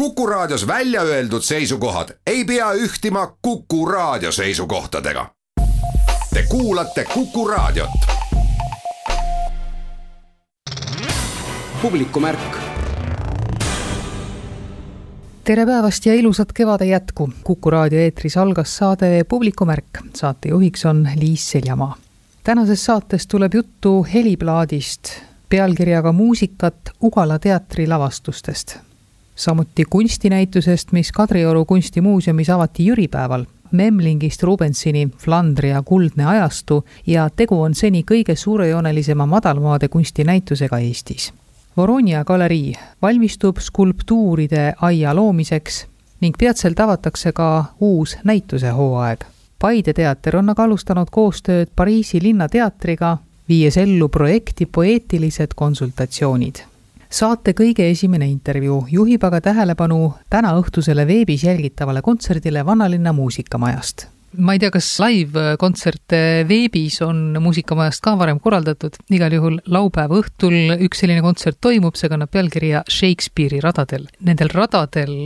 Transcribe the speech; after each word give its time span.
Kuku 0.00 0.26
Raadios 0.26 0.66
välja 0.66 1.02
öeldud 1.02 1.42
seisukohad 1.42 2.08
ei 2.26 2.44
pea 2.44 2.72
ühtima 2.72 3.36
Kuku 3.42 3.86
Raadio 3.86 4.32
seisukohtadega. 4.32 5.26
Te 6.34 6.42
kuulate 6.48 7.04
Kuku 7.14 7.48
Raadiot. 7.48 7.90
publikumärk 11.82 12.56
tere 15.44 15.66
päevast 15.66 16.06
ja 16.06 16.14
ilusat 16.14 16.52
kevade 16.52 16.84
jätku. 16.84 17.30
Kuku 17.44 17.70
raadio 17.70 17.98
eetris 17.98 18.36
algas 18.36 18.76
saade 18.76 19.24
Publikumärk. 19.24 19.98
saatejuhiks 20.16 20.86
on 20.86 21.08
Liis 21.16 21.50
Seljamaa. 21.50 21.96
tänases 22.44 22.84
saates 22.84 23.26
tuleb 23.26 23.54
juttu 23.54 24.06
heliplaadist 24.14 25.10
pealkirjaga 25.48 26.12
Muusikat 26.12 26.76
Ugala 27.02 27.38
teatri 27.38 27.86
lavastustest. 27.86 28.89
Samuti 29.34 29.84
kunstinäitusest, 29.90 30.92
mis 30.92 31.12
Kadrioru 31.12 31.64
kunstimuuseumis 31.64 32.50
avati 32.50 32.86
jüripäeval. 32.86 33.44
Memlingist 33.70 34.42
Rubensini 34.42 35.08
Flandri 35.18 35.70
ja 35.70 35.82
Kuldne 35.82 36.26
ajastu 36.26 36.84
ja 37.06 37.30
tegu 37.30 37.62
on 37.62 37.74
seni 37.74 38.02
kõige 38.02 38.34
suurejoonelisema 38.36 39.26
madalmaade 39.26 39.88
kunstinäitusega 39.88 40.78
Eestis 40.78 41.32
Voronia 41.76 42.24
galerii 42.24 42.74
valmistub 43.02 43.56
skulptuuride 43.58 44.72
aia 44.80 45.14
loomiseks 45.14 45.86
ning 46.20 46.34
peatselt 46.38 46.80
avatakse 46.80 47.32
ka 47.32 47.64
uus 47.80 48.16
näitusehooaeg. 48.24 49.24
Paide 49.58 49.92
teater 49.92 50.36
on 50.36 50.50
aga 50.50 50.66
alustanud 50.66 51.08
koostööd 51.10 51.70
Pariisi 51.76 52.20
Linnateatriga, 52.22 53.16
viies 53.48 53.76
ellu 53.76 54.08
projekti 54.08 54.66
Poeetilised 54.66 55.54
konsultatsioonid. 55.56 56.64
Saate 57.10 57.54
kõige 57.58 57.88
esimene 57.90 58.28
intervjuu 58.30 58.84
juhib 58.92 59.24
aga 59.26 59.40
tähelepanu 59.42 60.14
tänaõhtusele 60.30 61.06
veebis 61.08 61.44
jälgitavale 61.44 62.02
kontserdile 62.06 62.62
Vanalinna 62.66 63.12
muusikamajast 63.12 64.06
ma 64.38 64.54
ei 64.54 64.60
tea, 64.62 64.70
kas 64.70 64.86
live-kontserte 65.02 66.20
veebis 66.46 67.00
on 67.02 67.34
Muusikamajast 67.42 68.02
ka 68.04 68.12
varem 68.18 68.38
korraldatud, 68.38 68.94
igal 69.10 69.34
juhul 69.34 69.56
laupäeva 69.66 70.20
õhtul 70.20 70.76
üks 70.86 71.02
selline 71.02 71.24
kontsert 71.24 71.58
toimub, 71.58 71.98
see 71.98 72.10
kannab 72.12 72.30
pealkirja 72.30 72.84
Shakespeare'i 72.86 73.58
radadel. 73.64 74.06
Nendel 74.22 74.52
radadel 74.54 75.16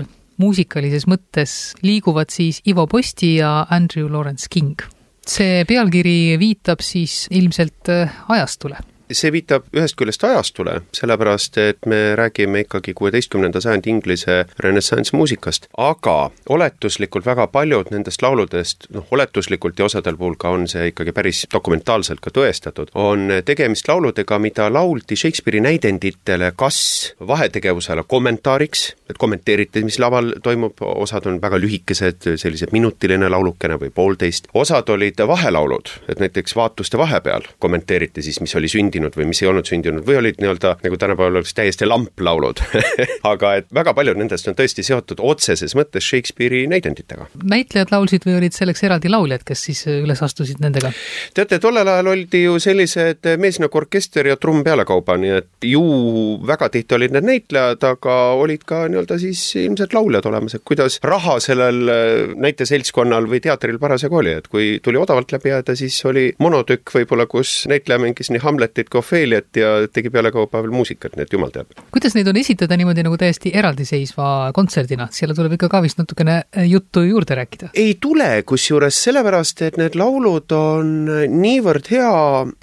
muusikalises 0.41 1.05
mõttes 1.11 1.75
liiguvad 1.85 2.33
siis 2.33 2.63
Ivo 2.65 2.87
Posti 2.89 3.35
ja 3.43 3.67
Andrew 3.69 4.09
Lawrence 4.09 4.49
King. 4.49 4.81
see 5.25 5.65
pealkiri 5.65 6.37
viitab 6.41 6.83
siis 6.85 7.29
ilmselt 7.33 7.89
ajastule 8.29 8.77
see 9.15 9.33
viitab 9.35 9.67
ühest 9.77 9.97
küljest 9.99 10.25
ajastule, 10.25 10.81
sellepärast 10.95 11.59
et 11.63 11.87
me 11.91 12.15
räägime 12.19 12.65
ikkagi 12.65 12.95
kuueteistkümnenda 12.95 13.61
sajandi 13.61 13.91
Inglise 13.91 14.45
renessanssmuusikast, 14.59 15.69
aga 15.79 16.31
oletuslikult 16.49 17.27
väga 17.27 17.47
paljud 17.53 17.91
nendest 17.95 18.23
lauludest, 18.23 18.89
noh 18.95 19.07
oletuslikult 19.11 19.79
ja 19.79 19.89
osadel 19.89 20.17
puhul 20.17 20.37
ka 20.39 20.55
on 20.55 20.69
see 20.71 20.91
ikkagi 20.93 21.13
päris 21.13 21.45
dokumentaalselt 21.53 22.23
ka 22.25 22.33
tõestatud, 22.35 22.93
on 22.95 23.41
tegemist 23.45 23.89
lauludega, 23.89 24.39
mida 24.39 24.69
lauldi 24.73 25.17
Shakespeare'i 25.17 25.63
näidenditele 25.65 26.53
kas 26.57 26.79
vahetegevusele 27.27 28.05
kommentaariks, 28.09 28.85
et 29.11 29.19
kommenteeriti, 29.19 29.85
mis 29.85 29.99
laval 30.01 30.33
toimub, 30.43 30.81
osad 30.81 31.27
on 31.29 31.41
väga 31.43 31.59
lühikesed, 31.61 32.31
sellised 32.41 32.73
minutiline 32.73 33.29
laulukene 33.29 33.79
või 33.81 33.93
poolteist, 33.95 34.49
osad 34.55 34.89
olid 34.95 35.21
vahelaulud, 35.29 35.91
et 36.09 36.21
näiteks 36.23 36.57
vaatuste 36.57 36.99
vahepeal 36.99 37.45
kommenteeriti 37.59 38.23
siis, 38.23 38.41
mis 38.41 38.55
oli 38.57 38.69
sündinud 38.69 39.04
sündinud 39.05 39.17
või 39.19 39.29
mis 39.29 39.43
ei 39.43 39.49
olnud 39.49 39.69
sündinud 39.69 40.07
või 40.07 40.19
olid 40.19 40.41
nii-öelda, 40.41 40.77
nagu 40.85 40.97
tänapäeval 40.97 41.39
oleks 41.39 41.55
täiesti 41.55 41.87
lamplaulud 41.87 42.61
aga 43.33 43.55
et 43.61 43.67
väga 43.75 43.95
paljud 43.95 44.19
nendest 44.19 44.49
on 44.49 44.57
tõesti 44.57 44.85
seotud 44.85 45.21
otseses 45.21 45.75
mõttes 45.75 46.05
Shakespeare'i 46.05 46.67
näidenditega. 46.71 47.27
näitlejad 47.43 47.93
laulsid 47.93 48.25
või 48.27 48.39
olid 48.39 48.57
selleks 48.57 48.85
eraldi 48.85 49.11
lauljad, 49.13 49.45
kes 49.45 49.65
siis 49.69 49.85
üles 49.87 50.23
astusid 50.23 50.61
nendega? 50.61 50.93
teate, 51.35 51.59
tollel 51.59 51.89
ajal 51.89 52.13
oldi 52.15 52.45
ju 52.45 52.59
sellised 52.59 53.29
mees 53.39 53.61
nagu 53.61 53.79
orkester 53.79 54.27
ja 54.27 54.37
trumm 54.37 54.65
pealekauba, 54.65 55.17
nii 55.21 55.35
et 55.41 55.69
ju 55.69 55.85
väga 56.47 56.71
tihti 56.73 56.99
olid 56.99 57.15
need 57.15 57.29
näitlejad, 57.29 57.85
aga 57.85 58.19
olid 58.41 58.65
ka 58.67 58.85
nii-öelda 58.89 59.19
siis 59.21 59.43
ilmselt 59.61 59.95
lauljad 59.97 60.27
olemas, 60.31 60.57
et 60.57 60.65
kuidas 60.65 60.99
raha 61.05 61.39
sellel 61.43 61.83
äh, 61.93 62.35
näiteseltskonnal 62.41 63.29
või 63.31 63.43
teatril 63.45 63.81
parasjagu 63.83 64.21
oli, 64.23 64.37
et 64.39 64.49
kui 64.53 64.79
tuli 64.85 65.01
odavalt 65.01 65.33
läbi 65.35 65.53
jääda, 65.53 65.77
siis 65.79 65.99
oli 66.09 66.31
monotükk 66.43 66.95
võib-olla, 66.95 67.27
kus 67.31 67.65
näitleja 67.71 68.01
mängis 68.03 68.31
nii 68.33 68.43
Hamletit 68.45 68.84
Beatit 68.85 68.93
kui 68.93 69.01
Ofeliat 69.01 69.57
ja 69.57 69.71
tegi 69.93 70.11
pealekauba 70.13 70.61
veel 70.63 70.75
muusikat, 70.75 71.17
nii 71.17 71.25
et 71.25 71.33
jumal 71.33 71.53
teab. 71.55 71.73
kuidas 71.95 72.15
neid 72.15 72.29
on 72.29 72.37
esitada 72.37 72.77
niimoodi 72.77 73.05
nagu 73.05 73.17
täiesti 73.21 73.53
eraldiseisva 73.55 74.53
kontserdina, 74.55 75.09
selle 75.13 75.35
tuleb 75.35 75.57
ikka 75.57 75.69
ka 75.73 75.81
vist 75.85 75.99
natukene 75.99 76.37
äh, 76.45 76.67
juttu 76.69 77.05
juurde 77.07 77.39
rääkida? 77.39 77.71
ei 77.75 77.97
tule, 78.01 78.43
kusjuures 78.47 79.01
sellepärast, 79.07 79.63
et 79.63 79.79
need 79.81 79.97
laulud 79.99 80.53
on 80.57 80.93
niivõrd 81.33 81.91
hea, 81.93 82.13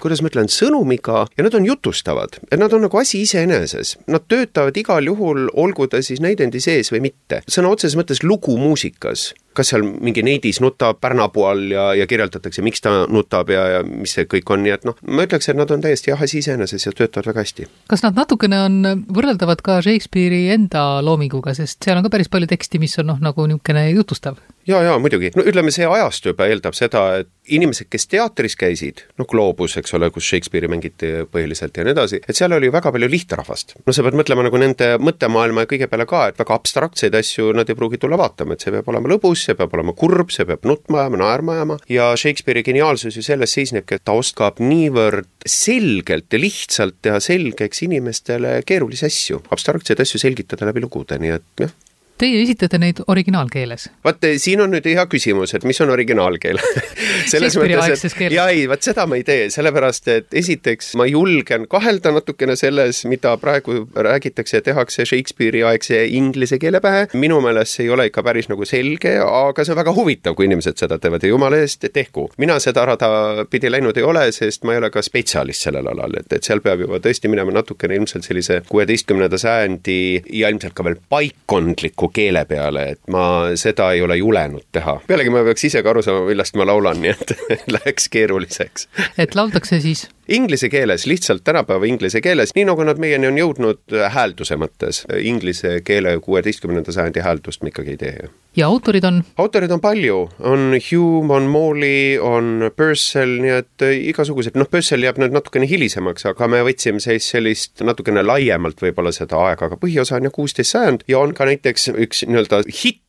kuidas 0.02 0.22
ma 0.22 0.32
ütlen, 0.32 0.50
sõnumiga 0.52 1.26
ja 1.36 1.46
nad 1.46 1.58
on 1.58 1.66
jutustavad, 1.66 2.38
et 2.50 2.58
nad 2.60 2.72
on 2.72 2.86
nagu 2.86 2.98
asi 2.98 3.22
iseeneses. 3.26 3.96
Nad 4.12 4.26
töötavad 4.30 4.76
igal 4.78 5.06
juhul, 5.06 5.48
olgu 5.58 5.88
ta 5.90 6.02
siis 6.02 6.22
näidendi 6.22 6.62
sees 6.62 6.92
või 6.92 7.08
mitte. 7.08 7.42
sõna 7.50 7.72
otseses 7.72 7.98
mõttes 7.98 8.22
lugu 8.22 8.56
muusikas 8.60 9.32
kas 9.56 9.72
seal 9.72 9.84
mingi 9.84 10.24
neidis 10.26 10.60
nutab 10.64 11.00
pärnapuu 11.02 11.46
all 11.48 11.72
ja, 11.72 11.88
ja 11.98 12.06
kirjeldatakse, 12.10 12.64
miks 12.64 12.84
ta 12.84 12.94
nutab 13.10 13.50
ja, 13.52 13.66
ja 13.76 13.82
mis 13.86 14.14
see 14.16 14.26
kõik 14.30 14.54
on, 14.54 14.64
nii 14.64 14.74
et 14.76 14.86
noh, 14.88 14.96
ma 15.08 15.26
ütleks, 15.26 15.50
et 15.50 15.58
nad 15.58 15.70
on 15.74 15.84
täiesti 15.84 16.12
jah, 16.12 16.22
asi 16.22 16.42
iseeneses 16.42 16.86
ja 16.86 16.94
töötavad 16.96 17.32
väga 17.32 17.44
hästi. 17.44 17.68
kas 17.90 18.04
nad 18.06 18.18
natukene 18.18 18.62
on 18.66 19.04
võrreldavad 19.12 19.64
ka 19.64 19.80
Shakespeare'i 19.84 20.52
enda 20.56 21.02
loominguga, 21.04 21.54
sest 21.58 21.82
seal 21.84 22.00
on 22.00 22.06
ka 22.06 22.12
päris 22.16 22.32
palju 22.32 22.50
teksti, 22.50 22.82
mis 22.82 22.98
on 23.02 23.12
noh, 23.12 23.22
nagu 23.22 23.46
niisugune 23.48 23.88
jutustav? 23.92 24.40
jaa, 24.66 24.82
jaa, 24.86 24.98
muidugi, 25.02 25.32
no 25.36 25.44
ütleme, 25.46 25.72
see 25.74 25.86
ajastu 25.88 26.30
juba 26.32 26.46
eeldab 26.50 26.76
seda, 26.78 27.02
et 27.22 27.30
inimesed, 27.52 27.88
kes 27.90 28.06
teatris 28.10 28.54
käisid, 28.58 29.02
noh, 29.18 29.26
Gloobus, 29.28 29.74
eks 29.80 29.94
ole, 29.98 30.10
kus 30.14 30.28
Shakespeare'i 30.28 30.70
mängiti 30.70 31.10
põhiliselt 31.32 31.76
ja 31.76 31.86
nii 31.86 31.94
edasi, 31.96 32.20
et 32.22 32.38
seal 32.38 32.54
oli 32.54 32.70
väga 32.72 32.92
palju 32.94 33.08
lihtrahvast. 33.10 33.76
no 33.86 33.94
sa 33.94 34.04
pead 34.06 34.16
mõtlema 34.18 34.46
nagu 34.46 34.60
nende 34.62 34.92
mõttemaailma 35.02 35.64
ja 35.64 35.70
kõige 35.72 35.88
peale 35.90 36.06
ka, 36.06 36.28
et 36.30 36.38
väga 36.38 36.54
abstraktseid 36.54 37.16
asju 37.18 37.50
nad 37.56 37.70
ei 37.70 37.78
pruugi 37.78 37.98
tulla 38.02 38.18
vaatama, 38.20 38.54
et 38.54 38.64
see 38.64 38.74
peab 38.74 38.88
olema 38.92 39.10
lõbus, 39.14 39.41
see 39.44 39.58
peab 39.58 39.74
olema 39.76 39.94
kurb, 39.98 40.32
see 40.34 40.46
peab 40.48 40.66
nutma 40.68 41.04
ajama, 41.04 41.22
naerma 41.24 41.56
ajama. 41.58 41.78
Ja 41.92 42.10
Shakespeare'i 42.18 42.64
geniaalsus 42.66 43.18
ju 43.18 43.24
selles 43.26 43.54
seisnebki, 43.56 43.98
et 43.98 44.06
ta 44.08 44.16
oskab 44.18 44.62
niivõrd 44.62 45.30
selgelt 45.48 46.32
ja 46.32 46.42
lihtsalt 46.42 47.00
teha 47.04 47.20
selgeks 47.22 47.84
inimestele 47.86 48.58
keerulisi 48.66 49.08
asju, 49.08 49.42
abstraktseid 49.54 50.02
asju 50.02 50.22
selgitada 50.22 50.68
läbi 50.68 50.84
lugude, 50.84 51.18
nii 51.22 51.34
et 51.38 51.66
jah 51.66 51.74
Teie 52.22 52.38
esitate 52.44 52.78
neid 52.78 53.00
originaalkeeles? 53.10 53.88
vaat 54.06 54.22
siin 54.38 54.60
on 54.62 54.70
nüüd 54.70 54.84
hea 54.86 55.02
küsimus, 55.10 55.56
et 55.56 55.64
mis 55.66 55.80
on 55.82 55.90
originaalkeel 55.90 56.60
selles 57.32 57.56
mõttes, 57.58 58.04
et 58.06 58.34
jaa 58.36 58.44
ei, 58.54 58.68
vaat 58.70 58.86
seda 58.86 59.08
ma 59.10 59.18
ei 59.18 59.24
tee, 59.26 59.48
sellepärast 59.50 60.06
et 60.12 60.36
esiteks 60.38 60.92
ma 61.00 61.08
julgen 61.10 61.66
kahelda 61.70 62.12
natukene 62.14 62.54
selles, 62.60 63.00
mida 63.10 63.32
praegu 63.42 63.88
räägitakse 64.06 64.60
ja 64.60 64.66
tehakse 64.68 65.06
Shakespeare'i 65.08 65.64
aegse 65.66 66.04
inglise 66.14 66.60
keele 66.62 66.78
pähe. 66.84 67.08
minu 67.18 67.40
meelest 67.42 67.80
see 67.80 67.88
ei 67.88 67.90
ole 67.96 68.06
ikka 68.06 68.22
päris 68.22 68.46
nagu 68.52 68.70
selge, 68.70 69.16
aga 69.24 69.66
see 69.66 69.74
on 69.74 69.80
väga 69.82 69.96
huvitav, 69.98 70.38
kui 70.38 70.46
inimesed 70.46 70.78
seda 70.78 71.00
teevad 71.02 71.26
ja 71.26 71.32
jumala 71.34 71.58
eest, 71.64 71.88
tehku. 71.90 72.28
mina 72.38 72.60
seda 72.62 72.86
rada 72.92 73.10
pidi 73.50 73.72
läinud 73.72 73.98
ei 73.98 74.06
ole, 74.06 74.28
sest 74.30 74.62
ma 74.62 74.76
ei 74.76 74.82
ole 74.84 74.92
ka 74.94 75.02
spetsialist 75.02 75.66
sellel 75.66 75.90
alal, 75.90 76.14
et, 76.22 76.30
et 76.38 76.46
seal 76.46 76.62
peab 76.62 76.86
juba 76.86 77.02
tõesti 77.02 77.32
minema 77.34 77.58
natukene 77.58 77.98
ilmselt 77.98 78.30
sellise 78.30 78.62
kuueteistkümnenda 78.70 79.42
sajandi 79.42 80.00
ja 80.38 80.54
ilmselt 80.54 80.78
ka 80.78 80.86
veel 80.86 81.02
paikkondliku 81.10 82.11
keele 82.12 82.44
peale, 82.48 82.84
et 82.94 83.00
ma 83.12 83.24
seda 83.58 83.90
ei 83.96 84.02
ole 84.02 84.16
julenud 84.20 84.66
teha. 84.72 84.98
pealegi 85.06 85.32
ma 85.34 85.44
peaks 85.46 85.68
ise 85.70 85.82
ka 85.82 85.92
aru 85.94 86.02
saama, 86.04 86.26
millest 86.28 86.56
ma 86.60 86.66
laulan, 86.68 87.00
nii 87.02 87.14
et 87.14 87.36
läheks 87.76 88.08
keeruliseks. 88.12 88.88
et 89.18 89.34
lauldakse 89.38 89.80
siis? 89.80 90.08
Inglise 90.28 90.68
keeles, 90.68 91.06
lihtsalt 91.06 91.42
tänapäeva 91.44 91.86
inglise 91.86 92.20
keeles, 92.22 92.52
nii 92.54 92.64
nagu 92.68 92.84
nad 92.86 93.00
meieni 93.02 93.26
on 93.26 93.38
jõudnud 93.40 93.94
häälduse 94.14 94.54
mõttes. 94.60 95.02
Inglise 95.18 95.80
keele 95.82 96.14
kuueteistkümnenda 96.22 96.94
sajandi 96.94 97.24
hääldust 97.26 97.64
me 97.66 97.72
ikkagi 97.72 97.96
ei 97.96 97.98
tee. 97.98 98.28
ja 98.56 98.66
autorid 98.66 99.04
on? 99.04 99.22
autorid 99.36 99.70
on 99.74 99.80
palju, 99.80 100.18
on 100.38 100.78
Hume, 100.78 101.34
on 101.34 101.50
Morley, 101.50 102.18
on 102.22 102.70
Purcell, 102.76 103.40
nii 103.42 103.56
et 103.56 103.86
igasugused, 104.12 104.54
noh, 104.54 104.70
Purcell 104.70 105.02
jääb 105.02 105.18
nüüd 105.18 105.34
natukene 105.34 105.66
hilisemaks, 105.66 106.28
aga 106.30 106.48
me 106.48 106.62
võtsime 106.70 107.02
siis 107.02 107.26
sellist 107.34 107.82
natukene 107.82 108.22
laiemalt 108.22 108.78
võib-olla 108.82 109.10
seda 109.12 109.42
aega, 109.48 109.66
aga 109.66 109.80
põhiosa 109.80 110.20
on 110.20 110.30
jah 110.30 110.36
kuusteist 110.38 110.76
sajand 110.76 111.02
ja 111.10 111.18
on 111.18 111.34
ka 111.34 111.50
näiteks 111.50 111.90
üks 111.96 112.22
nii-öelda 112.28 112.62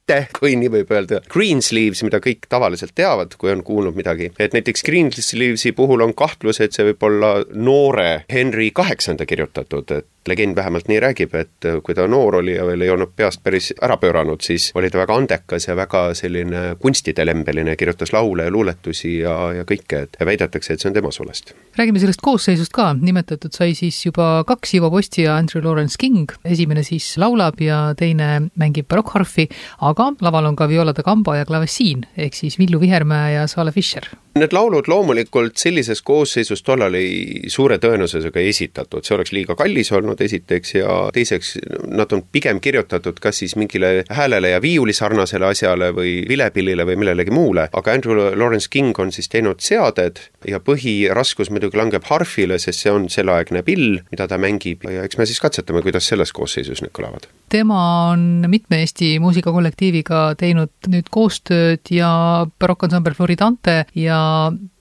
hitte, 0.04 0.28
kui 0.38 0.56
nii 0.60 0.70
võib 0.72 0.92
öelda, 0.92 1.22
Greensleeves, 1.32 2.04
mida 2.04 2.20
kõik 2.24 2.48
tavaliselt 2.52 2.94
teavad, 2.96 3.36
kui 3.40 3.52
on 3.52 3.64
kuulnud 3.64 3.96
midagi. 3.96 4.32
et 4.40 4.54
näiteks 4.54 4.84
Greensleevesi 4.84 5.72
puhul 5.72 6.02
on 6.02 6.14
kahtlus, 6.14 6.60
et 6.60 6.74
see 6.74 6.86
võib 6.92 7.04
olla 7.04 7.44
noore 7.54 8.26
Henry 8.32 8.72
kaheksanda 8.72 9.26
kirjutatud, 9.26 9.92
et 9.92 10.08
legend 10.28 10.56
vähemalt 10.56 10.88
nii 10.88 11.00
räägib, 11.04 11.36
et 11.36 11.68
kui 11.84 11.96
ta 11.96 12.08
noor 12.08 12.40
oli 12.42 12.56
ja 12.56 12.66
veel 12.68 12.82
ei 12.86 12.92
olnud 12.94 13.14
peast 13.16 13.44
päris 13.44 13.72
ära 13.82 13.98
pööranud, 14.02 14.42
siis 14.44 14.72
oli 14.76 14.90
ta 14.92 15.02
väga 15.02 15.18
andekas 15.18 15.68
ja 15.68 15.76
väga 15.76 16.06
selline 16.18 16.64
kunstitelembeline, 16.82 17.76
kirjutas 17.80 18.14
laule 18.14 18.48
ja 18.48 18.54
luuletusi 18.54 19.18
ja, 19.20 19.36
ja 19.60 19.68
kõike, 19.68 20.04
et 20.08 20.18
väidetakse, 20.26 20.74
et 20.74 20.84
see 20.84 20.90
on 20.92 20.98
tema 20.98 21.12
sulest. 21.12 21.54
räägime 21.78 22.00
sellest 22.00 22.22
koosseisust 22.24 22.74
ka, 22.74 22.92
nimetatud 23.00 23.54
sai 23.54 23.76
siis 23.78 24.00
juba 24.06 24.44
kaks 24.48 24.76
Ivo 24.80 24.92
Posti 24.94 25.28
ja 25.28 25.38
Andrew 25.38 25.64
Lawrence 25.66 25.98
King, 26.00 26.32
esimene 26.46 26.84
siis 26.84 27.14
laulab 27.18 27.62
ja 27.62 27.94
teine 27.98 28.50
mängib 28.60 28.88
barokkharfi, 28.92 29.50
aga 29.82 30.12
laval 30.22 30.52
on 30.52 30.60
ka 30.60 30.70
Viola 30.70 30.94
da 30.94 31.06
Gamba 31.06 31.38
ja 31.40 31.48
klavessiin, 31.50 32.06
ehk 32.18 32.38
siis 32.38 32.60
Villu 32.60 32.82
Vihermäe 32.82 33.34
ja 33.38 33.48
Saale 33.48 33.72
Fischer. 33.72 34.08
Need 34.34 34.50
laulud 34.56 34.88
loomulikult 34.90 35.60
sellises 35.62 36.00
koosseisus 36.02 36.64
tollal 36.66 36.96
ei 36.98 37.50
suure 37.54 37.76
tõenäosusega 37.78 38.42
ei 38.42 38.48
esitatud, 38.50 39.06
see 39.06 39.14
oleks 39.14 39.30
liiga 39.36 39.54
kallis 39.54 39.92
olnud 39.94 40.22
esiteks 40.26 40.74
ja 40.80 40.96
teiseks 41.14 41.52
nad 41.94 42.10
on 42.18 42.24
pigem 42.34 42.58
kirjutatud 42.64 43.20
kas 43.22 43.44
siis 43.44 43.54
mingile 43.62 43.92
häälele 44.10 44.56
ja 44.56 44.62
viiuli 44.64 44.96
sarnasele 44.98 45.46
asjale 45.52 45.92
või 45.94 46.16
vilepillile 46.30 46.86
või 46.90 46.98
millelegi 47.04 47.34
muule, 47.36 47.68
aga 47.70 47.94
Andrew 47.94 48.32
Lawrence 48.34 48.72
King 48.74 48.98
on 49.00 49.14
siis 49.14 49.30
teinud 49.30 49.62
seaded 49.62 50.24
ja 50.50 50.58
põhiraskus 50.58 51.54
muidugi 51.54 51.78
langeb 51.78 52.10
harfile, 52.10 52.58
sest 52.58 52.88
see 52.88 52.96
on 52.96 53.06
selleaegne 53.14 53.62
pill, 53.62 54.00
mida 54.10 54.26
ta 54.28 54.42
mängib 54.42 54.90
ja 54.90 55.06
eks 55.06 55.22
me 55.22 55.30
siis 55.30 55.44
katsetame, 55.46 55.86
kuidas 55.86 56.10
selles 56.10 56.34
koosseisus 56.34 56.82
need 56.82 56.96
kõlavad. 56.98 57.30
tema 57.54 57.84
on 58.10 58.48
mitme 58.50 58.82
Eesti 58.82 59.20
muusikakollektiiviga 59.22 60.26
teinud 60.42 60.90
nüüd 60.90 61.14
koostööd 61.14 61.94
ja 61.94 62.10
barokkansambel 62.58 63.14
Floridante 63.14 63.84
ja 63.94 64.23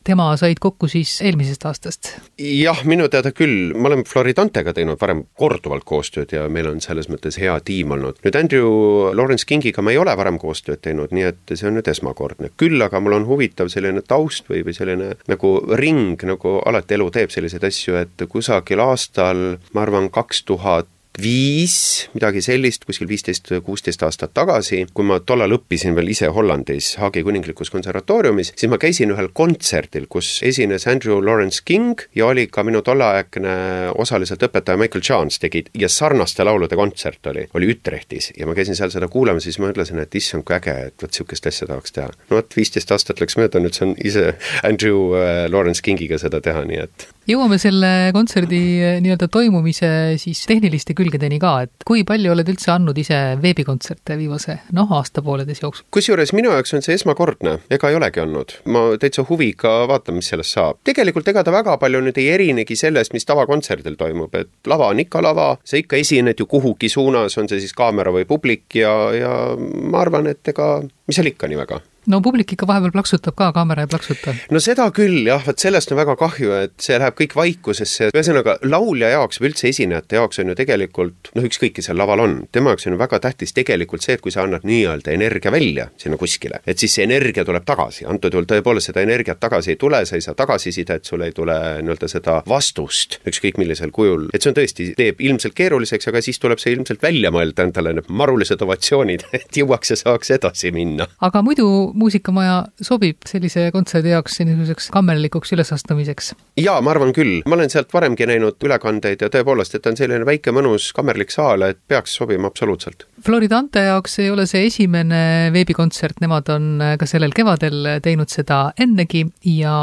tema 0.05 0.33
said 0.37 0.59
kokku 0.61 0.89
siis 0.91 1.15
eelmisest 1.23 1.65
aastast? 1.69 2.11
jah, 2.39 2.83
minu 2.89 3.09
teada 3.13 3.33
küll, 3.35 3.73
ma 3.77 3.91
olen 3.91 4.05
Floridantega 4.09 4.75
teinud 4.77 5.01
varem 5.01 5.25
korduvalt 5.39 5.87
koostööd 5.89 6.35
ja 6.35 6.47
meil 6.53 6.69
on 6.71 6.81
selles 6.85 7.09
mõttes 7.13 7.39
hea 7.41 7.55
tiim 7.65 7.95
olnud. 7.97 8.19
nüüd 8.25 8.39
Andrew 8.39 8.71
Lawrence 9.17 9.47
Kingiga 9.49 9.85
ma 9.85 9.95
ei 9.95 10.01
ole 10.03 10.17
varem 10.19 10.41
koostööd 10.43 10.83
teinud, 10.83 11.15
nii 11.15 11.29
et 11.31 11.55
see 11.55 11.69
on 11.69 11.79
nüüd 11.79 11.91
esmakordne. 11.93 12.51
küll 12.57 12.83
aga 12.83 13.01
mul 13.01 13.19
on 13.21 13.29
huvitav 13.29 13.71
selline 13.73 14.03
taust 14.07 14.51
või, 14.51 14.65
või 14.67 14.77
selline 14.77 15.13
nagu 15.31 15.55
ring, 15.79 16.23
nagu 16.33 16.59
alati 16.67 16.99
elu 16.99 17.11
teeb 17.15 17.35
selliseid 17.35 17.65
asju, 17.71 18.01
et 18.03 18.27
kusagil 18.29 18.83
aastal, 18.83 19.45
ma 19.73 19.87
arvan, 19.87 20.11
kaks 20.13 20.45
tuhat 20.49 20.91
viis, 21.21 22.09
midagi 22.15 22.41
sellist, 22.45 22.87
kuskil 22.89 23.09
viisteist, 23.11 23.51
kuusteist 23.65 24.03
aastat 24.07 24.33
tagasi, 24.35 24.83
kui 24.95 25.05
ma 25.05 25.19
tollal 25.21 25.53
õppisin 25.59 25.97
veel 25.97 26.13
ise 26.15 26.31
Hollandis 26.33 26.95
Haagi 27.03 27.23
kuninglikus 27.27 27.71
konservatooriumis, 27.73 28.53
siis 28.57 28.71
ma 28.73 28.79
käisin 28.81 29.13
ühel 29.13 29.29
kontserdil, 29.37 30.09
kus 30.13 30.39
esines 30.47 30.87
Andrew 30.89 31.21
Lawrence 31.25 31.61
King 31.69 32.01
ja 32.17 32.31
oli 32.33 32.47
ka 32.53 32.65
minu 32.65 32.81
tolleaegne 32.87 33.57
osaliselt 34.01 34.43
õpetaja 34.49 34.81
Michael 34.81 35.05
Chance 35.05 35.43
tegi 35.43 35.65
ja 35.79 35.91
sarnaste 35.93 36.47
laulude 36.49 36.79
kontsert 36.81 37.29
oli, 37.33 37.45
oli 37.59 37.71
Ütrechtis 37.75 38.33
ja 38.39 38.49
ma 38.49 38.57
käisin 38.57 38.79
seal 38.79 38.93
seda 38.95 39.11
kuulamas, 39.13 39.45
siis 39.47 39.61
ma 39.61 39.69
mõtlesin, 39.69 40.01
et 40.03 40.17
issand, 40.17 40.47
kui 40.49 40.57
äge, 40.57 40.77
et 40.89 40.97
vot 41.05 41.13
niisugust 41.13 41.47
asja 41.51 41.69
tahaks 41.69 41.93
teha. 41.93 42.09
no 42.31 42.41
vot, 42.41 42.57
viisteist 42.57 42.93
aastat 42.95 43.21
läks 43.21 43.37
mööda, 43.37 43.61
nüüd 43.61 43.77
saan 43.77 43.97
ise 44.01 44.33
Andrew 44.65 45.13
äh, 45.19 45.45
Lawrence 45.53 45.85
Kingiga 45.85 46.17
seda 46.23 46.41
teha, 46.41 46.65
nii 46.69 46.81
et 46.87 47.09
jõuame 47.29 47.59
selle 47.61 48.11
kontserdi 48.15 48.61
eh, 48.83 48.97
nii-öelda 49.03 49.29
toimumise 49.33 49.89
siis 50.21 50.43
tehniliste 50.49 50.95
külgedeni 50.99 51.39
ka, 51.43 51.55
et 51.67 51.87
kui 51.87 52.03
palju 52.09 52.33
oled 52.35 52.49
üldse 52.51 52.73
andnud 52.75 52.99
ise 52.99 53.19
veebikontserte 53.43 54.17
viimase 54.19 54.59
noh, 54.77 54.91
aasta-pooleteise 54.99 55.65
jooksul? 55.67 55.87
kusjuures 55.95 56.35
minu 56.37 56.53
jaoks 56.55 56.75
on 56.77 56.85
see 56.85 56.97
esmakordne, 56.99 57.59
ega 57.73 57.91
ei 57.91 57.99
olegi 57.99 58.23
olnud. 58.25 58.57
ma 58.75 58.85
täitsa 59.01 59.27
huviga 59.29 59.75
vaatan, 59.91 60.19
mis 60.19 60.33
sellest 60.33 60.59
saab. 60.59 60.81
tegelikult 60.89 61.29
ega 61.33 61.45
ta 61.47 61.55
väga 61.55 61.79
palju 61.83 62.03
nüüd 62.09 62.19
ei 62.23 62.33
erinegi 62.35 62.77
sellest, 62.79 63.15
mis 63.15 63.29
tavakontserdil 63.29 63.97
toimub, 64.01 64.35
et 64.39 64.73
lava 64.73 64.91
on 64.91 65.05
ikka 65.05 65.23
lava, 65.23 65.53
sa 65.65 65.79
ikka 65.79 66.01
esined 66.03 66.43
ju 66.43 66.49
kuhugi 66.51 66.91
suunas, 66.93 67.39
on 67.39 67.51
see 67.51 67.63
siis 67.63 67.77
kaamera 67.77 68.15
või 68.15 68.27
publik 68.29 68.81
ja, 68.83 68.93
ja 69.15 69.33
ma 69.57 70.03
arvan, 70.03 70.31
et 70.33 70.55
ega 70.55 70.75
mis 70.83 71.19
seal 71.19 71.31
ikka 71.31 71.51
nii 71.51 71.63
väga 71.63 71.83
no 72.11 72.21
publik 72.23 72.55
ikka 72.55 72.67
vahepeal 72.67 72.93
plaksutab 72.95 73.37
ka, 73.39 73.51
kaamera 73.55 73.85
ei 73.85 73.91
plaksuta. 73.91 74.35
no 74.51 74.61
seda 74.63 74.89
küll 74.95 75.29
jah, 75.29 75.43
vot 75.47 75.63
sellest 75.63 75.93
on 75.93 76.01
väga 76.01 76.17
kahju, 76.19 76.53
et 76.67 76.75
see 76.83 76.99
läheb 76.99 77.17
kõik 77.19 77.37
vaikusesse, 77.39 78.11
ühesõnaga 78.11 78.57
laulja 78.67 79.13
jaoks 79.15 79.41
või 79.41 79.53
üldse 79.53 79.69
esinejate 79.71 80.19
jaoks 80.19 80.43
on 80.43 80.53
ju 80.53 80.59
tegelikult 80.59 81.33
noh, 81.37 81.47
ükskõik, 81.47 81.77
kes 81.77 81.91
seal 81.91 82.01
laval 82.01 82.25
on, 82.25 82.37
tema 82.53 82.75
jaoks 82.75 82.89
on 82.89 82.97
ju 82.97 83.03
väga 83.03 83.21
tähtis 83.27 83.55
tegelikult 83.57 84.05
see, 84.05 84.17
et 84.19 84.25
kui 84.25 84.35
sa 84.35 84.43
annad 84.47 84.67
nii-öelda 84.67 85.15
energia 85.15 85.53
välja 85.55 85.89
sinna 86.01 86.19
kuskile, 86.21 86.63
et 86.67 86.83
siis 86.83 86.97
see 86.99 87.07
energia 87.07 87.47
tuleb 87.47 87.67
tagasi, 87.69 88.07
antud 88.11 88.35
juhul 88.35 88.49
tõepoolest 88.51 88.91
seda 88.91 89.05
energiat 89.05 89.41
tagasi 89.43 89.75
ei 89.77 89.81
tule, 89.81 90.03
sa 90.09 90.19
ei 90.19 90.25
saa 90.25 90.35
tagasisidet, 90.39 91.07
sul 91.07 91.23
ei 91.23 91.35
tule 91.37 91.57
nii-öelda 91.83 92.11
seda 92.11 92.41
vastust, 92.49 93.21
ükskõik 93.29 93.61
millisel 93.63 93.95
kujul, 93.95 94.29
et 94.35 94.43
see 94.43 94.51
on 94.51 94.59
tõesti, 94.59 94.91
teeb 94.99 95.23
ilmselt 95.23 95.55
keeruliseks, 95.59 96.11
aga 96.11 96.23
siis 96.25 96.43
tuleb 96.43 96.61
see 96.63 96.75
ilmselt 96.75 97.03
välja 97.03 97.31
mõelda 97.35 97.69
endale 97.69 97.95
need 97.99 98.11
marulised 98.11 98.63
ovatsioonid, 98.67 99.29
et 99.39 99.63
jõuaks 99.63 99.95
ja 99.95 100.01
saaks 100.03 100.35
edasi 100.35 100.75
minna. 100.75 101.07
aga 101.23 101.45
muidu 101.47 101.92
muusikamaja 101.95 102.57
sobib 102.81 103.23
sellise 103.29 103.69
kontserdi 103.75 104.13
jaoks 104.15 104.41
niisuguseks 104.43 104.91
kammerlikuks 104.95 105.55
ülesastumiseks? 105.57 106.33
jaa, 106.61 106.81
ma 106.81 106.95
arvan 106.95 107.15
küll, 107.17 107.41
ma 107.47 107.59
olen 107.59 107.73
sealt 107.73 107.93
varemgi 107.95 108.29
näinud 108.29 108.63
ülekandeid 108.65 109.23
ja 109.23 109.31
tõepoolest, 109.33 109.79
et 109.79 109.87
on 109.87 109.99
selline 109.99 110.27
väike 110.29 110.55
mõnus 110.55 110.91
kammerlik 110.97 111.35
saal, 111.35 111.67
et 111.69 111.81
peaks 111.89 112.17
sobima 112.19 112.51
absoluutselt. 112.53 113.07
Floridante 113.23 113.85
jaoks 113.87 114.19
ei 114.19 114.31
ole 114.33 114.47
see 114.51 114.67
esimene 114.67 115.51
veebikontsert, 115.55 116.19
nemad 116.25 116.49
on 116.51 116.69
ka 116.99 117.07
sellel 117.07 117.35
kevadel 117.37 117.87
teinud 118.03 118.31
seda 118.33 118.73
ennegi 118.83 119.23
ja 119.53 119.75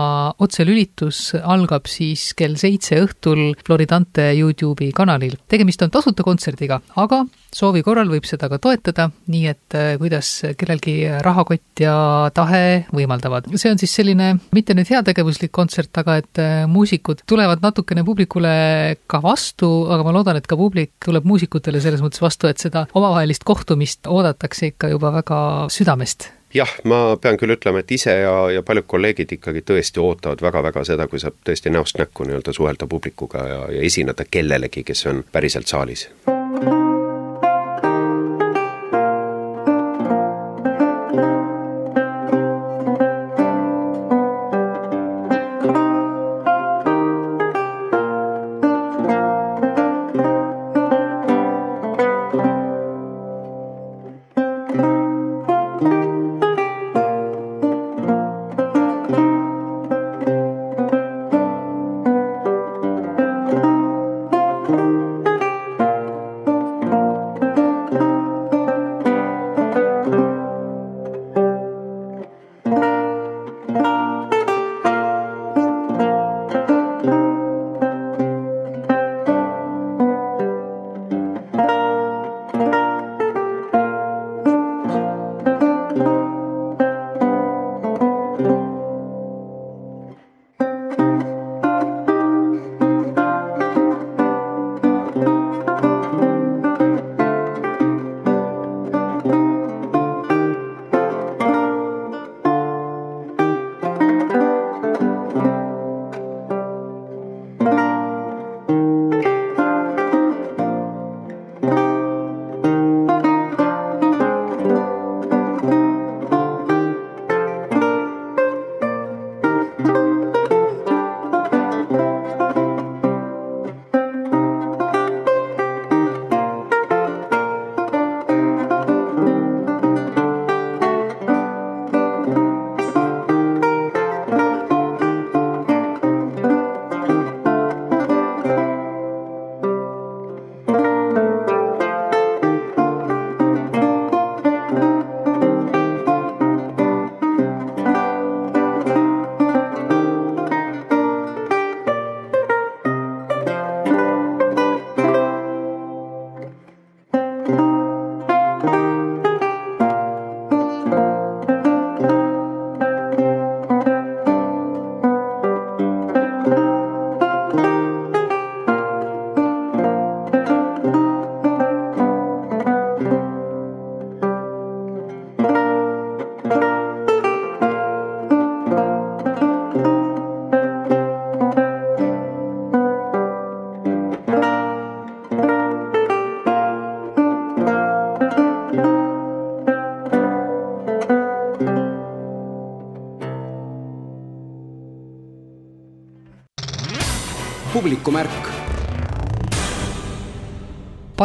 otselülitus 0.43 1.37
algab 1.39 1.87
siis 1.87 2.33
kell 2.39 2.57
seitse 2.59 2.99
õhtul 3.05 3.53
Floridante 3.65 4.31
Youtube'i 4.35 4.91
kanalil. 4.95 5.37
tegemist 5.47 5.81
on 5.85 5.93
tasuta 5.93 6.25
kontserdiga, 6.27 6.81
aga 6.99 7.23
soovi 7.55 7.81
korral 7.85 8.09
võib 8.11 8.27
seda 8.29 8.49
ka 8.51 8.59
toetada, 8.61 9.07
nii 9.31 9.45
et 9.49 9.77
kuidas 10.01 10.29
kellelgi 10.59 10.95
rahakott 11.25 11.81
ja 11.81 11.95
tahe 12.35 12.85
võimaldavad. 12.93 13.49
see 13.55 13.71
on 13.71 13.79
siis 13.81 13.93
selline 13.95 14.35
mitte 14.55 14.75
nüüd 14.77 14.89
heategevuslik 14.91 15.51
kontsert, 15.55 15.91
aga 15.97 16.19
et 16.21 16.41
äh, 16.41 16.65
muusikud 16.69 17.23
tulevad 17.29 17.63
natukene 17.63 18.03
publikule 18.05 18.97
ka 19.07 19.21
vastu, 19.23 19.69
aga 19.91 20.05
ma 20.05 20.13
loodan, 20.15 20.39
et 20.39 20.47
ka 20.47 20.57
publik 20.59 20.91
tuleb 21.05 21.25
muusikutele 21.25 21.81
selles 21.81 22.03
mõttes 22.03 22.21
vastu, 22.21 22.49
et 22.49 22.61
seda 22.61 22.85
omavahelist 23.29 23.43
kohtumist 23.45 24.07
oodatakse 24.07 24.67
ikka 24.67 24.89
juba 24.89 25.11
väga 25.13 25.67
südamest. 25.69 26.31
Jah, 26.53 26.69
ma 26.83 27.17
pean 27.21 27.37
küll 27.37 27.53
ütlema, 27.53 27.79
et 27.83 27.91
ise 27.91 28.11
ja, 28.23 28.49
ja 28.49 28.63
paljud 28.65 28.87
kolleegid 28.89 29.31
ikkagi 29.37 29.61
tõesti 29.61 30.01
ootavad 30.01 30.41
väga-väga 30.41 30.83
seda, 30.83 31.07
kui 31.07 31.19
saab 31.21 31.37
tõesti 31.45 31.69
näost 31.69 31.99
näkku 32.01 32.25
nii-öelda 32.25 32.53
suhelda 32.53 32.87
publikuga 32.89 33.45
ja, 33.45 33.61
ja 33.69 33.85
esineda 33.85 34.25
kellelegi, 34.25 34.83
kes 34.83 35.05
on 35.05 35.23
päriselt 35.31 35.67
saalis 35.67 36.09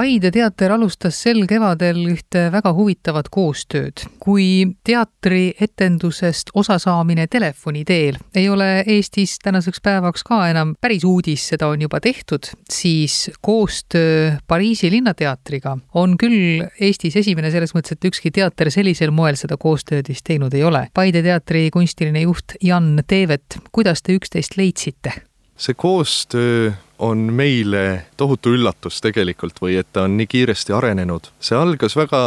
Paide 0.04 0.28
teater 0.28 0.68
alustas 0.74 1.16
sel 1.16 1.46
kevadel 1.48 1.96
ühte 2.10 2.50
väga 2.52 2.74
huvitavat 2.76 3.30
koostööd. 3.32 4.02
kui 4.20 4.66
teatrietendusest 4.84 6.52
osasaamine 6.52 7.24
telefoni 7.32 7.86
teel 7.88 8.18
ei 8.36 8.50
ole 8.52 8.84
Eestis 8.84 9.38
tänaseks 9.40 9.80
päevaks 9.80 10.26
ka 10.28 10.42
enam 10.50 10.74
päris 10.76 11.08
uudis, 11.08 11.48
seda 11.48 11.72
on 11.72 11.86
juba 11.86 12.02
tehtud, 12.04 12.52
siis 12.68 13.30
koostöö 13.40 14.36
Pariisi 14.46 14.90
Linnateatriga 14.92 15.78
on 15.94 16.18
küll 16.20 16.60
Eestis 16.80 17.16
esimene 17.16 17.48
selles 17.50 17.72
mõttes, 17.72 17.96
et 17.96 18.04
ükski 18.04 18.28
teater 18.30 18.68
sellisel 18.68 19.10
moel 19.10 19.40
seda 19.40 19.56
koostööd 19.56 20.12
vist 20.12 20.28
teinud 20.28 20.52
ei 20.52 20.68
ole. 20.68 20.90
Paide 20.92 21.24
teatri 21.24 21.70
kunstiline 21.72 22.28
juht 22.28 22.58
Jan 22.60 22.98
Teevet, 23.06 23.56
kuidas 23.72 24.04
te 24.04 24.20
üksteist 24.20 24.60
leidsite? 24.60 25.16
see 25.56 25.72
koostöö 25.72 26.74
on 26.98 27.18
meile 27.18 28.06
tohutu 28.16 28.54
üllatus 28.54 29.00
tegelikult 29.04 29.60
või 29.62 29.78
et 29.80 29.90
ta 29.92 30.06
on 30.08 30.16
nii 30.18 30.26
kiiresti 30.30 30.72
arenenud. 30.72 31.30
see 31.40 31.58
algas 31.58 31.96
väga 31.96 32.22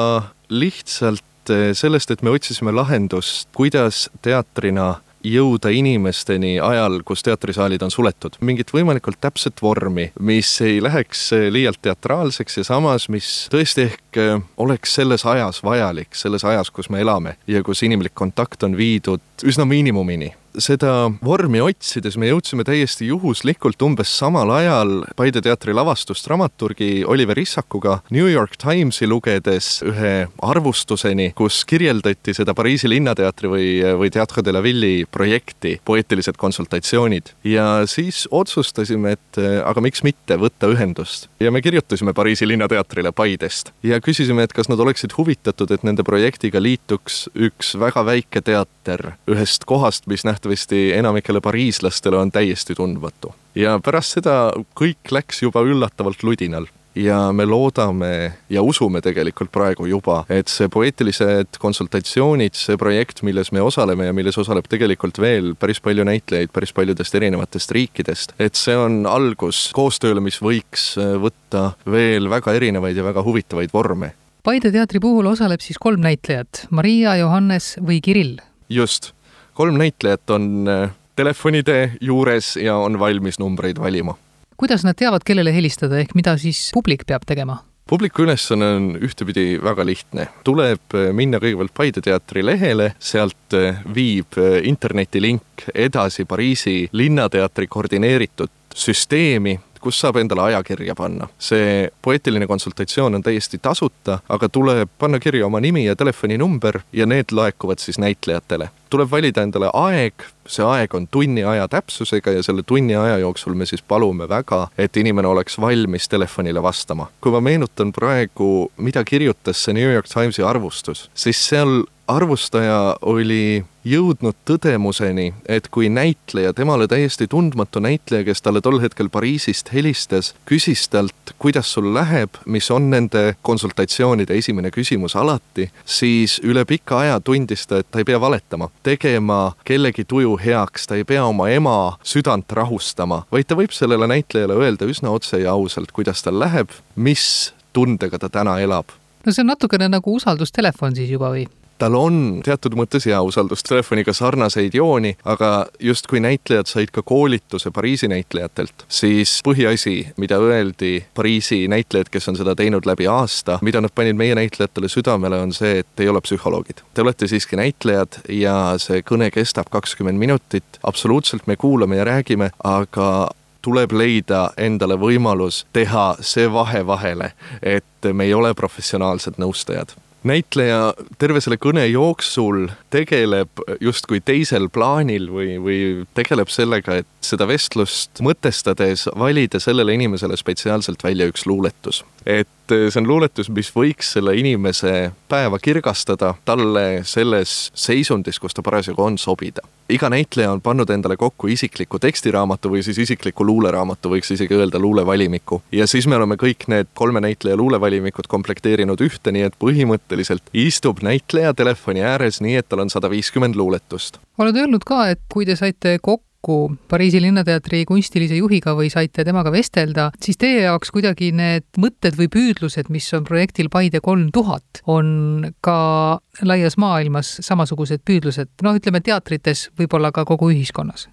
lihtsalt 0.49 1.51
eh, 1.51 1.73
sellest, 1.73 2.11
et 2.11 2.21
me 2.21 2.33
otsisime 2.35 2.71
lahendust, 2.71 3.49
kuidas 3.55 4.09
teatrina 4.21 4.95
jõuda 5.27 5.71
inimesteni 5.73 6.59
ajal, 6.63 7.01
kus 7.05 7.23
teatrisaalid 7.23 7.81
on 7.81 7.91
suletud. 7.91 8.37
mingit 8.39 8.71
võimalikult 8.73 9.17
täpset 9.21 9.61
vormi, 9.61 10.11
mis 10.19 10.49
ei 10.61 10.81
läheks 10.83 11.31
eh, 11.33 11.47
liialt 11.51 11.81
teatraalseks 11.81 12.57
ja 12.57 12.63
samas, 12.63 13.09
mis 13.09 13.47
tõesti 13.51 13.87
ehk 13.89 14.21
eh, 14.21 14.41
oleks 14.57 14.95
selles 14.99 15.25
ajas 15.25 15.63
vajalik, 15.63 16.15
selles 16.15 16.45
ajas, 16.45 16.71
kus 16.71 16.89
me 16.89 17.01
elame 17.01 17.37
ja 17.47 17.63
kus 17.63 17.83
inimlik 17.83 18.15
kontakt 18.15 18.63
on 18.63 18.77
viidud 18.77 19.21
üsna 19.43 19.65
miinimumini 19.65 20.33
seda 20.61 20.91
vormi 21.23 21.59
otsides 21.61 22.17
me 22.19 22.29
jõudsime 22.31 22.65
täiesti 22.67 23.07
juhuslikult 23.11 23.81
umbes 23.85 24.09
samal 24.17 24.49
ajal 24.55 25.03
Paide 25.17 25.41
teatri 25.45 25.73
lavastust 25.75 26.25
dramaturgi 26.25 27.03
Oliver 27.07 27.37
Issakuga 27.39 27.99
New 28.13 28.27
York 28.29 28.57
Timesi 28.61 29.07
lugedes 29.09 29.81
ühe 29.85 30.27
arvustuseni, 30.43 31.31
kus 31.37 31.63
kirjeldati 31.69 32.33
seda 32.37 32.55
Pariisi 32.57 32.89
Linnateatri 32.89 33.51
või, 33.51 33.67
või 34.01 34.11
Teatre 34.13 34.43
de 34.45 34.53
la 34.55 34.63
Ville'i 34.65 35.05
projekti, 35.11 35.77
poeetilised 35.85 36.37
konsultatsioonid. 36.41 37.33
ja 37.43 37.85
siis 37.89 38.25
otsustasime, 38.31 39.17
et 39.17 39.41
aga 39.63 39.81
miks 39.83 40.03
mitte 40.07 40.39
võtta 40.41 40.69
ühendust. 40.73 41.29
ja 41.39 41.51
me 41.51 41.61
kirjutasime 41.61 42.13
Pariisi 42.17 42.47
Linnateatrile 42.47 43.11
Paidest 43.11 43.71
ja 43.83 44.01
küsisime, 44.01 44.43
et 44.43 44.53
kas 44.53 44.69
nad 44.69 44.79
oleksid 44.79 45.13
huvitatud, 45.17 45.71
et 45.71 45.85
nende 45.85 46.03
projektiga 46.07 46.61
liituks 46.61 47.27
üks 47.35 47.75
väga 47.79 48.05
väike 48.05 48.41
teater 48.41 49.13
ühest 49.29 49.65
kohast, 49.69 50.07
mis 50.07 50.25
nähtavasti 50.25 50.46
arvatavasti 50.47 50.93
enamikele 50.93 51.41
pariislastele 51.41 52.17
on 52.17 52.31
täiesti 52.31 52.75
tundmatu. 52.75 53.33
ja 53.55 53.79
pärast 53.83 54.17
seda 54.17 54.51
kõik 54.75 55.11
läks 55.11 55.41
juba 55.41 55.61
üllatavalt 55.61 56.23
ludinal 56.23 56.67
ja 56.95 57.31
me 57.33 57.45
loodame 57.45 58.33
ja 58.49 58.61
usume 58.61 59.01
tegelikult 59.01 59.51
praegu 59.51 59.85
juba, 59.85 60.23
et 60.29 60.47
see 60.47 60.67
poeetilised 60.69 61.59
konsultatsioonid, 61.59 62.55
see 62.55 62.77
projekt, 62.77 63.21
milles 63.23 63.51
me 63.51 63.61
osaleme 63.61 64.05
ja 64.05 64.13
milles 64.13 64.37
osaleb 64.37 64.65
tegelikult 64.69 65.19
veel 65.19 65.53
päris 65.55 65.81
palju 65.81 66.05
näitlejaid 66.07 66.53
päris 66.53 66.73
paljudest 66.73 67.15
erinevatest 67.15 67.71
riikidest, 67.71 68.33
et 68.39 68.55
see 68.55 68.77
on 68.77 69.05
algus 69.05 69.71
koostööle, 69.73 70.21
mis 70.21 70.39
võiks 70.41 70.95
võtta 70.97 71.73
veel 71.85 72.29
väga 72.29 72.53
erinevaid 72.53 72.97
ja 72.97 73.03
väga 73.03 73.23
huvitavaid 73.25 73.73
vorme. 73.73 74.13
Paide 74.43 74.71
teatri 74.71 75.01
puhul 75.03 75.27
osaleb 75.27 75.61
siis 75.61 75.77
kolm 75.77 76.01
näitlejat, 76.01 76.67
Maria, 76.71 77.17
Johannes 77.19 77.75
või 77.81 78.01
Kirill? 78.01 78.37
just 78.69 79.13
kolm 79.57 79.77
näitlejat 79.81 80.29
on 80.29 80.67
äh, 80.69 80.91
telefonide 81.17 81.91
juures 82.01 82.55
ja 82.61 82.75
on 82.77 82.99
valmis 82.99 83.39
numbreid 83.39 83.79
valima. 83.81 84.13
kuidas 84.57 84.83
nad 84.85 84.97
teavad, 84.97 85.25
kellele 85.25 85.53
helistada, 85.53 85.97
ehk 86.01 86.13
mida 86.17 86.37
siis 86.37 86.69
publik 86.73 87.05
peab 87.09 87.25
tegema? 87.25 87.57
publiku 87.89 88.25
ülesanne 88.25 88.67
on 88.75 88.87
ühtepidi 89.01 89.57
väga 89.63 89.85
lihtne, 89.85 90.27
tuleb 90.45 90.93
äh, 90.93 91.09
minna 91.13 91.41
kõigepealt 91.41 91.73
Paide 91.73 92.03
teatri 92.05 92.45
lehele, 92.45 92.91
sealt 92.99 93.57
äh, 93.57 93.81
viib 93.95 94.37
internetilink 94.61 95.65
edasi 95.73 96.27
Pariisi 96.29 96.77
Linnateatri 96.93 97.67
koordineeritud 97.67 98.53
süsteemi, 98.77 99.57
kus 99.87 100.01
saab 100.03 100.19
endale 100.19 100.43
ajakirja 100.49 100.95
panna. 100.95 101.29
see 101.39 101.87
poeetiline 102.03 102.47
konsultatsioon 102.47 103.15
on 103.15 103.23
täiesti 103.23 103.59
tasuta, 103.61 104.19
aga 104.29 104.49
tuleb 104.49 104.89
panna 104.99 105.19
kirja 105.23 105.45
oma 105.47 105.61
nimi 105.63 105.85
ja 105.85 105.95
telefoninumber 105.95 106.81
ja 106.93 107.05
need 107.05 107.31
laekuvad 107.31 107.79
siis 107.79 107.99
näitlejatele. 108.03 108.69
tuleb 108.89 109.11
valida 109.11 109.43
endale 109.43 109.69
aeg, 109.73 110.27
see 110.47 110.65
aeg 110.65 110.93
on 110.95 111.07
tunni 111.11 111.43
aja 111.43 111.67
täpsusega 111.71 112.31
ja 112.35 112.43
selle 112.43 112.63
tunni 112.67 112.95
aja 112.95 113.17
jooksul 113.23 113.55
me 113.55 113.65
siis 113.65 113.81
palume 113.81 114.27
väga, 114.29 114.67
et 114.77 114.97
inimene 114.97 115.27
oleks 115.27 115.59
valmis 115.59 116.09
telefonile 116.09 116.63
vastama. 116.63 117.07
kui 117.21 117.31
ma 117.31 117.41
meenutan 117.41 117.93
praegu, 117.95 118.71
mida 118.77 119.03
kirjutas 119.03 119.63
see 119.63 119.73
New 119.73 119.93
York 119.93 120.11
Timesi 120.11 120.43
arvustus, 120.43 121.09
siis 121.15 121.47
seal 121.49 121.83
arvustaja 122.07 122.97
oli 123.01 123.65
jõudnud 123.87 124.35
tõdemuseni, 124.47 125.31
et 125.47 125.67
kui 125.71 125.89
näitleja, 125.89 126.53
temale 126.53 126.87
täiesti 126.87 127.27
tundmatu 127.27 127.79
näitleja, 127.79 128.25
kes 128.27 128.41
talle 128.41 128.61
tol 128.61 128.79
hetkel 128.83 129.09
Pariisist 129.09 129.71
helistas, 129.73 130.33
küsis 130.49 130.87
talt, 130.91 131.33
kuidas 131.39 131.71
sul 131.73 131.93
läheb, 131.95 132.35
mis 132.45 132.71
on 132.71 132.89
nende 132.91 133.37
konsultatsioonide 133.41 134.37
esimene 134.37 134.71
küsimus 134.75 135.15
alati, 135.15 135.69
siis 135.85 136.39
üle 136.43 136.65
pika 136.67 136.99
aja 137.05 137.19
tundis 137.19 137.67
ta, 137.67 137.81
et 137.81 137.91
ta 137.91 138.03
ei 138.03 138.07
pea 138.07 138.19
valetama, 138.21 138.69
tegema 138.83 139.41
kellegi 139.67 140.05
tuju 140.07 140.37
heaks, 140.43 140.87
ta 140.87 140.99
ei 140.99 141.07
pea 141.07 141.25
oma 141.25 141.49
ema 141.53 141.77
südant 142.03 142.51
rahustama, 142.51 143.23
vaid 143.31 143.47
ta 143.47 143.59
võib 143.59 143.75
sellele 143.75 144.07
näitlejale 144.07 144.57
öelda 144.57 144.87
üsna 144.87 145.15
otse 145.15 145.39
ja 145.43 145.55
ausalt, 145.55 145.91
kuidas 145.95 146.23
tal 146.23 146.39
läheb, 146.39 146.75
mis 146.95 147.53
tundega 147.73 148.19
ta 148.19 148.29
täna 148.29 148.59
elab 148.63 148.95
no 149.25 149.33
see 149.33 149.43
on 149.43 149.51
natukene 149.51 149.89
nagu 149.91 150.13
usaldustelefon 150.15 150.95
siis 150.95 151.11
juba 151.11 151.31
või? 151.33 151.47
Tal 151.77 151.95
on 151.97 152.41
teatud 152.45 152.75
mõttes 152.77 153.05
hea 153.07 153.19
usaldus 153.23 153.63
telefoniga 153.65 154.13
sarnaseid 154.15 154.75
jooni, 154.77 155.13
aga 155.25 155.67
justkui 155.79 156.21
näitlejad 156.23 156.69
said 156.69 156.91
ka 156.93 157.03
koolituse 157.05 157.71
Pariisi 157.71 158.09
näitlejatelt, 158.11 158.85
siis 158.87 159.37
põhiasi, 159.45 159.95
mida 160.17 160.39
öeldi 160.41 161.05
Pariisi 161.15 161.65
näitlejad, 161.71 162.11
kes 162.11 162.29
on 162.31 162.39
seda 162.39 162.55
teinud 162.55 162.87
läbi 162.89 163.07
aasta, 163.11 163.59
mida 163.61 163.81
nad 163.81 163.93
panid 163.95 164.17
meie 164.17 164.35
näitlejatele 164.37 164.89
südamele, 164.91 165.41
on 165.41 165.53
see, 165.55 165.79
et 165.83 166.03
ei 166.03 166.09
ole 166.09 166.21
psühholoogid. 166.21 166.83
Te 166.93 167.05
olete 167.05 167.27
siiski 167.27 167.59
näitlejad 167.59 168.21
ja 168.33 168.57
see 168.81 169.03
kõne 169.05 169.29
kestab 169.33 169.71
kakskümmend 169.73 170.19
minutit, 170.19 170.81
absoluutselt 170.83 171.47
me 171.47 171.55
kuulame 171.55 172.01
ja 172.01 172.07
räägime, 172.07 172.51
aga 172.63 173.29
tuleb 173.61 173.91
leida 173.91 174.47
endale 174.57 174.95
võimalus 174.99 175.65
teha 175.75 176.09
see 176.21 176.47
vahe 176.51 176.85
vahele, 176.87 177.33
et 177.61 178.11
me 178.13 178.29
ei 178.29 178.33
ole 178.33 178.53
professionaalsed 178.55 179.41
nõustajad 179.41 179.97
näitleja 180.23 180.93
terve 181.21 181.41
selle 181.43 181.59
kõne 181.61 181.85
jooksul 181.89 182.67
tegeleb 182.93 183.61
justkui 183.83 184.19
teisel 184.25 184.69
plaanil 184.73 185.29
või, 185.31 185.57
või 185.61 185.79
tegeleb 186.17 186.51
sellega, 186.51 187.01
et 187.01 187.09
seda 187.21 187.47
vestlust 187.49 188.21
mõtestades 188.25 189.07
valida 189.17 189.61
sellele 189.63 189.97
inimesele 189.97 190.37
spetsiaalselt 190.39 191.03
välja 191.03 191.29
üks 191.29 191.45
luuletus. 191.49 192.03
Et 192.27 192.47
see 192.67 192.99
on 192.99 193.07
luuletus, 193.07 193.47
mis 193.53 193.69
võiks 193.71 194.11
selle 194.17 194.33
inimese 194.35 195.13
päeva 195.31 195.59
kirgastada, 195.63 196.33
talle 196.45 197.01
selles 197.07 197.71
seisundis, 197.77 198.39
kus 198.43 198.55
ta 198.57 198.63
parasjagu 198.65 199.03
on, 199.03 199.17
sobida. 199.17 199.63
iga 199.89 200.09
näitleja 200.11 200.51
on 200.51 200.61
pannud 200.61 200.89
endale 200.91 201.15
kokku 201.15 201.47
isikliku 201.47 201.99
tekstiraamatu 202.03 202.69
või 202.73 202.83
siis 202.83 202.97
isikliku 203.05 203.45
luuleraamatu, 203.47 204.11
võiks 204.11 204.33
isegi 204.35 204.55
öelda 204.59 204.79
luulevalimiku. 204.79 205.61
ja 205.71 205.87
siis 205.87 206.07
me 206.07 206.15
oleme 206.15 206.35
kõik 206.35 206.67
need 206.67 206.91
kolme 206.93 207.23
näitleja 207.23 207.57
luulevalimikud 207.57 208.27
komplekteerinud 208.27 209.01
ühte, 209.01 209.31
nii 209.31 209.47
et 209.47 209.55
põhimõtteliselt 209.59 210.51
istub 210.53 210.99
näitleja 211.01 211.53
telefoni 211.53 212.03
ääres 212.03 212.41
nii, 212.41 212.55
et 212.55 212.69
tal 212.69 212.83
on 212.83 212.89
sada 212.89 213.09
viiskümmend 213.09 213.55
luuletust. 213.55 214.19
oled 214.37 214.55
öelnud 214.55 214.83
ka, 214.83 215.07
et 215.15 215.23
kui 215.31 215.45
te 215.45 215.55
saite 215.55 215.99
kokku 216.01 216.26
kokku 216.41 216.77
Pariisi 216.87 217.21
Linnateatri 217.21 217.85
kunstilise 217.85 218.37
juhiga 218.37 218.73
või 218.75 218.89
saite 218.89 219.25
temaga 219.25 219.51
vestelda, 219.51 220.11
siis 220.21 220.37
teie 220.37 220.63
jaoks 220.63 220.91
kuidagi 220.91 221.31
need 221.35 221.65
mõtted 221.77 222.17
või 222.17 222.29
püüdlused, 222.31 222.89
mis 222.89 223.07
on 223.13 223.23
projektil 223.27 223.69
Paide 223.69 223.99
kolm 224.01 224.29
tuhat, 224.31 224.81
on 224.87 225.51
ka 225.61 226.19
laias 226.43 226.77
maailmas 226.77 227.37
samasugused 227.41 228.03
püüdlused, 228.05 228.49
noh, 228.63 228.77
ütleme 228.77 229.01
teatrites, 229.01 229.69
võib-olla 229.77 230.11
ka 230.11 230.25
kogu 230.25 230.51
ühiskonnas? 230.53 231.07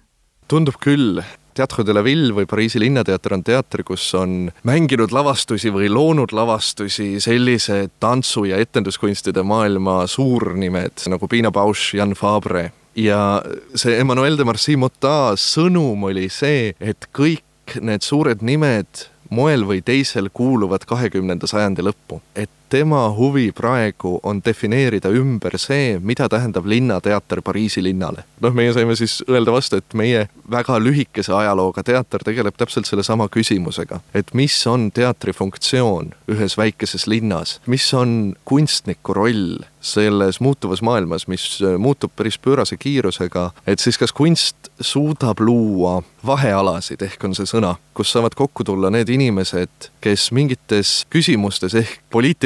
tundub 0.47 0.77
küll, 0.77 1.23
Teatre 1.55 1.85
de 1.87 1.93
la 1.95 2.03
Ville 2.03 2.33
või 2.35 2.45
Pariisi 2.45 2.81
Linnateater 2.83 3.33
on 3.33 3.41
teater, 3.47 3.81
kus 3.87 4.03
on 4.13 4.51
mänginud 4.67 5.13
lavastusi 5.15 5.71
või 5.71 5.87
loonud 5.87 6.33
lavastusi 6.35 7.15
sellised 7.23 7.95
tantsu- 8.03 8.43
ja 8.45 8.59
etenduskunstide 8.59 9.41
maailma 9.41 10.03
suurnimed 10.05 11.07
nagu 11.07 11.27
Piina 11.31 11.51
Bausch, 11.55 11.95
Jan 11.95 12.11
Fabre 12.13 12.67
ja 12.95 13.41
see 13.75 13.99
Emmanuel 13.99 14.37
de 14.39 14.45
Marcy 14.47 14.77
Mota 14.79 15.35
sõnum 15.39 16.07
oli 16.09 16.29
see, 16.31 16.73
et 16.79 17.09
kõik 17.15 17.77
need 17.81 18.05
suured 18.05 18.43
nimed 18.45 19.07
moel 19.33 19.65
või 19.67 19.81
teisel 19.85 20.29
kuuluvad 20.33 20.85
kahekümnenda 20.87 21.47
sajandi 21.49 21.85
lõppu. 21.85 22.21
et 22.35 22.49
tema 22.69 23.09
huvi 23.17 23.51
praegu 23.51 24.19
on 24.23 24.41
defineerida 24.45 25.09
ümber 25.09 25.57
see, 25.61 25.99
mida 25.99 26.29
tähendab 26.29 26.65
linnateater 26.65 27.41
Pariisi 27.41 27.83
linnale. 27.83 28.23
noh, 28.41 28.53
meie 28.53 28.73
saime 28.73 28.95
siis 28.95 29.23
öelda 29.29 29.51
vastu, 29.51 29.77
et 29.77 29.93
meie 29.93 30.27
väga 30.51 30.79
lühikese 30.79 31.33
ajalooga 31.33 31.83
teater 31.83 32.23
tegeleb 32.25 32.57
täpselt 32.57 32.85
sellesama 32.85 33.27
küsimusega, 33.31 33.99
et 34.13 34.33
mis 34.33 34.57
on 34.67 34.91
teatri 34.91 35.33
funktsioon 35.33 36.13
ühes 36.31 36.57
väikeses 36.57 37.07
linnas, 37.07 37.59
mis 37.65 37.87
on 37.93 38.35
kunstniku 38.45 39.13
roll 39.13 39.63
selles 39.85 40.39
muutuvas 40.39 40.81
maailmas, 40.81 41.27
mis 41.27 41.61
äh, 41.61 41.77
muutub 41.77 42.11
päris 42.15 42.37
pöörase 42.37 42.77
kiirusega, 42.77 43.51
et 43.67 43.79
siis 43.79 43.97
kas 44.01 44.13
kunst 44.13 44.69
suudab 44.81 45.39
luua 45.39 46.01
vahealasid, 46.25 47.01
ehk 47.05 47.23
on 47.27 47.35
see 47.37 47.45
sõna, 47.49 47.75
kus 47.93 48.11
saavad 48.15 48.33
kokku 48.35 48.65
tulla 48.65 48.89
need 48.89 49.09
inimesed, 49.13 49.91
kes 50.01 50.31
mingites 50.35 50.95
küsimustes 51.13 51.77
ehk 51.77 52.01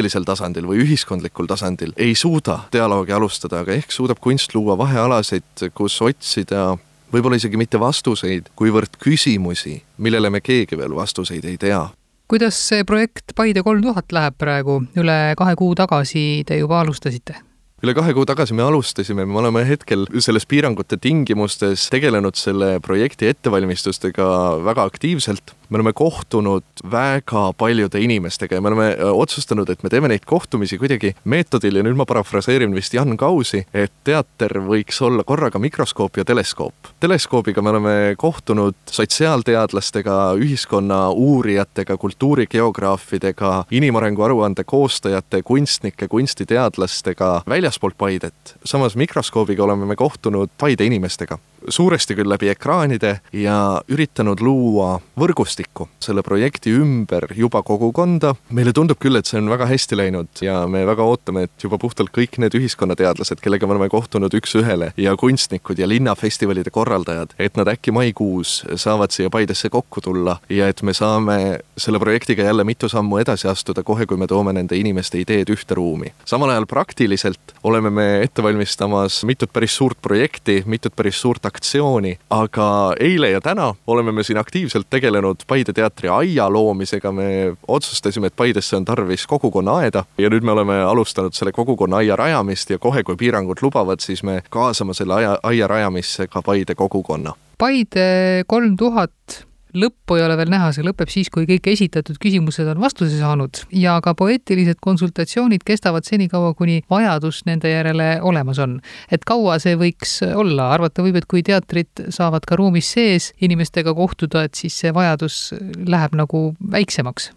poliitilisel 0.10 0.26
tasandil 0.26 0.66
või 0.66 0.82
ühiskondlikul 0.84 1.48
tasandil 1.48 1.94
ei 1.98 2.16
suuda 2.16 2.68
dialoogi 2.74 3.14
alustada, 3.14 3.62
aga 3.62 3.74
ehk 3.74 3.92
suudab 3.92 4.20
kunst 4.20 4.56
luua 4.56 4.78
vahealasid, 4.78 5.70
kus 5.74 6.02
otsida 6.02 6.78
võib-olla 7.14 7.38
isegi 7.38 7.58
mitte 7.58 7.80
vastuseid, 7.80 8.50
kuivõrd 8.56 8.98
küsimusi, 9.00 9.82
millele 9.98 10.30
me 10.30 10.42
keegi 10.42 10.78
veel 10.78 10.96
vastuseid 10.96 11.46
ei 11.46 11.58
tea. 11.58 11.90
Kuidas 12.30 12.56
see 12.56 12.84
projekt 12.86 13.34
Paide 13.36 13.64
kolm 13.64 13.82
tuhat 13.82 14.12
läheb 14.12 14.38
praegu, 14.38 14.84
üle 14.98 15.36
kahe 15.38 15.56
kuu 15.56 15.76
tagasi 15.76 16.44
te 16.46 16.58
juba 16.58 16.82
alustasite? 16.82 17.46
üle 17.80 17.94
kahe 17.96 18.12
kuu 18.12 18.26
tagasi 18.28 18.54
me 18.54 18.66
alustasime, 18.66 19.24
me 19.26 19.38
oleme 19.40 19.64
hetkel 19.64 20.04
selles 20.20 20.46
piirangute 20.46 20.98
tingimustes 21.00 21.88
tegelenud 21.94 22.36
selle 22.36 22.80
projekti 22.84 23.30
ettevalmistustega 23.32 24.28
väga 24.66 24.84
aktiivselt 24.90 25.54
me 25.70 25.78
oleme 25.78 25.94
kohtunud 25.94 26.64
väga 26.92 27.54
paljude 27.58 28.02
inimestega 28.02 28.56
ja 28.56 28.62
me 28.62 28.68
oleme 28.68 28.88
äh, 28.88 29.12
otsustanud, 29.14 29.70
et 29.70 29.84
me 29.84 29.90
teeme 29.90 30.10
neid 30.10 30.26
kohtumisi 30.26 30.78
kuidagi 30.82 31.14
meetodil 31.30 31.80
ja 31.80 31.84
nüüd 31.86 31.98
ma 32.00 32.08
parafraseerin 32.10 32.74
vist 32.76 32.94
Jan 32.94 33.18
Kausi, 33.18 33.64
et 33.74 33.94
teater 34.04 34.60
võiks 34.66 35.02
olla 35.06 35.24
korraga 35.24 35.60
mikroskoop 35.60 36.18
ja 36.18 36.26
teleskoop. 36.26 36.94
teleskoobiga 37.00 37.62
me 37.62 37.70
oleme 37.70 37.96
kohtunud 38.18 38.76
sotsiaalteadlastega, 38.92 40.18
ühiskonna 40.42 41.10
uurijatega, 41.10 41.98
kultuurigeograafidega, 41.98 43.66
inimarengu 43.72 44.26
aruande 44.26 44.64
koostajate, 44.64 45.44
kunstnike, 45.44 46.08
kunstiteadlastega 46.08 47.42
väljaspoolt 47.50 47.98
Paidet. 47.98 48.56
samas 48.66 48.96
mikroskoobiga 48.96 49.64
oleme 49.64 49.86
me 49.86 49.96
kohtunud 49.96 50.50
Paide 50.58 50.86
inimestega 50.86 51.38
suuresti 51.68 52.16
küll 52.16 52.30
läbi 52.30 52.50
ekraanide 52.54 53.20
ja 53.34 53.58
üritanud 53.92 54.42
luua 54.44 55.00
võrgustikku 55.20 55.90
selle 56.04 56.24
projekti 56.26 56.74
ümber 56.76 57.28
juba 57.36 57.62
kogukonda. 57.64 58.36
meile 58.50 58.74
tundub 58.74 59.00
küll, 59.02 59.20
et 59.20 59.30
see 59.30 59.40
on 59.42 59.50
väga 59.52 59.68
hästi 59.70 59.98
läinud 60.00 60.44
ja 60.46 60.62
me 60.68 60.86
väga 60.88 61.04
ootame, 61.04 61.44
et 61.48 61.64
juba 61.64 61.78
puhtalt 61.82 62.14
kõik 62.16 62.40
need 62.42 62.56
ühiskonnateadlased, 62.56 63.42
kellega 63.44 63.68
me 63.68 63.76
oleme 63.76 63.90
kohtunud 63.92 64.34
üks-ühele 64.40 64.92
ja 64.98 65.16
kunstnikud 65.20 65.80
ja 65.80 65.88
linnafestivalide 65.88 66.72
korraldajad, 66.74 67.36
et 67.40 67.58
nad 67.60 67.68
äkki 67.68 67.94
maikuus 67.96 68.64
saavad 68.76 69.12
siia 69.16 69.30
Paidesse 69.30 69.70
kokku 69.70 70.02
tulla 70.02 70.40
ja 70.50 70.68
et 70.70 70.82
me 70.84 70.94
saame 70.94 71.60
selle 71.78 72.00
projektiga 72.00 72.44
jälle 72.44 72.64
mitu 72.64 72.90
sammu 72.90 73.20
edasi 73.22 73.48
astuda, 73.48 73.84
kohe 73.84 74.06
kui 74.06 74.18
me 74.18 74.28
toome 74.28 74.54
nende 74.54 74.78
inimeste 74.78 75.20
ideed 75.22 75.50
ühte 75.54 75.76
ruumi. 75.76 76.14
samal 76.26 76.50
ajal 76.50 76.66
praktiliselt 76.66 77.56
oleme 77.64 77.90
me 77.90 78.08
ette 78.24 78.44
valmistamas 78.44 79.24
mitut 79.24 79.54
päris 79.54 79.76
suurt 79.76 80.02
projekti, 80.02 80.64
mitut 80.66 80.96
päris 80.96 81.22
suurt 81.22 81.46
aktsiooni, 81.50 82.16
aga 82.30 82.70
eile 83.00 83.34
ja 83.34 83.42
täna 83.42 83.74
oleme 83.88 84.14
me 84.16 84.24
siin 84.24 84.40
aktiivselt 84.42 84.90
tegelenud 84.90 85.46
Paide 85.50 85.74
teatri 85.74 86.10
aia 86.14 86.50
loomisega, 86.50 87.12
me 87.12 87.56
otsustasime, 87.68 88.30
et 88.30 88.38
Paidesse 88.38 88.78
on 88.78 88.86
tarvis 88.86 89.26
kogukonnaaeda 89.28 90.06
ja 90.18 90.30
nüüd 90.30 90.46
me 90.46 90.56
oleme 90.56 90.80
alustanud 90.86 91.36
selle 91.38 91.54
kogukonnaaia 91.56 92.16
rajamist 92.20 92.70
ja 92.70 92.80
kohe, 92.80 93.04
kui 93.04 93.18
piirangud 93.20 93.62
lubavad, 93.66 94.02
siis 94.04 94.24
me 94.24 94.42
kaasame 94.50 94.94
selle 94.98 95.20
aia, 95.20 95.38
aia 95.44 95.68
rajamisse 95.68 96.28
ka 96.28 96.42
Paide 96.46 96.76
kogukonna. 96.76 97.36
Paide 97.60 98.44
kolm 98.48 98.78
tuhat 98.78 99.44
lõppu 99.74 100.18
ei 100.18 100.26
ole 100.26 100.38
veel 100.40 100.52
näha, 100.54 100.72
see 100.76 100.86
lõpeb 100.86 101.12
siis, 101.12 101.30
kui 101.34 101.48
kõik 101.50 101.70
esitatud 101.72 102.20
küsimused 102.22 102.68
on 102.72 102.82
vastuse 102.82 103.20
saanud. 103.20 103.64
Ja 103.76 103.98
ka 104.04 104.16
poeetilised 104.18 104.82
konsultatsioonid 104.84 105.66
kestavad 105.68 106.08
senikaua, 106.08 106.54
kuni 106.58 106.82
vajadus 106.90 107.44
nende 107.50 107.72
järele 107.72 108.12
olemas 108.22 108.60
on. 108.60 108.80
et 109.12 109.26
kaua 109.26 109.60
see 109.60 109.76
võiks 109.76 110.20
olla, 110.36 110.72
arvata 110.74 111.04
võib, 111.04 111.20
et 111.20 111.28
kui 111.30 111.44
teatrid 111.44 112.08
saavad 112.10 112.46
ka 112.46 112.56
ruumis 112.56 112.92
sees 112.94 113.34
inimestega 113.42 113.94
kohtuda, 113.94 114.44
et 114.44 114.56
siis 114.56 114.78
see 114.80 114.94
vajadus 114.94 115.54
läheb 115.86 116.16
nagu 116.16 116.54
väiksemaks. 116.72 117.32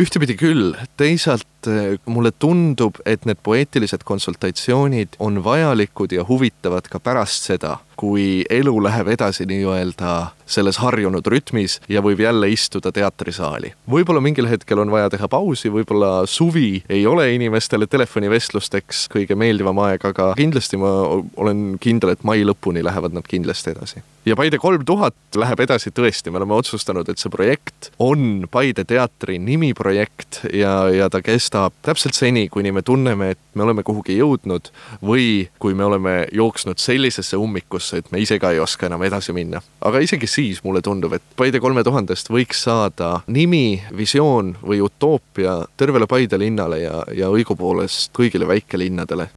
Ühtepidi 0.00 0.36
küll, 0.38 0.76
teisalt 0.96 1.68
eh, 1.68 1.98
mulle 2.08 2.30
tundub, 2.32 3.00
et 3.04 3.26
need 3.28 3.40
poeetilised 3.44 4.04
konsultatsioonid 4.08 5.18
on 5.20 5.42
vajalikud 5.44 6.14
ja 6.14 6.24
huvitavad 6.28 6.86
ka 6.88 7.02
pärast 7.02 7.50
seda, 7.50 7.74
kui 8.00 8.44
elu 8.50 8.72
läheb 8.82 9.10
edasi 9.12 9.44
nii-öelda 9.50 10.12
selles 10.50 10.80
harjunud 10.82 11.26
rütmis 11.30 11.78
ja 11.88 12.02
võib 12.02 12.20
jälle 12.24 12.48
istuda 12.50 12.92
teatrisaali. 12.92 13.72
võib-olla 13.90 14.22
mingil 14.24 14.48
hetkel 14.50 14.80
on 14.82 14.90
vaja 14.90 15.10
teha 15.12 15.28
pausi, 15.30 15.70
võib-olla 15.70 16.26
suvi 16.26 16.82
ei 16.88 17.06
ole 17.06 17.28
inimestele 17.34 17.86
telefonivestlusteks 17.86 19.06
kõige 19.12 19.36
meeldivam 19.38 19.78
aeg, 19.84 20.04
aga 20.04 20.32
kindlasti 20.38 20.80
ma 20.80 20.90
olen 21.36 21.76
kindel, 21.80 22.14
et 22.14 22.24
mai 22.26 22.42
lõpuni 22.46 22.84
lähevad 22.84 23.14
nad 23.14 23.28
kindlasti 23.28 23.74
edasi. 23.74 24.02
ja 24.26 24.36
Paide 24.36 24.58
kolm 24.58 24.84
tuhat 24.84 25.14
läheb 25.36 25.60
edasi 25.60 25.92
tõesti, 25.94 26.30
me 26.30 26.40
oleme 26.40 26.56
otsustanud, 26.56 27.08
et 27.08 27.18
see 27.18 27.30
projekt 27.30 27.90
on 27.98 28.46
Paide 28.50 28.84
teatri 28.84 29.38
nimiprojekt 29.38 30.42
ja, 30.52 30.88
ja 30.90 31.10
ta 31.10 31.22
kestab 31.22 31.76
täpselt 31.86 32.18
seni, 32.18 32.48
kuni 32.48 32.72
me 32.72 32.82
tunneme, 32.82 33.30
et 33.36 33.42
me 33.54 33.62
oleme 33.62 33.84
kuhugi 33.86 34.18
jõudnud 34.18 34.72
või 35.04 35.48
kui 35.58 35.74
me 35.74 35.84
oleme 35.84 36.26
jooksnud 36.32 36.78
sellisesse 36.78 37.36
ummikusse, 37.36 37.89
et 37.94 38.12
me 38.12 38.20
ise 38.20 38.38
ka 38.38 38.52
ei 38.52 38.60
oska 38.60 38.86
enam 38.86 39.02
edasi 39.02 39.32
minna. 39.32 39.62
aga 39.80 39.98
isegi 40.04 40.26
siis 40.26 40.50
siis 40.50 40.64
mulle 40.64 40.82
tundub, 40.82 41.12
et 41.14 41.22
Paide 41.36 41.60
kolme 41.62 41.84
tuhandest 41.86 42.30
võiks 42.32 42.64
saada 42.66 43.20
nimi, 43.30 43.80
visioon 43.96 44.54
või 44.64 44.80
utoopia 44.84 45.60
tervele 45.78 46.08
Paide 46.10 46.38
linnale 46.40 46.80
ja, 46.82 47.04
ja 47.16 47.30
õigupoolest 47.30 48.12
kõigile 48.16 48.48
väikelinnadele. 48.48 49.28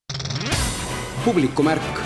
publikumärk. 1.25 2.01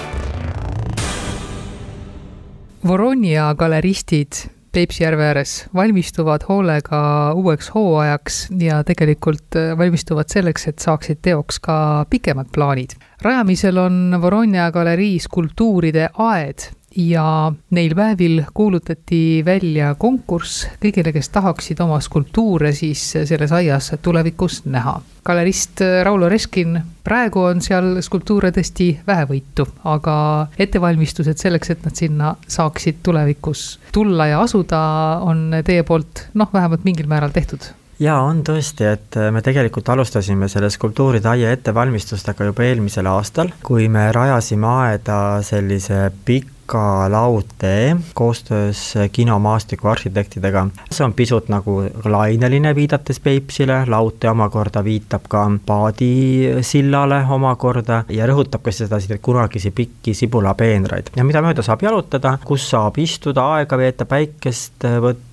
Voronia 2.88 3.54
galeristid 3.58 4.57
Peipsi 4.72 5.04
järve 5.04 5.24
ääres 5.24 5.52
valmistuvad 5.76 6.44
hoolega 6.50 7.00
uueks 7.34 7.70
hooajaks 7.74 8.40
ja 8.60 8.84
tegelikult 8.84 9.56
valmistuvad 9.78 10.30
selleks, 10.30 10.68
et 10.68 10.80
saaksid 10.84 11.22
teoks 11.22 11.60
ka 11.60 12.06
pikemad 12.10 12.52
plaanid. 12.54 12.98
rajamisel 13.22 13.78
on 13.78 14.18
Voronia 14.22 14.72
galerii 14.72 15.20
skulptuuride 15.20 16.10
aed 16.14 16.68
ja 16.98 17.52
neil 17.70 17.96
päevil 17.96 18.42
kuulutati 18.54 19.44
välja 19.46 19.94
konkurss 20.00 20.66
kõigile, 20.82 21.14
kes 21.14 21.30
tahaksid 21.30 21.80
oma 21.86 22.00
skulptuure 22.02 22.74
siis 22.74 23.04
selles 23.30 23.54
aias 23.54 23.92
tulevikus 24.02 24.64
näha. 24.66 24.98
galerist 25.28 25.82
Raulo 26.04 26.30
Reskin, 26.30 26.80
praegu 27.04 27.42
on 27.50 27.62
seal 27.62 28.02
skulptuure 28.02 28.52
tõesti 28.56 28.94
vähevõitu, 29.08 29.68
aga 29.84 30.48
ettevalmistused 30.58 31.38
selleks, 31.38 31.70
et 31.70 31.84
nad 31.84 31.96
sinna 31.96 32.36
saaksid 32.48 33.04
tulevikus 33.04 33.80
tulla 33.92 34.28
ja 34.28 34.42
asuda, 34.42 34.80
on 35.22 35.52
teie 35.66 35.84
poolt 35.84 36.30
noh, 36.34 36.50
vähemalt 36.54 36.88
mingil 36.88 37.08
määral 37.12 37.36
tehtud 37.36 37.70
jaa, 38.00 38.20
on 38.24 38.44
tõesti, 38.46 38.86
et 38.88 39.16
me 39.34 39.42
tegelikult 39.42 39.90
alustasime 39.90 40.48
selle 40.50 40.70
skulptuuride 40.70 41.30
aia 41.30 41.52
ettevalmistustega 41.52 42.52
juba 42.52 42.64
eelmisel 42.64 43.10
aastal, 43.10 43.50
kui 43.64 43.90
me 43.90 44.12
rajasime 44.16 44.70
aeda 44.88 45.18
sellise 45.46 46.08
pika 46.26 46.57
pika 46.68 47.12
laudtee 47.12 47.96
koostöös 48.14 48.94
kinomaastiku 49.12 49.88
arhitektidega. 49.88 50.68
see 50.92 51.06
on 51.06 51.14
pisut 51.14 51.50
nagu 51.50 51.84
laineline, 52.06 52.76
viidates 52.76 53.20
Peipsile, 53.20 53.86
laudtee 53.88 54.30
omakorda 54.30 54.84
viitab 54.84 55.22
ka 55.30 55.52
paadisillale 55.66 57.24
omakorda 57.30 58.04
ja 58.10 58.28
rõhutab 58.28 58.62
ka 58.62 58.72
seda 58.72 59.00
kunagisi 59.22 59.72
pikki 59.72 60.14
sibulapeenraid. 60.14 61.08
Ja 61.16 61.24
mida 61.24 61.42
mööda 61.42 61.64
saab 61.64 61.84
jalutada, 61.84 62.38
kus 62.46 62.70
saab 62.70 62.98
istuda, 62.98 63.46
aega 63.56 63.78
veeta, 63.78 64.06
päikest 64.06 64.84
võtta, 64.84 65.27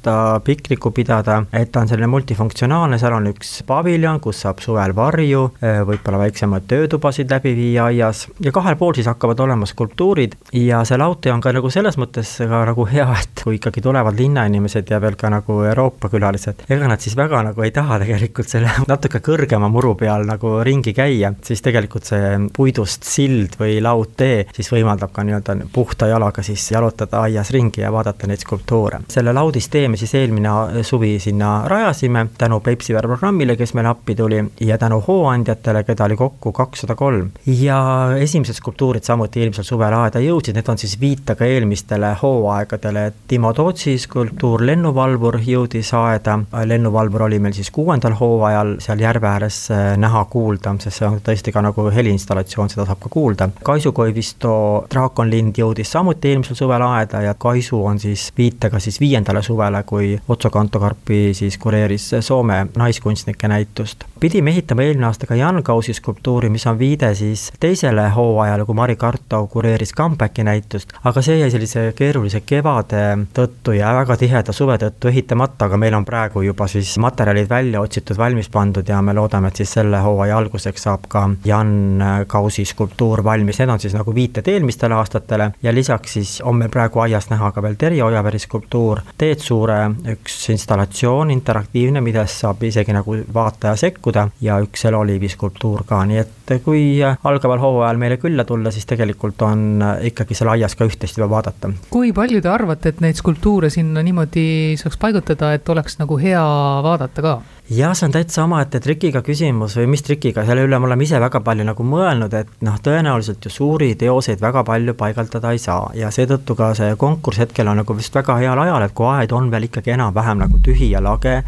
piknikku 0.44 0.92
pidada, 0.94 1.40
et 1.52 1.72
ta 1.72 1.82
on 1.82 1.90
selline 1.90 2.10
multifunktsionaalne, 2.12 2.98
seal 3.00 3.16
on 3.16 3.30
üks 3.32 3.56
paviljon, 3.66 4.20
kus 4.22 4.44
saab 4.44 4.62
suvel 4.62 4.94
varju, 4.96 5.44
võib-olla 5.88 6.22
väiksemaid 6.26 6.68
töötubasid 6.70 7.30
läbi 7.30 7.54
viia 7.56 7.88
aias 7.90 8.26
ja 8.44 8.52
kahel 8.54 8.78
pool 8.78 8.94
siis 8.94 9.10
hakkavad 9.10 9.40
olema 9.40 9.66
skulptuurid 9.66 10.36
ja 10.54 10.84
see 10.86 10.98
laud 11.00 11.24
samuti 11.24 11.30
on 11.30 11.40
ka 11.40 11.52
nagu 11.52 11.70
selles 11.70 11.96
mõttes 11.96 12.30
ka 12.38 12.60
nagu 12.68 12.84
hea, 12.88 13.06
et 13.20 13.42
kui 13.44 13.56
ikkagi 13.56 13.80
tulevad 13.82 14.16
linnainimesed 14.18 14.90
ja 14.90 15.00
veel 15.00 15.16
ka 15.16 15.30
nagu 15.30 15.62
Euroopa 15.64 16.08
külalised, 16.12 16.64
ega 16.68 16.88
nad 16.88 17.00
siis 17.00 17.16
väga 17.16 17.42
nagu 17.48 17.62
ei 17.62 17.70
taha 17.70 17.98
tegelikult 18.02 18.48
selle 18.48 18.70
natuke 18.92 19.20
kõrgema 19.24 19.70
muru 19.72 19.94
peal 19.94 20.26
nagu 20.26 20.58
ringi 20.64 20.92
käia, 20.92 21.32
siis 21.42 21.62
tegelikult 21.64 22.04
see 22.04 22.36
puidust 22.54 23.04
sild 23.04 23.56
või 23.60 23.80
laudtee 23.82 24.46
siis 24.54 24.70
võimaldab 24.72 25.12
ka 25.14 25.24
nii-öelda 25.24 25.56
puhta 25.72 26.08
jalaga 26.10 26.42
siis 26.42 26.66
jalutada 26.70 27.24
aias 27.24 27.50
ringi 27.54 27.84
ja 27.84 27.92
vaadata 27.92 28.28
neid 28.28 28.42
skulptuure. 28.44 29.04
selle 29.08 29.32
laudistee, 29.32 29.88
me 29.94 29.98
siis 29.98 30.14
eelmine 30.18 30.82
suvi 30.82 31.18
sinna 31.22 31.68
rajasime 31.70 32.26
tänu 32.38 32.58
Peipsiveere 32.60 33.06
programmile, 33.08 33.54
kes 33.56 33.74
meile 33.78 33.92
appi 33.92 34.14
tuli 34.18 34.40
ja 34.60 34.78
tänu 34.78 34.98
hooandjatele, 35.06 35.84
keda 35.86 36.08
oli 36.08 36.16
kokku 36.16 36.52
kakssada 36.52 36.96
kolm. 36.98 37.30
ja 37.46 37.78
esimesed 38.18 38.58
skulptuurid 38.58 39.06
samuti 39.06 39.44
eelmisel 39.44 39.64
suvel 39.64 39.94
aeda 39.94 40.18
jõudsid, 40.24 40.56
need 40.58 40.68
on 40.68 40.80
siis 40.82 40.96
viitega 41.00 41.46
eelmistele 41.46 42.10
hooaegadele, 42.22 43.04
Timo 43.28 43.52
Tootsi 43.54 43.94
skulptuur 44.02 44.64
Lennuvalvur 44.66 45.38
jõudis 45.46 45.92
aeda, 45.94 46.40
lennuvalvur 46.64 47.28
oli 47.28 47.38
meil 47.38 47.54
siis 47.54 47.70
kuuendal 47.70 48.18
hooajal 48.18 48.74
seal 48.82 49.04
järve 49.04 49.30
ääres 49.30 49.60
äh, 49.70 49.94
näha-kuulda, 50.00 50.74
sest 50.82 50.98
see 50.98 51.06
on 51.06 51.20
tõesti 51.22 51.54
ka 51.54 51.62
nagu 51.62 51.86
heliinstallatsioon, 51.94 52.72
seda 52.72 52.88
saab 52.90 53.02
ka 53.06 53.12
kuulda. 53.14 53.50
Kaisu 53.62 53.94
Koivisto 53.94 54.56
draakonlind 54.90 55.62
jõudis 55.62 55.94
samuti 55.94 56.34
eelmisel 56.34 56.58
suvel 56.64 56.82
aeda 56.88 57.22
ja 57.28 57.38
Kaisu 57.38 57.84
on 57.84 58.02
siis 58.02 58.26
viitega 58.36 58.82
siis 58.82 58.98
viiendale 59.00 59.42
suvele, 59.44 59.83
kui 59.86 60.18
Otso 60.28 60.50
Kantokarpi 60.50 61.34
siis 61.34 61.58
kureeris 61.58 62.10
Soome 62.20 62.66
naiskunstnike 62.76 63.48
näitust. 63.48 64.04
pidime 64.20 64.50
ehitama 64.50 64.82
eelmine 64.82 65.06
aasta 65.06 65.26
ka 65.26 65.34
Jan 65.34 65.62
Kausi 65.62 65.92
skulptuuri, 65.94 66.48
mis 66.48 66.66
on 66.66 66.78
viide 66.78 67.14
siis 67.14 67.52
teisele 67.60 68.08
hooajale, 68.08 68.64
kui 68.64 68.74
Mari 68.74 68.96
Kartau 68.96 69.46
kureeris 69.46 69.92
Comebacki 69.94 70.44
näitust, 70.44 70.92
aga 71.04 71.22
see 71.22 71.38
jäi 71.38 71.50
sellise 71.50 71.92
keerulise 71.96 72.40
kevade 72.40 73.02
tõttu 73.36 73.74
ja 73.76 73.92
väga 73.98 74.16
tiheda 74.16 74.52
suve 74.52 74.78
tõttu 74.80 75.10
ehitamata, 75.12 75.68
aga 75.68 75.76
meil 75.76 75.94
on 75.94 76.04
praegu 76.04 76.42
juba 76.42 76.68
siis 76.70 76.96
materjalid 76.98 77.50
välja 77.50 77.80
otsitud, 77.80 78.18
valmis 78.18 78.48
pandud 78.48 78.88
ja 78.88 79.02
me 79.02 79.12
loodame, 79.14 79.48
et 79.48 79.60
siis 79.60 79.76
selle 79.78 80.00
hooaja 80.04 80.38
alguseks 80.38 80.88
saab 80.88 81.08
ka 81.08 81.26
Jan 81.44 82.02
Kausi 82.26 82.64
skulptuur 82.64 83.24
valmis, 83.24 83.60
need 83.60 83.74
on 83.76 83.82
siis 83.82 83.94
nagu 83.96 84.14
viited 84.14 84.48
eelmistele 84.48 84.94
aastatele 84.94 85.50
ja 85.62 85.74
lisaks 85.74 86.16
siis 86.18 86.40
on 86.44 86.56
meil 86.62 86.72
praegu 86.72 87.04
aias 87.04 87.28
näha 87.30 87.52
ka 87.52 87.62
veel 87.62 87.76
Terje 87.78 88.04
Ojaveri 88.04 88.38
skulptuur, 88.38 89.00
Teet 89.18 89.44
Suure 89.44 89.73
üks 90.14 90.36
installatsioon, 90.54 91.30
interaktiivne, 91.34 92.02
millest 92.04 92.44
saab 92.44 92.62
isegi 92.66 92.94
nagu 92.96 93.16
vaataja 93.34 93.76
sekkuda 93.80 94.28
ja 94.44 94.58
üks 94.64 94.84
Eloliivi 94.88 95.30
skulptuur 95.32 95.84
ka, 95.88 96.02
nii 96.08 96.20
et 96.22 96.54
kui 96.64 96.84
algaval 97.04 97.62
hooajal 97.62 98.00
meile 98.00 98.18
külla 98.22 98.44
tulla, 98.48 98.72
siis 98.74 98.86
tegelikult 98.90 99.42
on 99.46 99.82
ikkagi 100.10 100.36
seal 100.36 100.52
aias 100.54 100.76
ka 100.76 100.88
üht-teist 100.88 101.18
juba 101.18 101.30
vaadata. 101.36 101.72
kui 101.90 102.12
palju 102.16 102.42
te 102.44 102.52
arvate, 102.52 102.94
et 102.94 103.02
neid 103.04 103.18
skulptuure 103.20 103.70
sinna 103.72 104.02
niimoodi 104.04 104.76
saaks 104.80 105.00
paigutada, 105.00 105.54
et 105.56 105.68
oleks 105.68 105.98
nagu 106.02 106.18
hea 106.20 106.44
vaadata 106.84 107.24
ka? 107.24 107.36
Jah, 107.70 107.94
see 107.96 108.04
on 108.04 108.12
täitsa 108.12 108.42
omaette 108.44 108.76
trikiga 108.84 109.22
küsimus 109.24 109.78
või 109.78 109.86
mis 109.94 110.02
trikiga, 110.04 110.42
selle 110.44 110.66
üle 110.66 110.76
me 110.76 110.84
oleme 110.84 111.06
ise 111.06 111.16
väga 111.20 111.40
palju 111.40 111.64
nagu 111.64 111.84
mõelnud, 111.88 112.34
et 112.36 112.50
noh, 112.66 112.74
tõenäoliselt 112.84 113.46
ju 113.46 113.52
suuri 113.52 113.94
teoseid 113.96 114.42
väga 114.44 114.60
palju 114.68 114.92
paigaldada 115.00 115.52
ei 115.54 115.60
saa 115.62 115.86
ja 115.96 116.10
seetõttu 116.12 116.52
ka 116.58 116.74
see 116.76 116.90
konkurss 117.00 117.40
hetkel 117.40 117.70
on 117.72 117.80
nagu 117.80 117.96
vist 117.96 118.12
väga 118.14 118.36
heal 118.42 118.60
ajal, 118.60 118.84
et 118.84 118.92
kui 118.92 119.08
aed 119.08 119.32
on 119.32 119.48
veel 119.50 119.64
ikkagi 119.70 119.94
enam-vähem 119.94 120.42
nagu 120.42 120.60
tühi 120.66 120.90
ja 120.90 121.00
lage, 121.00 121.38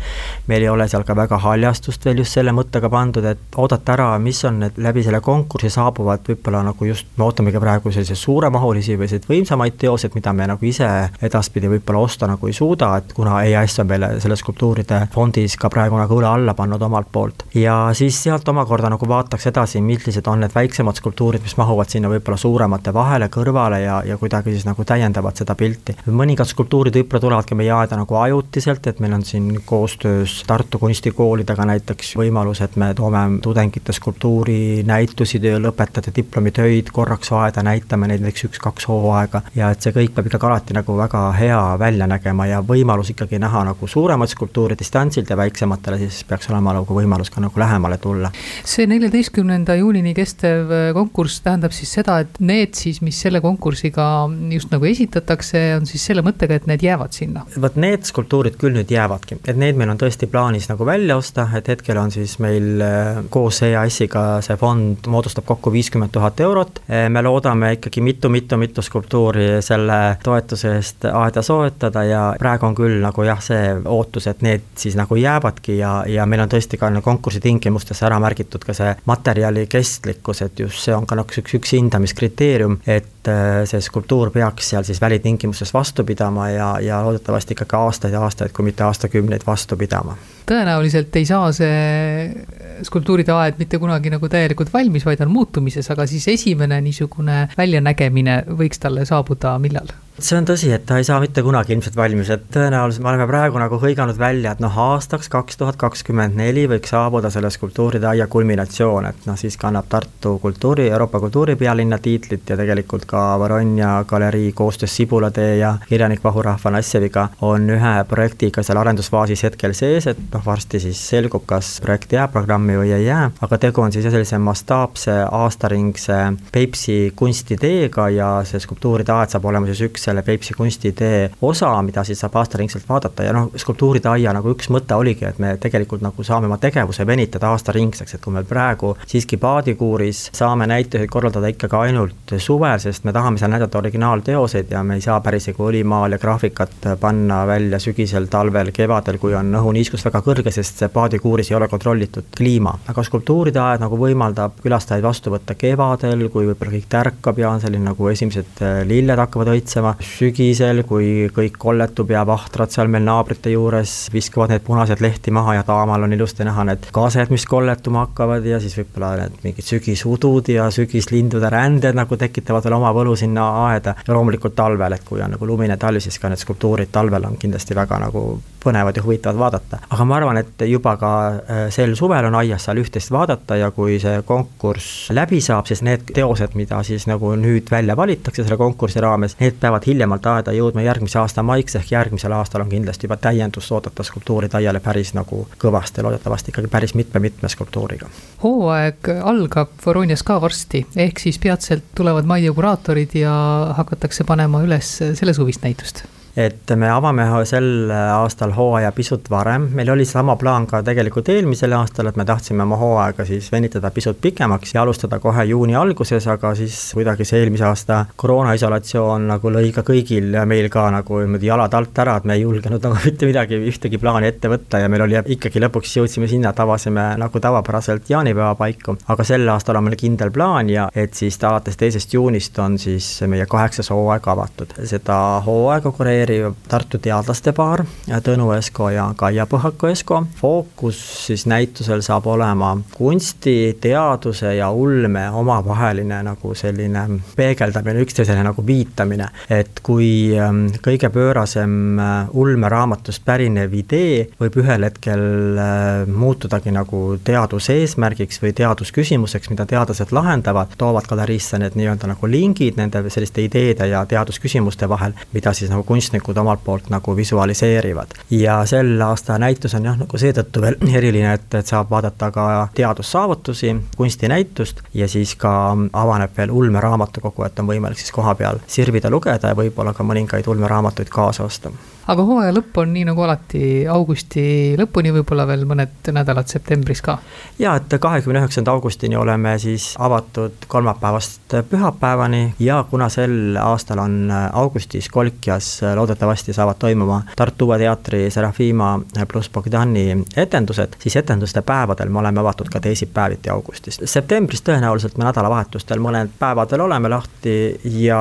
meil 0.48 0.64
ei 0.64 0.70
ole 0.72 0.86
seal 0.88 1.04
ka 1.04 1.18
väga 1.18 1.36
haljastust 1.44 2.08
veel 2.08 2.24
just 2.24 2.38
selle 2.38 2.56
mõttega 2.56 2.88
pandud, 2.88 3.28
et 3.28 3.60
oodata 3.60 3.92
ära, 3.98 4.08
mis 4.16 4.40
on 4.48 4.62
need 4.64 4.80
läbi 4.80 5.04
selle 5.04 5.20
konkursi 5.20 5.68
saabuvad 5.76 6.24
võib-olla 6.30 6.64
nagu 6.70 6.88
just, 6.88 7.12
me 7.20 7.28
ootamegi 7.28 7.60
praegu 7.60 7.92
selliseid 7.92 8.22
suuremahulisi 8.22 8.96
või 8.96 9.10
selliseid 9.10 9.28
võimsamaid 9.34 9.76
teoseid, 9.84 10.16
mida 10.16 10.32
me 10.32 10.48
nagu 10.48 10.64
ise 10.64 10.88
edaspidi 11.20 11.68
võib-olla 11.76 12.08
osta 12.08 12.32
nagu 12.32 12.48
ei 12.48 12.56
suuda, 12.56 12.94
et 12.96 13.12
kuna 13.12 13.42
EAS 13.44 13.82
on 13.84 13.92
meile 13.92 14.12
selle 14.24 14.40
skulptuuride 14.40 15.04
fondis 15.12 15.60
ka 15.60 15.68
praegu 15.68 16.05
nagu 16.06 16.20
õle 16.20 16.30
alla 16.30 16.54
pannud 16.54 16.82
omalt 16.82 17.10
poolt. 17.12 17.44
ja 17.54 17.90
siis 17.92 18.22
sealt 18.22 18.48
omakorda 18.48 18.90
nagu 18.92 19.08
vaataks 19.08 19.46
edasi, 19.50 19.80
millised 19.82 20.26
on 20.30 20.44
need 20.44 20.54
väiksemad 20.54 20.96
skulptuurid, 21.00 21.42
mis 21.42 21.56
mahuvad 21.58 21.90
sinna 21.90 22.10
võib-olla 22.12 22.38
suuremate 22.40 22.94
vahele, 22.94 23.28
kõrvale 23.32 23.80
ja, 23.82 24.00
ja 24.06 24.16
kuidagi 24.20 24.54
siis 24.54 24.66
nagu 24.68 24.84
täiendavad 24.84 25.36
seda 25.36 25.54
pilti. 25.54 25.96
mõningad 26.06 26.48
skulptuurid 26.48 26.96
võib-olla 26.96 27.24
tulevadki 27.26 27.58
meie 27.58 27.72
aeda 27.74 27.98
nagu 27.98 28.18
ajutiselt, 28.20 28.86
et 28.86 29.00
meil 29.00 29.16
on 29.18 29.24
siin 29.26 29.60
koostöös 29.64 30.42
Tartu 30.46 30.78
kunstikoolidega 30.78 31.66
näiteks 31.66 32.14
võimalus, 32.16 32.62
et 32.62 32.76
me 32.76 32.92
toome 32.94 33.40
tudengite 33.42 33.92
skulptuurinäitusi, 33.96 35.40
lõpetajate 35.60 36.12
diplomitöid 36.16 36.90
korraks 36.92 37.32
aeda, 37.32 37.64
näitame 37.66 38.08
neid 38.10 38.22
näiteks 38.24 38.46
üks-kaks 38.50 38.88
hooaega 38.90 39.42
ja 39.56 39.70
et 39.72 39.82
see 39.82 39.94
kõik 39.96 40.14
peab 40.14 40.30
ikkagi 40.30 40.46
alati 40.46 40.76
nagu 40.76 40.96
väga 40.98 41.22
hea 41.36 41.62
välja 41.78 42.06
nägema 42.10 42.46
ja 42.46 42.62
võimalus 42.62 43.10
ikkagi 43.12 43.40
näha 43.42 43.64
nagu 43.70 43.88
suuremaid 43.90 44.30
skulptuure 44.30 44.76
distantsilt 44.78 45.30
ja 45.30 45.36
väiksematele 45.36 45.95
peale, 45.96 46.10
siis 46.10 46.24
peaks 46.28 46.50
olema 46.50 46.74
nagu 46.76 46.96
võimalus 46.96 47.30
ka 47.32 47.40
nagu 47.40 47.60
lähemale 47.60 47.98
tulla. 47.98 48.30
see 48.64 48.86
neljateistkümnenda 48.86 49.76
juunini 49.76 50.14
kestev 50.14 50.70
äh, 50.70 50.92
konkurss 50.94 51.40
tähendab 51.44 51.72
siis 51.72 51.92
seda, 51.92 52.20
et 52.20 52.38
need 52.40 52.74
siis, 52.74 53.00
mis 53.02 53.18
selle 53.20 53.40
konkursiga 53.40 54.28
just 54.52 54.70
nagu 54.72 54.84
esitatakse, 54.86 55.76
on 55.76 55.86
siis 55.86 56.04
selle 56.06 56.22
mõttega, 56.26 56.56
et 56.56 56.66
need 56.66 56.82
jäävad 56.82 57.12
sinna? 57.12 57.44
vot 57.60 57.76
need 57.76 58.04
skulptuurid 58.06 58.58
küll 58.60 58.76
nüüd 58.76 58.90
jäävadki, 58.90 59.40
et 59.44 59.56
need 59.56 59.76
meil 59.76 59.92
on 59.92 60.00
tõesti 60.00 60.28
plaanis 60.30 60.68
nagu 60.70 60.86
välja 60.86 61.16
osta, 61.16 61.48
et 61.56 61.68
hetkel 61.68 61.98
on 62.00 62.12
siis 62.14 62.38
meil 62.42 62.82
äh, 62.84 63.22
koos 63.30 63.62
EAS-iga 63.66 64.42
see 64.44 64.58
fond 64.60 65.08
moodustab 65.10 65.46
kokku 65.48 65.72
viiskümmend 65.72 66.12
tuhat 66.14 66.40
eurot. 66.40 66.82
Äh, 66.90 67.08
me 67.12 67.22
loodame 67.24 67.72
ikkagi 67.78 68.04
mitu-mitu-mitu 68.04 68.84
skulptuuri 68.84 69.62
selle 69.64 70.18
toetuse 70.24 70.76
eest 70.76 71.08
aeda 71.10 71.42
soetada 71.42 72.04
ja 72.06 72.22
praegu 72.38 72.68
on 72.68 72.76
küll 72.76 73.00
nagu 73.02 73.26
jah, 73.26 73.40
see 73.42 73.74
ootus, 73.84 74.28
et 74.30 74.42
need 74.44 74.66
siis 74.78 74.96
nagu 74.98 75.16
jäävadki 75.16 75.78
ja 75.78 75.85
ja, 75.86 76.04
ja 76.10 76.26
meil 76.28 76.42
on 76.44 76.50
tõesti 76.50 76.78
ka 76.80 76.90
konkursi 77.04 77.40
tingimustes 77.44 78.02
ära 78.06 78.18
märgitud 78.22 78.64
ka 78.66 78.74
see 78.76 78.92
materjali 79.08 79.66
kestlikkus, 79.70 80.42
et 80.46 80.60
just 80.60 80.82
see 80.84 80.94
on 80.96 81.06
ka 81.08 81.18
nagu 81.18 81.42
üks, 81.42 81.56
üks 81.58 81.74
hindamiskriteerium, 81.76 82.78
et 82.86 83.30
äh, 83.30 83.62
see 83.68 83.82
skulptuur 83.84 84.32
peaks 84.34 84.72
seal 84.72 84.86
siis 84.86 85.00
välitingimustes 85.02 85.72
vastu 85.74 86.04
pidama 86.06 86.50
ja, 86.52 86.70
ja 86.82 87.02
loodetavasti 87.06 87.56
ikkagi 87.56 87.78
aastaid 87.78 88.16
ja 88.16 88.22
aastaid, 88.26 88.54
kui 88.56 88.66
mitte 88.66 88.86
aastakümneid 88.86 89.46
vastu 89.46 89.78
pidama. 89.80 90.16
tõenäoliselt 90.46 91.16
ei 91.18 91.26
saa 91.26 91.50
see 91.54 92.86
skulptuuride 92.86 93.34
aed 93.34 93.60
mitte 93.62 93.80
kunagi 93.82 94.12
nagu 94.14 94.28
täielikult 94.30 94.72
valmis, 94.74 95.06
vaid 95.06 95.22
on 95.24 95.32
muutumises, 95.34 95.90
aga 95.90 96.06
siis 96.10 96.28
esimene 96.36 96.80
niisugune 96.84 97.46
väljanägemine 97.58 98.42
võiks 98.58 98.82
talle 98.82 99.06
saabuda 99.08 99.56
millal? 99.62 99.94
See 100.18 100.36
on 100.38 100.46
tõsi, 100.48 100.70
et 100.72 100.84
ta 100.88 100.96
ei 100.96 101.04
saa 101.04 101.18
mitte 101.20 101.42
kunagi 101.44 101.74
ilmselt 101.74 101.96
valmis, 101.96 102.30
et 102.32 102.44
tõenäoliselt 102.52 103.04
me 103.04 103.10
oleme 103.10 103.26
praegu 103.28 103.60
nagu 103.60 103.78
hõiganud 103.80 104.16
välja, 104.18 104.54
et 104.54 104.62
noh, 104.64 104.72
aastaks 104.86 105.28
kaks 105.32 105.58
tuhat 105.60 105.76
kakskümmend 105.80 106.38
neli 106.38 106.64
võiks 106.70 106.92
saabuda 106.92 107.28
selle 107.32 107.50
skulptuuride 107.52 108.08
aia 108.08 108.26
kulminatsioon, 108.32 109.10
et 109.10 109.26
noh, 109.28 109.36
siis 109.36 109.58
kannab 109.60 109.90
Tartu 109.92 110.36
kultuuri, 110.42 110.88
Euroopa 110.88 111.20
kultuuripealinna 111.20 111.98
tiitlit 112.02 112.48
ja 112.48 112.56
tegelikult 112.56 113.04
ka 113.08 113.24
Varonia 113.40 113.98
galerii 114.08 114.52
koostöös 114.56 114.96
Sibulatee 114.96 115.58
ja 115.58 115.74
kirjanik 115.88 116.24
Vahurahva 116.24 116.72
Nassjeviga 116.72 117.28
on 117.44 117.68
ühe 117.76 117.94
projektiga 118.08 118.64
seal 118.64 118.80
arendusfaasis 118.80 119.44
hetkel 119.46 119.76
sees, 119.76 120.08
et 120.08 120.24
noh, 120.32 120.44
varsti 120.46 120.80
siis 120.80 121.02
selgub, 121.10 121.44
kas 121.46 121.76
projekt 121.84 122.16
jääb 122.16 122.32
programmi 122.32 122.78
või 122.80 122.94
ei 122.96 123.04
jää, 123.10 123.28
aga 123.44 123.60
tegu 123.60 123.84
on 123.84 123.92
siis 123.92 124.08
sellise 124.08 124.40
mastaapse 124.40 125.20
aastaringse 125.28 126.22
Peipsi 126.52 127.12
kunstiteega 127.16 128.08
ja 128.16 128.32
see 128.48 128.64
skulptuuride 128.64 129.12
aed 129.12 129.34
saab 129.34 129.44
olema 129.52 129.68
siis 129.68 129.84
üks 129.84 130.05
selle 130.06 130.22
Peipsi 130.26 130.54
kunstitee 130.54 131.30
osa, 131.42 131.70
mida 131.82 132.04
siis 132.06 132.20
saab 132.22 132.38
aastaringselt 132.40 132.88
vaadata. 132.88 133.26
Ja 133.26 133.34
noh, 133.36 133.50
skulptuuride 133.58 134.10
aia 134.12 134.32
nagu 134.36 134.52
üks 134.54 134.70
mõte 134.72 134.96
oligi, 134.98 135.26
et 135.28 135.40
me 135.42 135.56
tegelikult 135.60 136.04
nagu 136.04 136.26
saame 136.26 136.48
oma 136.50 136.58
tegevuse 136.62 137.06
venitada 137.06 137.50
aastaringseks, 137.54 138.16
et 138.16 138.24
kui 138.24 138.34
me 138.34 138.44
praegu 138.46 138.94
siiski 139.06 139.38
paadikuuris 139.42 140.28
saame 140.36 140.68
näituseid 140.70 141.10
korraldada 141.10 141.50
ikkagi 141.52 141.78
ainult 141.88 142.36
suvel, 142.42 142.78
sest 142.82 143.06
me 143.06 143.14
tahame 143.16 143.40
seal 143.40 143.52
näidata 143.52 143.78
originaalteoseid 143.78 144.72
ja 144.74 144.82
me 144.86 144.98
ei 144.98 145.04
saa 145.04 145.18
päris 145.24 145.48
nagu 145.50 145.68
õlimaal 145.70 146.16
ja 146.16 146.20
graafikat 146.22 146.90
panna 147.00 147.42
välja 147.48 147.80
sügisel, 147.82 148.28
talvel, 148.30 148.72
kevadel, 148.76 149.18
kui 149.22 149.34
on 149.38 149.54
õhuniiskus 149.60 150.04
väga 150.06 150.22
kõrge, 150.26 150.52
sest 150.54 150.82
see 150.82 150.92
paadikuuris 150.92 151.50
ei 151.50 151.58
ole 151.58 151.68
kontrollitud 151.72 152.30
kliima. 152.36 152.76
aga 152.88 153.04
skulptuuride 153.06 153.60
aed 153.62 153.84
nagu 153.84 153.98
võimaldab 154.00 154.60
külastajaid 154.62 155.04
vastu 155.04 155.32
võtta 155.34 155.56
kevadel, 155.58 156.28
kui 156.32 156.48
võib-olla 156.50 156.76
kõik 156.76 156.88
tärkab 156.92 157.38
ja 157.42 157.50
on 157.50 157.62
selline 157.62 157.90
nagu 157.90 158.08
esimesed 158.12 158.62
lilled 158.88 159.18
hakkavad 159.18 159.52
õitsema, 159.54 159.95
sügisel, 160.00 160.82
kui 160.88 161.28
kõik 161.34 161.58
kolletub 161.60 162.10
ja 162.12 162.24
vahtrad 162.28 162.72
seal 162.74 162.90
meil 162.92 163.04
naabrite 163.06 163.52
juures 163.52 163.94
viskavad 164.12 164.52
need 164.52 164.64
punased 164.66 165.02
lehti 165.04 165.34
maha 165.34 165.58
ja 165.58 165.66
taamal 165.66 166.06
on 166.06 166.16
ilusti 166.16 166.46
näha 166.46 166.66
need 166.70 166.88
kased, 166.94 167.32
mis 167.34 167.46
kolletuma 167.50 168.06
hakkavad 168.06 168.46
ja 168.46 168.60
siis 168.62 168.76
võib-olla 168.78 169.14
need 169.22 169.38
mingid 169.44 169.68
sügisudud 169.68 170.50
ja 170.52 170.68
sügislindude 170.74 171.50
ränded 171.52 171.96
nagu 171.98 172.18
tekitavad 172.20 172.66
veel 172.66 172.78
oma 172.78 172.92
võlu 172.96 173.16
sinna 173.16 173.46
aeda. 173.68 173.96
ja 174.06 174.14
loomulikult 174.14 174.56
talvel, 174.56 174.92
et 174.92 175.06
kui 175.06 175.22
on 175.22 175.36
nagu 175.36 175.46
lumine 175.46 175.76
talv, 175.76 176.02
siis 176.04 176.18
ka 176.18 176.32
need 176.32 176.42
skulptuurid 176.42 176.92
talvel 176.92 177.30
on 177.30 177.40
kindlasti 177.40 177.74
väga 177.76 178.00
nagu 178.06 178.26
põnevad 178.66 178.96
ja 178.96 179.02
huvitavad 179.02 179.38
vaadata. 179.38 179.78
aga 179.90 180.04
ma 180.04 180.16
arvan, 180.16 180.40
et 180.42 180.66
juba 180.66 180.96
ka 181.00 181.12
äh, 181.28 181.62
sel 181.74 181.94
suvel 181.98 182.26
on 182.28 182.38
aias 182.40 182.66
seal 182.66 182.80
üht-teist 182.82 183.12
vaadata 183.14 183.58
ja 183.60 183.70
kui 183.74 183.98
see 184.02 184.22
konkurss 184.26 185.10
läbi 185.14 185.40
saab, 185.44 185.68
siis 185.70 185.82
need 185.86 186.08
teosed, 186.14 186.56
mida 186.58 186.82
siis 186.86 187.06
nagu 187.10 187.34
nüüd 187.38 187.70
välja 187.70 187.96
valitakse 187.96 188.42
selle 188.42 188.58
konkursi 188.60 189.02
raames, 189.04 189.38
need 189.40 189.60
peavad 189.62 189.85
hiljemalt 189.86 190.26
aeda 190.26 190.52
jõudma 190.56 190.82
järgmise 190.86 191.18
aasta 191.18 191.42
maiks, 191.46 191.76
ehk 191.78 191.92
järgmisel 191.92 192.32
aastal 192.36 192.64
on 192.64 192.72
kindlasti 192.72 193.06
juba 193.06 193.16
täiendust 193.20 193.72
oodata 193.72 194.06
skulptuuride 194.06 194.58
aiale 194.60 194.80
päris 194.80 195.14
nagu 195.14 195.44
kõvasti, 195.62 196.02
loodetavasti 196.06 196.52
ikkagi 196.54 196.72
päris 196.72 196.94
mitme-mitme 196.94 197.48
skulptuuriga. 197.48 198.10
hooaeg 198.42 199.12
algab 199.22 199.72
Voronias 199.86 200.22
ka 200.26 200.40
varsti, 200.40 200.86
ehk 200.96 201.22
siis 201.22 201.38
peatselt 201.38 201.84
tulevad 201.94 202.24
majja 202.24 202.52
kuraatorid 202.52 203.14
ja 203.14 203.32
hakatakse 203.76 204.24
panema 204.24 204.62
üles 204.66 204.98
selle 205.14 205.34
suvist 205.34 205.62
näitust 205.62 206.04
et 206.36 206.72
me 206.76 206.88
avame 206.92 207.24
sel 207.48 207.90
aastal 207.90 208.52
hooaja 208.56 208.90
pisut 208.92 209.30
varem, 209.30 209.70
meil 209.74 209.90
oli 209.90 210.04
sama 210.04 210.36
plaan 210.36 210.66
ka 210.68 210.82
tegelikult 210.84 211.30
eelmisel 211.32 211.72
aastal, 211.72 212.10
et 212.10 212.18
me 212.20 212.26
tahtsime 212.28 212.64
oma 212.66 212.76
hooaega 212.80 213.24
siis 213.24 213.48
venitada 213.52 213.90
pisut 213.90 214.20
pikemaks 214.20 214.74
ja 214.74 214.82
alustada 214.82 215.18
kohe 215.22 215.44
juuni 215.48 215.76
alguses, 215.76 216.26
aga 216.28 216.52
siis 216.58 216.76
kuidagi 216.96 217.24
see 217.24 217.40
eelmise 217.40 217.64
aasta 217.68 218.02
koroonaisolatsioon 218.20 219.24
nagu 219.30 219.52
lõi 219.54 219.72
ka 219.72 219.84
kõigil 219.86 220.36
meil 220.48 220.68
ka 220.72 220.84
nagu 220.92 221.22
niimoodi 221.22 221.48
jalad 221.48 221.74
alt 221.78 222.02
ära, 222.04 222.18
et 222.20 222.28
me 222.28 222.36
ei 222.36 222.44
julgenud 222.44 222.84
nagu 222.84 223.00
mitte 223.06 223.30
midagi, 223.30 223.60
ühtegi 223.72 224.00
plaani 224.02 224.28
ette 224.28 224.52
võtta 224.52 224.82
ja 224.82 224.92
meil 224.92 225.06
oli 225.06 225.18
ikkagi 225.36 225.62
lõpuks 225.64 225.96
jõudsime 226.00 226.28
sinna, 226.28 226.52
et 226.52 226.62
avasime 226.66 227.06
nagu 227.22 227.40
tavapäraselt 227.40 228.12
jaanipäeva 228.12 228.52
paiku, 228.60 228.98
aga 229.08 229.24
sel 229.24 229.48
aastal 229.54 229.80
on 229.80 229.88
meil 229.88 229.96
kindel 230.00 230.34
plaan 230.34 230.68
ja 230.68 230.90
et 230.92 231.16
siis 231.16 231.40
alates 231.48 231.80
teisest 231.80 232.12
juunist 232.12 232.58
on 232.60 232.76
siis 232.80 233.08
meie 233.24 233.48
kaheksas 233.48 233.88
hooaeg 233.94 234.28
avatud. 234.36 234.76
seda 234.84 235.16
hooaega 235.46 235.96
kureerib 235.96 236.25
Tartu 236.68 236.98
teadlaste 236.98 237.52
paar, 237.52 237.84
Tõnu 238.24 238.50
Esko 238.56 238.88
ja 238.90 239.06
Kaia 239.16 239.46
Põhaku 239.46 239.86
Esko. 239.90 240.22
fookus 240.40 240.98
siis 241.26 241.46
näitusel 241.46 242.02
saab 242.02 242.26
olema 242.26 242.76
kunsti, 242.94 243.76
teaduse 243.80 244.54
ja 244.56 244.70
ulme 244.70 245.30
omavaheline 245.30 246.22
nagu 246.26 246.54
selline 246.54 247.04
peegeldamine, 247.36 248.02
üksteisele 248.02 248.42
nagu 248.42 248.66
viitamine. 248.66 249.28
et 249.50 249.80
kui 249.82 250.34
ähm, 250.38 250.66
kõige 250.82 251.10
pöörasem 251.10 251.98
äh, 251.98 252.28
ulmeraamatust 252.32 253.24
pärinev 253.24 253.74
idee 253.74 254.28
võib 254.40 254.58
ühel 254.62 254.88
hetkel 254.88 255.58
äh, 255.58 256.06
muutudagi 256.06 256.74
nagu 256.74 257.18
teaduse 257.24 257.78
eesmärgiks 257.82 258.42
või 258.42 258.52
teadusküsimuseks, 258.56 259.50
mida 259.50 259.66
teadlased 259.66 260.12
lahendavad, 260.12 260.74
toovad 260.78 261.06
galeriisse 261.08 261.58
need 261.62 261.78
nii-öelda 261.78 262.10
nagu 262.10 262.30
lingid 262.30 262.80
nende 262.80 263.04
selliste 263.10 263.44
ideede 263.44 263.86
ja 263.90 264.04
teadusküsimuste 264.06 264.88
vahel, 264.88 265.14
mida 265.32 265.52
siis 265.54 265.70
nagu 265.70 265.84
kunstnikud 266.16 266.36
omalt 266.36 266.64
poolt 266.64 266.90
nagu 266.90 267.16
visualiseerivad. 267.16 268.06
ja 268.30 268.66
sel 268.66 269.00
aasta 269.00 269.38
näitus 269.38 269.74
on 269.74 269.84
jah, 269.84 269.96
nagu 269.98 270.18
seetõttu 270.18 270.60
veel 270.60 270.76
eriline, 270.98 271.34
et, 271.34 271.54
et 271.54 271.66
saab 271.66 271.90
vaadata 271.90 272.30
ka 272.30 272.68
teadussaavutusi, 272.74 273.76
kunstinäitust 273.96 274.82
ja 274.94 275.08
siis 275.08 275.34
ka 275.36 275.76
avaneb 275.92 276.30
veel 276.36 276.50
ulmeraamatukogu, 276.50 277.44
et 277.44 277.58
on 277.58 277.66
võimalik 277.66 277.98
siis 277.98 278.12
kohapeal 278.12 278.58
sirvida, 278.66 279.10
lugeda 279.10 279.52
ja 279.52 279.58
võib-olla 279.58 279.92
ka 279.94 280.04
mõningaid 280.04 280.48
ulmeraamatuid 280.48 281.08
kaasa 281.08 281.44
osta 281.44 281.70
aga 282.06 282.22
hooaja 282.26 282.52
lõpp 282.54 282.78
on 282.82 282.92
nii 282.94 283.04
nagu 283.08 283.22
alati 283.26 283.62
augusti 283.90 284.44
lõpuni, 284.78 285.12
võib-olla 285.16 285.46
veel 285.48 285.64
mõned 285.68 286.10
nädalad 286.14 286.50
septembris 286.50 287.02
ka? 287.02 287.18
ja 287.58 287.74
et 287.80 287.96
kahekümne 288.00 288.40
üheksanda 288.42 288.74
augustini 288.76 289.16
oleme 289.18 289.56
siis 289.58 289.92
avatud 289.98 290.68
kolmapäevast 290.70 291.56
pühapäevani 291.70 292.54
ja 292.62 292.82
kuna 292.90 293.08
sel 293.12 293.56
aastal 293.60 294.02
on 294.04 294.30
augustis 294.52 295.08
Kolkjas 295.08 295.80
loodetavasti 295.94 296.52
saavad 296.52 296.78
toimuma 296.78 297.22
Tartu 297.36 297.66
Uue 297.66 297.78
Teatri 297.78 298.30
Serafima 298.30 298.94
pluss 299.28 299.50
Bogdani 299.50 300.06
etendused, 300.36 300.98
siis 301.02 301.16
etenduste 301.16 301.62
päevadel 301.66 302.10
me 302.12 302.22
oleme 302.22 302.40
avatud 302.40 302.70
ka 302.70 302.80
teisipäeviti 302.80 303.50
augustis. 303.50 304.00
septembris 304.04 304.62
tõenäoliselt 304.62 305.18
me 305.18 305.26
nädalavahetustel 305.26 306.02
mõned 306.02 306.30
päevadel 306.38 306.86
oleme 306.86 307.10
lahti 307.10 307.56
ja 307.98 308.20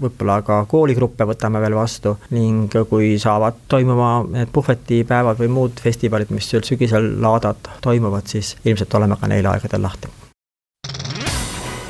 võib-olla 0.00 0.40
ka 0.46 0.62
kooligruppe 0.68 1.26
võtame 1.26 1.60
veel 1.60 1.74
vastu 1.74 2.16
ning 2.30 2.74
kui 2.90 3.07
kui 3.08 3.18
saavad 3.18 3.54
toimuma 3.68 4.26
need 4.28 4.50
puhvetipäevad 4.52 5.38
või 5.40 5.48
muud 5.48 5.80
festivalid, 5.80 6.28
mis 6.34 6.50
sügisel 6.52 7.06
laadad 7.22 7.70
toimuvad, 7.80 8.26
siis 8.28 8.56
ilmselt 8.64 8.94
oleme 8.94 9.16
ka 9.16 9.30
neil 9.30 9.46
aegadel 9.48 9.82
lahti. 9.82 10.08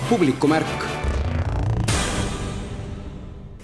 publikumärk. 0.09 0.85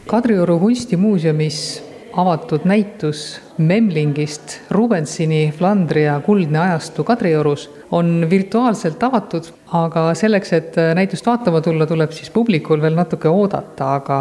Kadrioru 0.07 0.59
kunstimuuseumis 0.59 1.83
avatud 2.13 2.61
näitus 2.65 3.41
Memlingist 3.59 4.61
Rubensini 4.71 5.53
Flandria 5.59 6.21
kuldne 6.21 6.59
ajastu 6.59 7.05
Kadriorus 7.05 7.71
on 7.91 8.27
virtuaalselt 8.31 9.03
avatud, 9.03 9.49
aga 9.75 10.07
selleks, 10.17 10.53
et 10.57 10.77
näitust 10.97 11.27
vaatama 11.27 11.61
tulla, 11.65 11.87
tuleb 11.87 12.13
siis 12.15 12.31
publikul 12.35 12.83
veel 12.83 12.97
natuke 12.97 13.29
oodata, 13.29 13.91
aga 13.99 14.19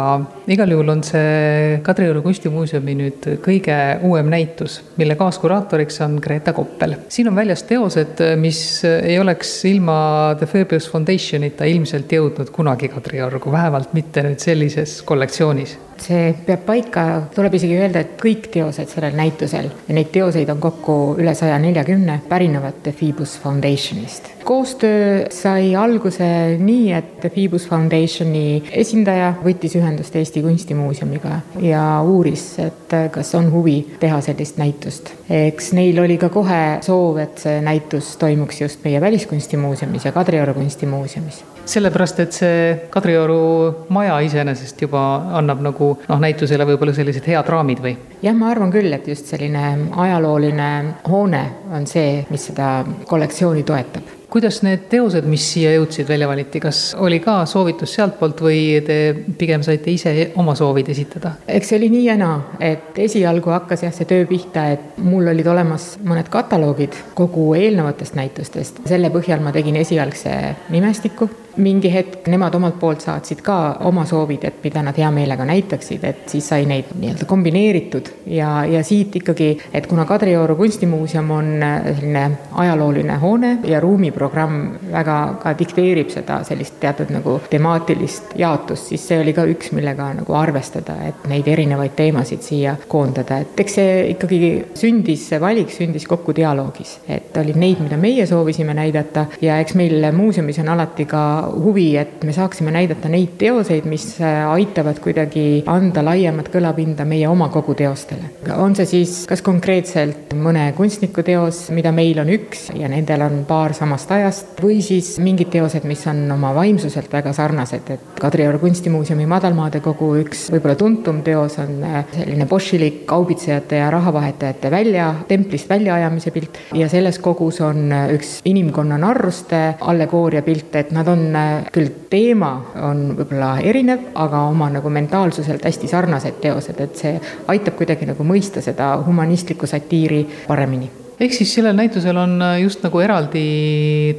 igal 0.50 0.74
juhul 0.74 0.92
on 0.96 1.04
see 1.06 1.78
Kadrioru 1.84 2.22
kunstimuuseumi 2.24 2.96
nüüd 2.98 3.28
kõige 3.44 3.78
uuem 4.06 4.30
näitus, 4.32 4.80
mille 4.98 5.16
kaaskuraatoriks 5.20 6.00
on 6.06 6.18
Greta 6.22 6.52
Koppel. 6.56 6.96
siin 7.08 7.28
on 7.28 7.36
väljas 7.36 7.64
teosed, 7.68 8.20
mis 8.40 8.60
ei 8.84 9.18
oleks 9.20 9.56
ilma 9.70 9.96
The 10.38 10.46
Fabius 10.50 10.90
Foundationita 10.90 11.64
ilmselt 11.64 12.12
jõudnud 12.12 12.52
kunagi 12.54 12.88
Kadriorgu, 12.92 13.52
vähemalt 13.52 13.94
mitte 13.94 14.22
nüüd 14.26 14.42
sellises 14.42 15.00
kollektsioonis 15.02 15.78
see 16.04 16.32
peab 16.46 16.64
paika, 16.66 17.04
tuleb 17.34 17.54
isegi 17.58 17.76
öelda, 17.78 18.02
et 18.04 18.16
kõik 18.20 18.48
teosed 18.52 18.90
sellel 18.90 19.14
näitusel 19.16 19.70
ja 19.70 19.96
neid 19.96 20.10
teoseid 20.14 20.50
on 20.52 20.60
kokku 20.62 20.96
üle 21.20 21.34
saja 21.38 21.56
neljakümne, 21.62 22.20
pärinevad 22.28 22.82
The 22.84 22.92
Phoebus 22.96 23.36
Foundationist. 23.64 24.24
koostöö 24.44 25.26
sai 25.30 25.76
alguse 25.76 26.56
nii, 26.58 26.92
et 26.92 27.20
Phoebus 27.32 27.64
Foundationi 27.68 28.62
esindaja 28.72 29.30
võttis 29.44 29.78
ühendust 29.80 30.16
Eesti 30.20 30.42
Kunstimuuseumiga 30.44 31.38
ja 31.64 32.02
uuris, 32.04 32.44
et 32.60 32.92
kas 33.10 33.34
on 33.34 33.48
huvi 33.52 33.78
teha 34.00 34.20
sellist 34.20 34.60
näitust. 34.60 35.14
eks 35.30 35.72
neil 35.72 35.98
oli 36.04 36.18
ka 36.20 36.28
kohe 36.28 36.62
soov, 36.84 37.22
et 37.24 37.40
see 37.40 37.64
näitus 37.64 38.16
toimuks 38.20 38.60
just 38.60 38.84
meie 38.84 39.00
Väliskunstimuuseumis 39.00 40.04
ja 40.04 40.12
Kadrioru 40.12 40.54
kunstimuuseumis 40.60 41.44
sellepärast, 41.66 42.20
et 42.24 42.36
see 42.36 42.58
Kadrioru 42.92 43.86
maja 43.94 44.18
iseenesest 44.24 44.84
juba 44.86 45.04
annab 45.38 45.62
nagu 45.64 45.92
noh, 46.08 46.20
näitusele 46.22 46.66
võib-olla 46.68 46.96
sellised 46.96 47.28
head 47.30 47.48
raamid 47.50 47.84
või? 47.84 47.94
jah, 48.24 48.36
ma 48.36 48.50
arvan 48.52 48.72
küll, 48.74 48.92
et 48.96 49.08
just 49.08 49.30
selline 49.32 49.90
ajalooline 50.06 50.68
hoone 51.08 51.46
on 51.74 51.88
see, 51.90 52.20
mis 52.30 52.50
seda 52.50 52.76
kollektsiooni 53.08 53.64
toetab 53.66 54.12
kuidas 54.34 54.64
need 54.66 54.88
teosed, 54.90 55.26
mis 55.30 55.44
siia 55.46 55.76
jõudsid, 55.76 56.08
välja 56.10 56.26
valiti, 56.26 56.58
kas 56.58 56.78
oli 56.98 57.20
ka 57.22 57.44
soovitus 57.46 57.92
sealtpoolt 57.94 58.40
või 58.42 58.80
te 58.82 58.96
pigem 59.38 59.62
saite 59.62 59.92
ise 59.94 60.14
oma 60.42 60.56
soovid 60.58 60.90
esitada? 60.90 61.36
eks 61.46 61.70
see 61.70 61.78
oli 61.78 61.92
nii 61.92 62.02
ja 62.08 62.16
naa, 62.18 62.40
et 62.58 62.98
esialgu 63.04 63.54
hakkas 63.54 63.86
jah, 63.86 63.94
see 63.94 64.08
töö 64.10 64.26
pihta, 64.26 64.66
et 64.74 64.98
mul 65.06 65.30
olid 65.30 65.46
olemas 65.54 65.92
mõned 66.02 66.32
kataloogid 66.34 66.98
kogu 67.14 67.52
eelnevatest 67.60 68.18
näitustest, 68.18 68.82
selle 68.90 69.12
põhjal 69.14 69.44
ma 69.44 69.54
tegin 69.54 69.78
esialgse 69.78 70.34
nimestiku 70.74 71.30
mingi 71.56 71.90
hetk 71.92 72.28
nemad 72.32 72.54
omalt 72.54 72.78
poolt 72.80 73.04
saatsid 73.04 73.42
ka 73.44 73.56
oma 73.88 74.04
soovid, 74.08 74.44
et 74.48 74.60
mida 74.64 74.82
nad 74.82 74.96
hea 74.98 75.10
meelega 75.14 75.44
näitaksid, 75.48 76.04
et 76.04 76.28
siis 76.30 76.48
sai 76.48 76.66
neid 76.68 76.92
nii-öelda 76.98 77.28
kombineeritud 77.28 78.10
ja, 78.34 78.64
ja 78.68 78.82
siit 78.86 79.16
ikkagi, 79.20 79.50
et 79.74 79.86
kuna 79.90 80.04
Kadrioru 80.08 80.56
kunstimuuseum 80.58 81.30
on 81.30 81.50
äh, 81.62 81.88
selline 81.94 82.24
ajalooline 82.64 83.16
hoone 83.22 83.58
ja 83.68 83.80
ruumiprogramm 83.80 84.90
väga 84.92 85.18
ka 85.42 85.54
dikteerib 85.58 86.10
seda 86.12 86.40
sellist 86.46 86.78
teatud 86.80 87.12
nagu 87.14 87.38
temaatilist 87.50 88.34
jaotust, 88.38 88.90
siis 88.92 89.06
see 89.08 89.20
oli 89.20 89.34
ka 89.36 89.46
üks, 89.50 89.72
millega 89.76 90.10
nagu 90.20 90.36
arvestada, 90.38 90.96
et 91.08 91.26
neid 91.30 91.48
erinevaid 91.50 91.94
teemasid 91.96 92.42
siia 92.44 92.76
koondada, 92.88 93.40
et 93.44 93.60
eks 93.64 93.78
see 93.80 93.94
ikkagi 94.14 94.40
sündis, 94.78 95.28
see 95.30 95.40
valik 95.42 95.72
sündis 95.74 96.06
kokku 96.10 96.34
dialoogis, 96.36 96.98
et 97.08 97.36
olid 97.40 97.58
neid, 97.60 97.82
mida 97.84 97.98
meie 98.00 98.26
soovisime 98.28 98.74
näidata 98.76 99.26
ja 99.42 99.58
eks 99.62 99.76
meil 99.78 100.10
muuseumis 100.14 100.58
on 100.62 100.72
alati 100.74 101.06
ka 101.08 101.24
huvi, 101.52 101.96
et 102.00 102.24
me 102.24 102.32
saaksime 102.32 102.72
näidata 102.74 103.08
neid 103.12 103.36
teoseid, 103.38 103.86
mis 103.90 104.06
äh, 104.20 104.44
aitavad 104.50 104.98
kuidagi 105.02 105.64
anda 105.70 106.04
laiemat 106.04 106.50
kõlapinda 106.52 107.06
meie 107.08 107.28
oma 107.28 107.48
koguteostele. 107.52 108.30
on 108.56 108.74
see 108.76 108.86
siis 108.86 109.14
kas 109.28 109.42
konkreetselt 109.42 110.34
mõne 110.38 110.66
kunstniku 110.76 111.22
teos, 111.26 111.68
mida 111.74 111.92
meil 111.92 112.18
on 112.22 112.30
üks 112.34 112.68
ja 112.76 112.88
nendel 112.90 113.24
on 113.26 113.44
paar 113.48 113.74
samast 113.76 114.10
ajast, 114.14 114.54
või 114.62 114.80
siis 114.84 115.14
mingid 115.22 115.50
teosed, 115.52 115.84
mis 115.88 116.06
on 116.10 116.24
oma 116.34 116.54
vaimsuselt 116.56 117.12
väga 117.12 117.32
sarnased, 117.36 117.90
et 117.90 118.20
Kadrioru 118.20 118.60
kunstimuuseumi 118.62 119.26
Madalmaade 119.28 119.80
kogu 119.84 120.14
üks 120.22 120.46
võib-olla 120.54 120.76
tuntum 120.78 121.22
teos 121.26 121.58
on 121.62 121.82
äh, 121.84 122.00
selline 122.14 122.48
bošilik 122.50 123.02
kaubitsejate 123.10 123.82
ja 123.82 123.90
rahavahetajate 123.94 124.70
välja, 124.70 125.10
templist 125.28 125.68
väljaajamise 125.70 126.34
pilt 126.34 126.60
ja 126.74 126.88
selles 126.92 127.18
kogus 127.22 127.60
on 127.64 127.92
äh, 127.92 128.08
üks 128.16 128.38
inimkonna 128.48 128.98
narruste 129.00 129.62
allegooria 129.80 130.42
pilt, 130.46 130.74
et 130.78 130.92
nad 130.94 131.08
on 131.08 131.33
küll 131.72 131.92
teema 132.10 132.52
on 132.82 133.06
võib-olla 133.18 133.54
erinev, 133.62 134.10
aga 134.14 134.44
oma 134.48 134.70
nagu 134.72 134.90
mentaalsuselt 134.90 135.64
hästi 135.64 135.88
sarnased 135.90 136.40
teosed, 136.42 136.80
et 136.80 136.96
see 137.00 137.14
aitab 137.52 137.78
kuidagi 137.78 138.10
nagu 138.10 138.26
mõista 138.26 138.62
seda 138.64 138.94
humanistlikku 139.06 139.66
satiiri 139.70 140.24
paremini 140.46 141.03
ehk 141.20 141.32
siis 141.36 141.54
sellel 141.54 141.76
näitusel 141.78 142.18
on 142.18 142.36
just 142.62 142.82
nagu 142.84 143.00
eraldi 143.04 143.46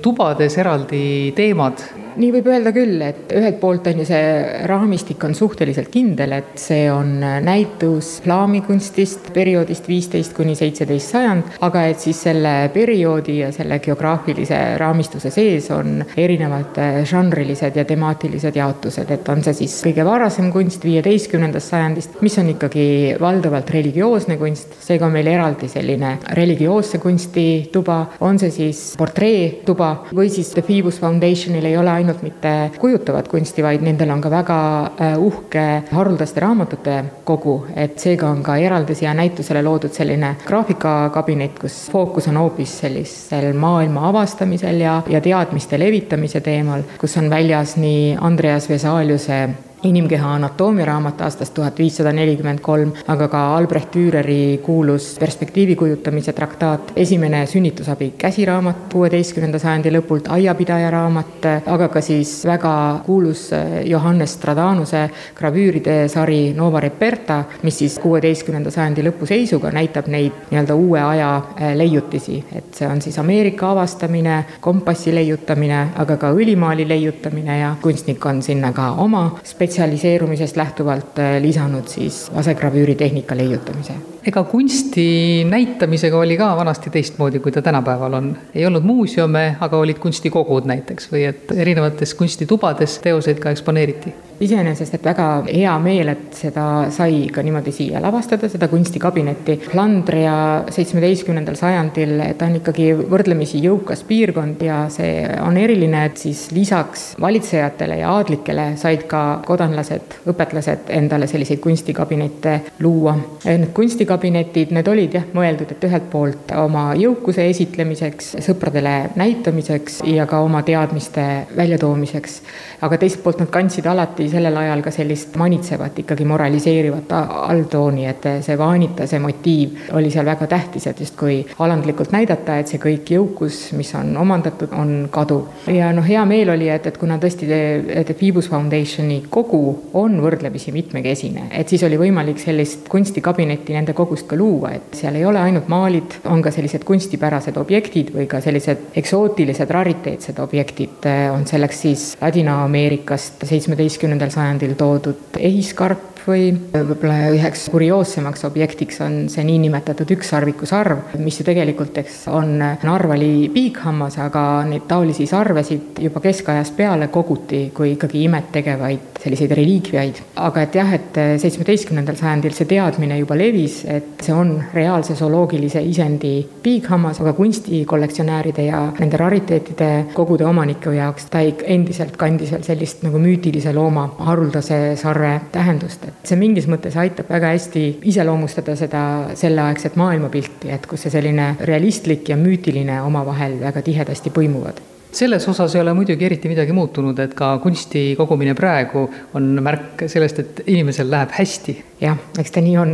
tubades 0.04 0.58
eraldi 0.62 1.34
teemad. 1.36 1.86
Nii 2.16 2.32
võib 2.32 2.46
öelda 2.48 2.72
küll, 2.72 3.02
et 3.04 3.32
ühelt 3.36 3.58
poolt 3.60 3.90
on 3.92 3.98
ju 4.00 4.06
see 4.08 4.28
raamistik 4.70 5.24
on 5.28 5.34
suhteliselt 5.36 5.90
kindel, 5.92 6.32
et 6.38 6.54
see 6.60 6.86
on 6.88 7.18
näitus 7.20 8.22
plaamikunstist 8.24 9.34
perioodist 9.36 9.90
viisteist 9.92 10.32
kuni 10.38 10.54
seitseteist 10.56 11.12
sajand, 11.12 11.50
aga 11.68 11.82
et 11.92 12.00
siis 12.00 12.22
selle 12.24 12.54
perioodi 12.72 13.42
ja 13.42 13.50
selle 13.52 13.82
geograafilise 13.84 14.60
raamistuse 14.80 15.34
sees 15.36 15.68
on 15.76 16.06
erinevad 16.16 16.80
žanrilised 17.04 17.76
ja 17.76 17.84
temaatilised 17.90 18.62
jaotused, 18.62 19.12
et 19.12 19.34
on 19.36 19.44
see 19.44 19.60
siis 19.60 19.76
kõige 19.90 20.08
varasem 20.08 20.48
kunst 20.56 20.88
viieteistkümnendast 20.88 21.74
sajandist, 21.74 22.16
mis 22.24 22.40
on 22.40 22.54
ikkagi 22.56 22.88
valdavalt 23.20 23.76
religioosne 23.76 24.40
kunst, 24.40 24.80
seega 24.88 25.10
on 25.10 25.18
meil 25.18 25.34
eraldi 25.34 25.68
selline 25.68 26.16
religioosse 26.40 26.85
kunsti 27.02 27.70
tuba, 27.74 27.98
on 28.20 28.40
see 28.40 28.52
siis 28.54 28.82
portreetuba 28.98 29.90
või 30.16 30.30
siis 30.34 30.52
The 30.54 30.64
Phoebus 30.66 31.00
Foundationil 31.02 31.66
ei 31.66 31.78
ole 31.78 31.92
ainult 31.92 32.24
mitte 32.26 32.54
kujutavat 32.80 33.28
kunsti, 33.32 33.64
vaid 33.66 33.84
nendel 33.86 34.14
on 34.14 34.24
ka 34.24 34.32
väga 34.32 34.60
äh, 34.86 35.18
uhke 35.22 35.66
haruldaste 35.92 36.44
raamatute 36.44 36.98
kogu, 37.28 37.58
et 37.76 38.00
seega 38.02 38.30
on 38.30 38.44
ka 38.46 38.58
eraldi 38.62 38.96
siia 38.96 39.14
näitusele 39.18 39.64
loodud 39.66 39.94
selline 39.96 40.36
graafikakabinet, 40.46 41.60
kus 41.62 41.78
fookus 41.92 42.30
on 42.32 42.40
hoopis 42.42 42.80
sellisel 42.86 43.52
maailma 43.58 44.10
avastamisel 44.10 44.82
ja, 44.84 45.02
ja 45.10 45.22
teadmiste 45.22 45.80
levitamise 45.80 46.42
teemal, 46.46 46.86
kus 47.02 47.18
on 47.22 47.30
väljas 47.30 47.76
nii 47.82 48.16
Andreas 48.22 48.70
Vesaliuse 48.70 49.40
inimkeha 49.86 50.34
anatoomia 50.36 50.86
raamat 50.86 51.22
aastast 51.22 51.54
tuhat 51.54 51.78
viissada 51.80 52.12
nelikümmend 52.16 52.60
kolm, 52.66 52.92
aga 53.08 53.28
ka 53.32 53.42
Albrecht 53.56 53.94
Düreri 53.96 54.58
kuulus 54.64 55.16
perspektiivi 55.20 55.76
kujutamise 55.76 56.34
traktaat, 56.34 56.92
esimene 56.96 57.46
sünnitusabi 57.46 58.14
käsiraamat 58.18 58.88
kuueteistkümnenda 58.94 59.60
sajandi 59.60 59.94
lõpult, 59.94 60.30
aiapidaja 60.34 60.90
raamat, 60.92 61.48
aga 61.66 61.90
ka 61.94 62.02
siis 62.02 62.34
väga 62.48 62.74
kuulus 63.06 63.50
Johannes 63.86 64.34
Stradanuse 64.34 65.06
gravüüride 65.38 66.08
sari 66.12 66.54
Nova 66.58 66.80
Reperta, 66.84 67.44
mis 67.64 67.78
siis 67.84 68.00
kuueteistkümnenda 68.04 68.74
sajandi 68.74 69.06
lõpu 69.06 69.30
seisuga 69.30 69.72
näitab 69.76 70.10
neid 70.12 70.50
nii-öelda 70.50 70.76
uue 70.76 71.02
aja 71.02 71.30
äh, 71.38 71.76
leiutisi, 71.78 72.42
et 72.56 72.74
see 72.76 72.88
on 72.90 73.02
siis 73.02 73.20
Ameerika 73.22 73.72
avastamine, 73.72 74.42
kompassi 74.62 75.14
leiutamine, 75.16 75.82
aga 76.02 76.18
ka 76.18 76.34
õlimaali 76.36 76.88
leiutamine 76.90 77.60
ja 77.60 77.76
kunstnik 77.82 78.26
on 78.26 78.42
sinna 78.44 78.74
ka 78.74 78.92
oma 79.06 79.28
spetsiaalse 79.44 79.75
spetsialiseerumisest 79.76 80.56
lähtuvalt 80.56 81.20
äh, 81.20 81.42
lisanud 81.42 81.88
siis 81.88 82.32
asegravüüri 82.36 82.96
tehnika 82.96 83.36
leiutamise. 83.38 83.94
ega 84.26 84.44
kunsti 84.44 85.44
näitamisega 85.50 86.18
oli 86.18 86.38
ka 86.38 86.56
vanasti 86.58 86.90
teistmoodi, 86.90 87.40
kui 87.40 87.52
ta 87.52 87.62
tänapäeval 87.62 88.14
on. 88.14 88.38
ei 88.56 88.66
olnud 88.66 88.84
muuseume, 88.84 89.58
aga 89.60 89.78
olid 89.78 90.00
kunstikogud 90.00 90.66
näiteks 90.66 91.12
või 91.12 91.26
et 91.28 91.52
erinevates 91.52 92.16
kunstitubades 92.16 93.00
teoseid 93.04 93.44
ka 93.44 93.52
eksponeeriti 93.52 94.14
iseenesest, 94.40 94.98
et 94.98 95.06
väga 95.06 95.28
hea 95.48 95.74
meel, 95.80 96.10
et 96.12 96.36
seda 96.36 96.66
sai 96.94 97.28
ka 97.34 97.44
niimoodi 97.46 97.72
siia 97.76 98.02
lavastada, 98.04 98.50
seda 98.52 98.68
kunstikabinetti. 98.72 99.58
Flandria 99.70 100.36
seitsmeteistkümnendal 100.74 101.58
sajandil, 101.60 102.18
ta 102.38 102.50
on 102.50 102.60
ikkagi 102.60 102.90
võrdlemisi 103.12 103.62
jõukas 103.64 104.04
piirkond 104.08 104.64
ja 104.66 104.86
see 104.94 105.24
on 105.44 105.60
eriline, 105.62 106.06
et 106.10 106.20
siis 106.22 106.48
lisaks 106.56 107.08
valitsejatele 107.22 108.02
ja 108.02 108.12
aadlikele 108.18 108.72
said 108.82 109.06
ka 109.12 109.24
kodanlased, 109.66 110.20
õpetlased 110.30 110.90
endale 110.94 111.28
selliseid 111.28 111.60
kunstikabinette 111.60 112.60
luua. 112.84 113.16
Need 113.46 113.72
kunstikabinetid, 113.74 114.72
need 114.76 114.88
olid 114.88 115.18
jah, 115.18 115.26
mõeldud, 115.34 115.72
et 115.74 115.84
ühelt 115.88 116.10
poolt 116.12 116.54
oma 116.60 116.94
jõukuse 117.00 117.48
esitlemiseks, 117.50 118.36
sõpradele 118.46 119.12
näitamiseks 119.18 120.02
ja 120.12 120.28
ka 120.30 120.42
oma 120.46 120.62
teadmiste 120.66 121.26
väljatoomiseks, 121.58 122.38
aga 122.86 123.00
teiselt 123.02 123.24
poolt 123.24 123.42
nad 123.42 123.52
kandsid 123.54 123.88
alati 123.90 124.28
sellel 124.30 124.58
ajal 124.62 124.84
ka 124.86 124.94
sellist 124.94 125.36
manitsevat, 125.40 126.04
ikkagi 126.06 126.28
moraliseerivat 126.30 127.16
alltooni, 127.16 128.06
et 128.10 128.30
see 128.46 128.58
vaanita, 128.60 129.10
see 129.10 129.22
motiiv 129.24 129.94
oli 129.98 130.14
seal 130.14 130.28
väga 130.30 130.50
tähtis, 130.52 130.88
et 130.92 131.02
justkui 131.02 131.42
alandlikult 131.60 132.14
näidata, 132.16 132.60
et 132.60 132.72
see 132.72 132.82
kõik 132.82 133.16
jõukus, 133.16 133.62
mis 133.78 133.94
on 133.98 134.14
omandatud, 134.22 134.74
on 134.78 134.96
kaduv. 135.12 135.50
ja 135.72 135.92
noh, 135.96 136.06
hea 136.06 136.26
meel 136.30 136.54
oli, 136.54 136.70
et, 136.70 136.86
et 136.92 137.02
kuna 137.02 137.18
tõesti 137.22 137.50
The 137.50 138.14
Phoebus 138.14 138.50
Foundationi 138.52 139.24
kogu 139.30 139.45
on 139.94 140.18
võrdlemisi 140.24 140.74
mitmekesine, 140.76 141.50
et 141.52 141.70
siis 141.70 141.84
oli 141.86 142.00
võimalik 142.02 142.42
sellist 142.42 142.90
kunstikabinetti 142.90 143.76
nende 143.78 143.94
kogust 143.94 144.28
ka 144.30 144.40
luua, 144.40 144.74
et 144.80 144.98
seal 144.98 145.20
ei 145.20 145.26
ole 145.26 145.42
ainult 145.44 145.70
maalid, 145.72 146.20
on 146.32 146.42
ka 146.42 146.54
sellised 146.56 146.88
kunstipärased 146.88 147.58
objektid 147.62 148.12
või 148.16 148.26
ka 148.32 148.42
sellised 148.42 148.98
eksootilised 148.98 149.72
rariteetsed 149.72 150.40
objektid, 150.42 151.06
on 151.34 151.46
selleks 151.50 151.82
siis 151.86 152.08
Ladina-Ameerikast 152.22 153.46
seitsmeteistkümnenda 153.46 154.16
kahekümnendal 154.16 154.32
sajandil 154.32 154.76
toodud 154.80 155.40
ehiskarp 155.40 156.15
või 156.28 156.50
võib-olla 156.74 157.32
üheks 157.36 157.68
kurioossemaks 157.74 158.46
objektiks 158.48 159.00
on 159.06 159.18
see 159.32 159.46
niinimetatud 159.48 160.10
ükssarviku 160.16 160.68
sarv, 160.70 161.16
mis 161.22 161.40
ju 161.40 161.46
tegelikult, 161.48 161.98
eks, 162.02 162.26
on 162.34 162.58
narvali 162.60 163.50
piighammas, 163.54 164.18
aga 164.24 164.44
neid 164.70 164.88
taolisi 164.90 165.28
sarvesid 165.30 166.02
juba 166.06 166.22
keskajast 166.24 166.76
peale 166.78 167.10
koguti 167.14 167.68
kui 167.76 167.94
ikkagi 167.96 168.26
imet 168.26 168.52
tegevaid 168.56 169.22
selliseid 169.22 169.54
reliikviaid. 169.58 170.22
aga 170.36 170.66
et 170.66 170.76
jah, 170.76 170.94
et 170.94 171.20
seitsmeteistkümnendal 171.42 172.18
sajandil 172.20 172.54
see 172.58 172.70
teadmine 172.70 173.20
juba 173.20 173.38
levis, 173.38 173.84
et 173.90 174.26
see 174.26 174.34
on 174.34 174.56
reaalse 174.74 175.16
zooloogilise 175.16 175.82
isendi 175.86 176.36
piighammas, 176.64 177.22
aga 177.22 177.34
kunstikollektsionääride 177.38 178.68
ja 178.68 178.82
nende 179.00 179.18
rariteetide 179.22 179.92
kogude 180.14 180.46
omaniku 180.46 180.94
jaoks 180.96 181.30
ta 181.32 181.44
endiselt 181.46 182.18
kandis 182.18 182.52
veel 182.54 182.66
sellist 182.68 183.04
nagu 183.06 183.22
müütilise 183.22 183.74
looma 183.76 184.10
haruldase 184.28 184.96
sarve 185.00 185.40
tähendust, 185.52 186.06
et 186.08 186.15
see 186.24 186.40
mingis 186.40 186.68
mõttes 186.72 186.96
aitab 186.98 187.30
väga 187.30 187.52
hästi 187.54 187.86
iseloomustada 188.12 188.76
seda 188.80 189.04
selleaegset 189.38 189.96
maailmapilti, 190.00 190.72
et 190.74 190.88
kus 190.90 191.06
see 191.06 191.14
selline 191.14 191.56
realistlik 191.62 192.30
ja 192.30 192.38
müütiline 192.40 193.02
omavahel 193.06 193.60
väga 193.62 193.86
tihedasti 193.86 194.34
põimuvad 194.36 194.82
selles 195.16 195.48
osas 195.48 195.76
ei 195.76 195.82
ole 195.82 195.94
muidugi 195.96 196.26
eriti 196.28 196.50
midagi 196.52 196.74
muutunud, 196.76 197.20
et 197.24 197.34
ka 197.38 197.54
kunsti 197.64 198.02
kogumine 198.20 198.52
praegu 198.58 199.06
on 199.40 199.48
märk 199.64 200.04
sellest, 200.12 200.42
et 200.42 200.62
inimesel 200.68 201.08
läheb 201.12 201.32
hästi. 201.38 201.76
jah, 202.02 202.20
eks 202.40 202.52
ta 202.52 202.64
nii 202.64 202.76
on. 202.82 202.92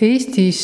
Eestis 0.00 0.60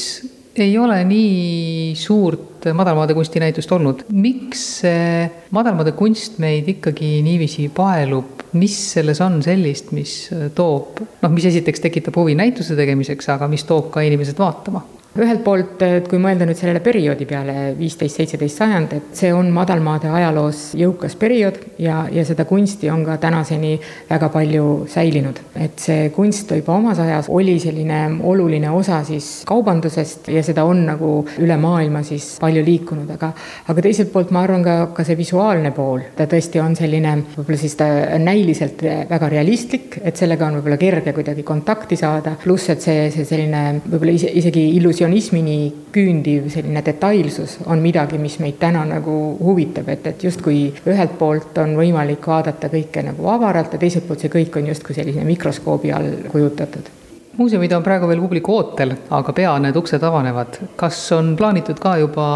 ei 0.63 0.79
ole 0.79 0.99
nii 1.05 1.95
suurt 1.99 2.69
madalmaade 2.75 3.15
kunstinäitust 3.15 3.73
olnud. 3.73 4.03
miks 4.13 4.65
see 4.81 5.29
madalmaade 5.55 5.93
kunst 5.99 6.41
meid 6.43 6.69
ikkagi 6.77 7.21
niiviisi 7.27 7.69
paelub, 7.75 8.43
mis 8.57 8.77
selles 8.97 9.21
on 9.25 9.41
sellist, 9.45 9.93
mis 9.97 10.17
toob, 10.57 11.01
noh, 11.23 11.33
mis 11.33 11.47
esiteks 11.53 11.85
tekitab 11.85 12.17
huvi 12.17 12.35
näituse 12.39 12.77
tegemiseks, 12.79 13.29
aga 13.37 13.49
mis 13.53 13.65
toob 13.69 13.91
ka 13.95 14.05
inimesed 14.07 14.39
vaatama? 14.41 14.85
Ühelt 15.23 15.43
poolt, 15.45 15.83
et 15.83 16.09
kui 16.11 16.21
mõelda 16.23 16.47
nüüd 16.49 16.59
sellele 16.59 16.83
perioodi 16.85 17.27
peale, 17.29 17.75
viisteist, 17.79 18.21
seitseteist 18.21 18.61
sajand, 18.63 18.93
et 18.97 19.17
see 19.17 19.33
on 19.35 19.51
madalmaade 19.55 20.11
ajaloos 20.13 20.69
jõukas 20.79 21.17
periood 21.21 21.59
ja, 21.83 22.05
ja 22.13 22.25
seda 22.27 22.47
kunsti 22.49 22.91
on 22.93 23.05
ka 23.07 23.17
tänaseni 23.23 23.75
väga 24.11 24.31
palju 24.35 24.87
säilinud. 24.93 25.41
et 25.55 25.79
see 25.81 26.11
kunst 26.15 26.53
juba 26.53 26.77
omas 26.77 26.99
ajas 27.03 27.29
oli 27.29 27.59
selline 27.61 28.01
oluline 28.23 28.71
osa 28.71 29.03
siis 29.05 29.43
kaubandusest 29.49 30.29
ja 30.33 30.43
seda 30.47 30.65
on 30.65 30.85
nagu 30.87 31.11
üle 31.43 31.57
maailma 31.61 32.03
siis 32.07 32.37
palju 32.41 32.65
liikunud, 32.65 33.11
aga 33.17 33.33
aga 33.69 33.85
teiselt 33.85 34.13
poolt 34.13 34.33
ma 34.35 34.43
arvan 34.47 34.65
ka, 34.65 34.77
ka 34.97 35.05
see 35.07 35.17
visuaalne 35.19 35.73
pool, 35.77 36.03
ta 36.17 36.27
tõesti 36.31 36.61
on 36.63 36.77
selline 36.79 37.15
võib-olla 37.37 37.61
siis 37.61 37.77
ta 37.79 37.89
näiliselt 38.23 38.83
väga 39.11 39.31
realistlik, 39.33 40.01
et 40.03 40.17
sellega 40.17 40.49
on 40.49 40.59
võib-olla 40.59 40.79
kerge 40.81 41.15
kuidagi 41.17 41.45
kontakti 41.47 41.99
saada, 41.99 42.37
pluss 42.43 42.71
et 42.73 42.85
see, 42.85 43.09
see 43.15 43.27
selline 43.29 43.63
võib-olla 43.87 44.17
ise, 44.17 44.31
isegi 44.43 44.69
illusioon 44.77 45.06
impressionismini 45.07 45.73
küündiv 45.93 46.51
selline 46.51 46.83
detailsus 46.85 47.59
on 47.67 47.81
midagi, 47.81 48.19
mis 48.19 48.39
meid 48.43 48.59
täna 48.61 48.85
nagu 48.85 49.37
huvitab, 49.41 49.89
et, 49.89 50.07
et 50.07 50.25
justkui 50.25 50.73
ühelt 50.87 51.17
poolt 51.19 51.57
on 51.63 51.77
võimalik 51.79 52.27
vaadata 52.27 52.69
kõike 52.73 53.05
nagu 53.07 53.29
avaralt 53.31 53.73
ja 53.73 53.79
teiselt 53.79 54.07
poolt 54.07 54.21
see 54.25 54.33
kõik 54.33 54.57
on 54.59 54.67
justkui 54.73 54.97
sellise 54.97 55.25
mikroskoobi 55.25 55.93
all 55.93 56.29
kujutatud 56.33 56.91
muuseumid 57.37 57.73
on 57.77 57.83
praegu 57.85 58.09
veel 58.09 58.21
publiku 58.21 58.55
ootel, 58.57 58.95
aga 59.13 59.33
pea 59.37 59.59
need 59.61 59.77
uksed 59.77 60.03
avanevad. 60.03 60.59
kas 60.77 61.01
on 61.13 61.35
plaanitud 61.37 61.79
ka 61.79 61.99
juba 62.01 62.29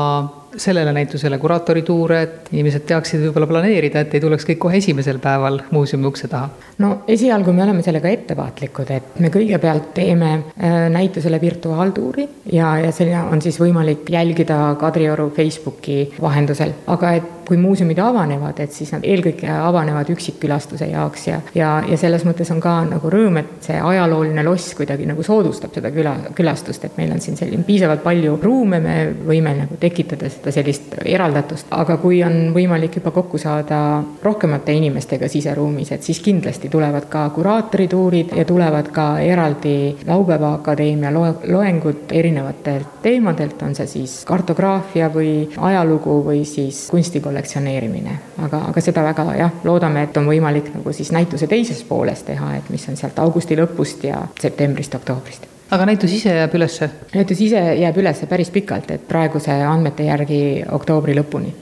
sellele 0.56 0.92
näitusele 0.92 1.38
kuraatorituure, 1.38 2.22
et 2.22 2.48
inimesed 2.52 2.84
teaksid 2.88 3.22
võib-olla 3.24 3.48
planeerida, 3.50 4.04
et 4.04 4.14
ei 4.14 4.22
tuleks 4.22 4.46
kõik 4.48 4.60
kohe 4.66 4.80
esimesel 4.80 5.20
päeval 5.22 5.60
muuseumi 5.70 6.08
ukse 6.10 6.28
taha? 6.28 6.50
no 6.82 6.92
esialgu 7.08 7.52
me 7.52 7.64
oleme 7.66 7.84
sellega 7.86 8.10
ettevaatlikud, 8.10 8.90
et 8.94 9.18
me 9.20 9.30
kõigepealt 9.32 9.92
teeme 9.96 10.30
äh, 10.34 10.78
näitusele 10.92 11.40
virtuaaltuuri 11.40 12.28
ja, 12.52 12.76
ja 12.84 12.92
selline 12.92 13.26
on 13.32 13.42
siis 13.42 13.60
võimalik 13.60 14.08
jälgida 14.10 14.60
Kadrioru 14.80 15.30
Facebooki 15.36 16.00
vahendusel, 16.20 16.74
aga 16.90 17.14
et 17.20 17.39
kui 17.50 17.58
muuseumid 17.58 17.98
avanevad, 17.98 18.60
et 18.62 18.74
siis 18.74 18.92
nad 18.94 19.02
eelkõige 19.06 19.50
avanevad 19.50 20.10
üksikkülastuse 20.14 20.86
jaoks 20.92 21.26
ja, 21.26 21.40
ja, 21.54 21.70
ja 21.82 21.96
selles 21.98 22.22
mõttes 22.28 22.50
on 22.54 22.60
ka 22.62 22.76
nagu 22.86 23.10
rõõm, 23.10 23.40
et 23.40 23.66
see 23.66 23.78
ajalooline 23.82 24.44
loss 24.46 24.76
kuidagi 24.78 25.08
nagu 25.08 25.24
soodustab 25.26 25.74
seda 25.74 25.90
küla, 25.94 26.12
külastust, 26.38 26.86
et 26.86 26.98
meil 27.00 27.10
on 27.10 27.22
siin 27.22 27.38
selline 27.40 27.66
piisavalt 27.66 28.04
palju 28.04 28.36
ruume, 28.42 28.78
me 28.84 28.94
võime 29.26 29.56
nagu 29.64 29.78
tekitada 29.82 30.30
seda 30.30 30.54
sellist 30.54 30.94
eraldatust, 31.02 31.72
aga 31.74 31.98
kui 32.02 32.20
on 32.26 32.52
võimalik 32.54 33.00
juba 33.00 33.10
kokku 33.16 33.40
saada 33.42 33.80
rohkemate 34.22 34.76
inimestega 34.78 35.28
siseruumis, 35.30 35.90
et 35.96 36.06
siis 36.06 36.22
kindlasti 36.22 36.70
tulevad 36.70 37.10
ka 37.10 37.26
kuraatorituurid 37.34 38.36
ja 38.38 38.46
tulevad 38.46 38.92
ka 38.94 39.08
eraldi 39.26 39.96
Laupäeva 40.06 40.54
Akadeemia 40.60 41.10
loe, 41.14 41.34
loengud 41.50 42.14
erinevatelt 42.14 43.00
teemadelt, 43.02 43.58
on 43.66 43.74
see 43.74 43.90
siis 43.90 44.20
kartograafia 44.28 45.10
või 45.12 45.34
ajalugu 45.56 46.20
või 46.30 46.44
siis 46.46 46.86
kunsti 46.92 47.20
kollektsioneerimine. 47.40 48.18
aga, 48.42 48.64
aga 48.68 48.80
seda 48.80 49.02
väga 49.04 49.24
jah, 49.38 49.52
loodame, 49.64 50.04
et 50.04 50.16
on 50.16 50.28
võimalik 50.28 50.72
nagu 50.74 50.92
siis 50.92 51.12
näituse 51.12 51.46
teises 51.46 51.82
pooles 51.88 52.22
teha, 52.22 52.56
et 52.56 52.68
mis 52.70 52.88
on 52.88 52.96
sealt 52.96 53.18
augusti 53.18 53.56
lõpust 53.56 54.04
ja 54.04 54.20
septembrist, 54.40 54.94
oktoobrist 54.94 55.46
aga 55.70 55.86
näitus 55.86 56.12
ise 56.12 56.34
jääb 56.34 56.54
ülesse? 56.54 56.90
näitus 57.14 57.40
ise 57.40 57.60
jääb 57.80 57.96
ülesse 57.96 58.26
päris 58.26 58.50
pikalt, 58.50 58.90
et 58.90 59.06
praeguse 59.08 59.52
andmete 59.64 60.04
järgi 60.04 60.64
oktoobri 60.68 61.16
lõpuni. 61.16 61.54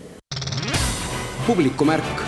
publikumärk 1.47 2.26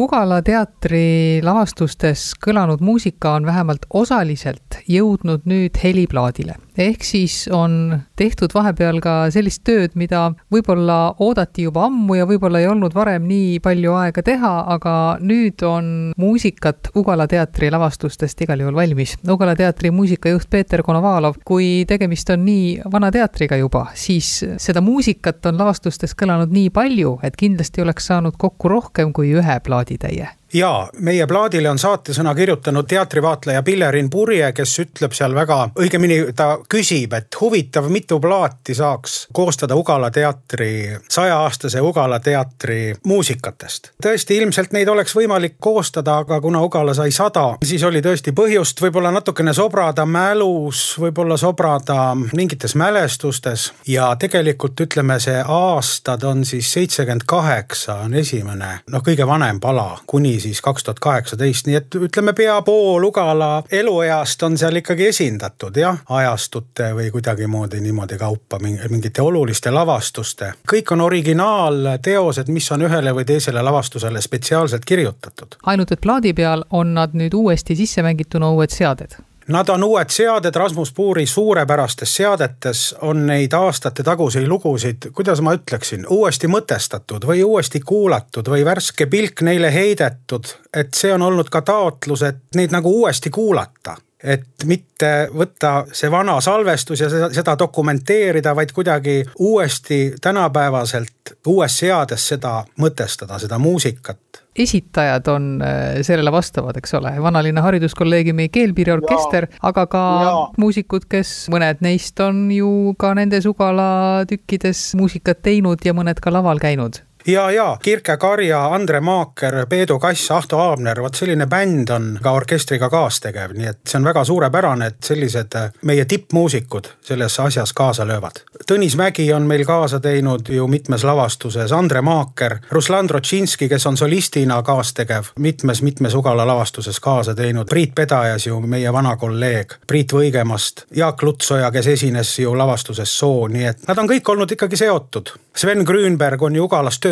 Ugala 0.00 0.38
teatri 0.40 1.40
lavastustes 1.44 2.30
kõlanud 2.40 2.80
muusika 2.80 3.34
on 3.36 3.44
vähemalt 3.46 3.84
osaliselt 3.92 4.78
jõudnud 4.88 5.44
nüüd 5.44 5.76
heliplaadile 5.82 6.54
ehk 6.80 7.04
siis 7.04 7.42
on 7.52 8.00
tehtud 8.20 8.52
vahepeal 8.54 9.00
ka 9.02 9.14
sellist 9.32 9.62
tööd, 9.66 9.96
mida 9.98 10.28
võib-olla 10.52 10.98
oodati 11.24 11.64
juba 11.66 11.86
ammu 11.88 12.18
ja 12.18 12.26
võib-olla 12.28 12.60
ei 12.60 12.68
olnud 12.70 12.94
varem 12.96 13.26
nii 13.28 13.58
palju 13.64 13.96
aega 14.00 14.24
teha, 14.26 14.52
aga 14.76 14.94
nüüd 15.24 15.64
on 15.66 15.90
muusikat 16.20 16.92
Ugala 17.00 17.26
teatri 17.30 17.70
lavastustest 17.72 18.44
igal 18.44 18.60
juhul 18.60 18.76
valmis. 18.76 19.16
Ugala 19.24 19.54
teatri 19.58 19.92
muusikajuht 19.94 20.50
Peeter 20.50 20.82
Konovalov, 20.86 21.38
kui 21.46 21.86
tegemist 21.88 22.32
on 22.34 22.44
nii 22.44 22.90
vana 22.92 23.12
teatriga 23.14 23.58
juba, 23.60 23.86
siis 23.94 24.32
seda 24.60 24.82
muusikat 24.84 25.46
on 25.50 25.60
lavastustes 25.60 26.16
kõlanud 26.18 26.52
nii 26.52 26.72
palju, 26.74 27.16
et 27.26 27.38
kindlasti 27.40 27.84
oleks 27.84 28.10
saanud 28.10 28.36
kokku 28.40 28.72
rohkem 28.72 29.14
kui 29.16 29.32
ühe 29.38 29.60
plaaditäie 29.64 30.34
ja 30.54 30.88
meie 30.98 31.26
plaadile 31.26 31.70
on 31.70 31.78
saatesõna 31.78 32.34
kirjutanud 32.34 32.86
teatrivaatleja 32.88 33.62
Pillerin 33.62 34.10
Purje, 34.10 34.52
kes 34.52 34.78
ütleb 34.82 35.14
seal 35.14 35.34
väga, 35.34 35.58
õigemini 35.78 36.20
ta 36.36 36.58
küsib, 36.68 37.14
et 37.14 37.36
huvitav, 37.40 37.88
mitu 37.90 38.20
plaati 38.20 38.74
saaks 38.74 39.28
koostada 39.32 39.76
Ugala 39.78 40.10
teatri, 40.10 40.98
sajaaastase 41.08 41.80
Ugala 41.80 42.20
teatri 42.20 42.94
muusikatest. 43.06 43.92
tõesti, 44.02 44.40
ilmselt 44.40 44.72
neid 44.72 44.88
oleks 44.88 45.14
võimalik 45.16 45.56
koostada, 45.60 46.18
aga 46.24 46.40
kuna 46.40 46.62
Ugala 46.62 46.94
sai 46.94 47.10
sada, 47.10 47.56
siis 47.64 47.82
oli 47.82 48.02
tõesti 48.02 48.34
põhjust 48.34 48.82
võib-olla 48.82 49.12
natukene 49.14 49.54
sobrada 49.54 50.06
mälus, 50.06 50.96
võib-olla 50.98 51.36
sobrada 51.36 52.14
mingites 52.32 52.74
mälestustes 52.74 53.72
ja 53.86 54.14
tegelikult 54.18 54.80
ütleme, 54.80 55.20
see 55.20 55.42
aastad 55.46 56.24
on 56.24 56.44
siis 56.44 56.72
seitsekümmend 56.72 57.26
kaheksa 57.26 58.00
on 58.04 58.14
esimene, 58.14 58.80
noh, 58.90 59.02
kõige 59.04 59.26
vanem 59.26 59.60
pala 59.60 59.98
kuni 60.06 60.39
siis 60.40 60.60
kaks 60.60 60.84
tuhat 60.84 60.98
kaheksateist, 60.98 61.66
nii 61.66 61.76
et 61.78 61.94
ütleme, 61.94 62.32
pea 62.32 62.62
pool 62.62 63.04
Ugala 63.08 63.62
elueast 63.72 64.42
on 64.42 64.58
seal 64.58 64.80
ikkagi 64.80 65.06
esindatud 65.10 65.76
jah, 65.76 66.02
ajastute 66.08 66.90
või 66.96 67.10
kuidagimoodi 67.14 67.80
niimoodi 67.80 68.18
kaupa 68.18 68.58
mingite 68.62 69.22
oluliste 69.22 69.70
lavastuste. 69.70 70.52
kõik 70.72 70.92
on 70.92 71.00
originaalteosed, 71.00 72.48
mis 72.48 72.72
on 72.72 72.86
ühele 72.88 73.14
või 73.14 73.24
teisele 73.24 73.62
lavastusele 73.62 74.20
spetsiaalselt 74.20 74.84
kirjutatud. 74.84 75.56
ainult 75.66 75.92
et 75.92 76.00
plaadi 76.00 76.34
peal 76.34 76.64
on 76.70 76.94
nad 76.94 77.14
nüüd 77.14 77.34
uuesti 77.34 77.76
sisse 77.76 78.02
mängituna 78.02 78.50
uued 78.50 78.70
seaded 78.70 79.18
Nad 79.50 79.68
on 79.68 79.84
uued 79.84 80.10
seaded, 80.10 80.54
Rasmus 80.54 80.92
Puuri 80.92 81.26
suurepärastes 81.26 82.14
seadetes 82.16 82.94
on 83.02 83.26
neid 83.26 83.52
aastate 83.52 84.02
taguseid 84.06 84.46
lugusid, 84.48 85.10
kuidas 85.12 85.40
ma 85.42 85.56
ütleksin, 85.58 86.04
uuesti 86.06 86.46
mõtestatud 86.46 87.26
või 87.26 87.42
uuesti 87.42 87.80
kuulatud 87.80 88.46
või 88.46 88.62
värske 88.64 89.08
pilk 89.10 89.42
neile 89.42 89.72
heidetud. 89.74 90.46
et 90.74 90.94
see 90.94 91.12
on 91.12 91.22
olnud 91.22 91.50
ka 91.50 91.62
taotlus, 91.62 92.22
et 92.22 92.38
neid 92.54 92.70
nagu 92.70 92.92
uuesti 93.00 93.30
kuulata 93.30 93.96
et 94.24 94.64
mitte 94.64 95.28
võtta 95.34 95.86
see 95.92 96.10
vana 96.10 96.40
salvestus 96.40 97.00
ja 97.00 97.08
seda, 97.10 97.58
dokumenteerida, 97.58 98.54
vaid 98.56 98.72
kuidagi 98.72 99.24
uuesti 99.38 100.14
tänapäevaselt 100.20 101.34
uues 101.46 101.78
seades 101.78 102.28
seda 102.28 102.64
mõtestada, 102.78 103.38
seda 103.38 103.58
muusikat 103.58 104.39
esitajad 104.56 105.28
on 105.28 105.62
äh, 105.62 106.00
sellele 106.02 106.32
vastavad, 106.32 106.76
eks 106.76 106.94
ole, 106.98 107.12
Vanalinna 107.22 107.62
Hariduskolleegiumi 107.62 108.48
keelpiiriorkester, 108.52 109.46
aga 109.62 109.86
ka 109.90 110.06
ja. 110.24 110.32
muusikud, 110.60 111.06
kes 111.10 111.34
mõned 111.52 111.84
neist 111.84 112.20
on 112.24 112.48
ju 112.54 112.94
ka 112.98 113.14
nendes 113.18 113.46
Ugala 113.50 114.24
tükkides 114.30 114.90
muusikat 114.98 115.42
teinud 115.46 115.86
ja 115.86 115.94
mõned 115.96 116.20
ka 116.22 116.34
laval 116.34 116.62
käinud 116.62 117.02
ja, 117.26 117.50
ja 117.50 117.76
Kirke 117.82 118.16
Karja, 118.16 118.66
Andre 118.74 119.00
Maaker, 119.00 119.66
Peedu 119.66 119.98
Kass, 119.98 120.30
Ahto 120.30 120.58
Aabner, 120.58 121.02
vot 121.02 121.14
selline 121.14 121.46
bänd 121.46 121.90
on 121.90 122.18
ka 122.22 122.32
orkestriga 122.32 122.90
kaastegev, 122.90 123.54
nii 123.56 123.66
et 123.70 123.80
see 123.88 123.98
on 124.00 124.06
väga 124.08 124.24
suurepärane, 124.24 124.86
et 124.86 125.02
sellised 125.04 125.56
äh, 125.56 125.70
meie 125.86 126.04
tippmuusikud 126.04 126.88
selles 127.04 127.40
asjas 127.40 127.72
kaasa 127.72 128.06
löövad. 128.06 128.42
Tõnis 128.70 128.96
Mägi 128.96 129.26
on 129.32 129.48
meil 129.48 129.64
kaasa 129.66 130.00
teinud 130.00 130.48
ju 130.48 130.66
mitmes 130.68 131.04
lavastuses, 131.04 131.72
Andre 131.72 132.00
Maaker, 132.00 132.58
Ruslan 132.70 133.06
Trotšinski, 133.06 133.68
kes 133.68 133.86
on 133.86 133.96
solistina 133.96 134.62
kaastegev, 134.62 135.32
mitmes-mitmes 135.38 136.14
Ugala 136.14 136.46
lavastuses 136.46 137.00
kaasa 137.00 137.34
teinud, 137.34 137.68
Priit 137.68 137.94
Pedajas 137.94 138.46
ju 138.46 138.60
meie 138.60 138.92
vana 138.92 139.16
kolleeg, 139.16 139.76
Priit 139.86 140.12
Võigemast, 140.12 140.86
Jaak 140.96 141.22
Lutsoja, 141.22 141.70
kes 141.70 141.86
esines 141.86 142.38
ju 142.38 142.54
lavastuses 142.56 143.18
Soo, 143.18 143.48
nii 143.48 143.66
et 143.72 143.88
nad 143.88 143.98
on 143.98 144.08
kõik 144.08 144.28
olnud 144.32 144.52
ikkagi 144.56 144.76
seotud. 144.76 145.34
Sven 145.56 145.82
Grünberg 145.84 146.42
on 146.42 146.56
ju 146.56 146.64
Ugalas 146.64 147.00
töötanud, 147.00 147.09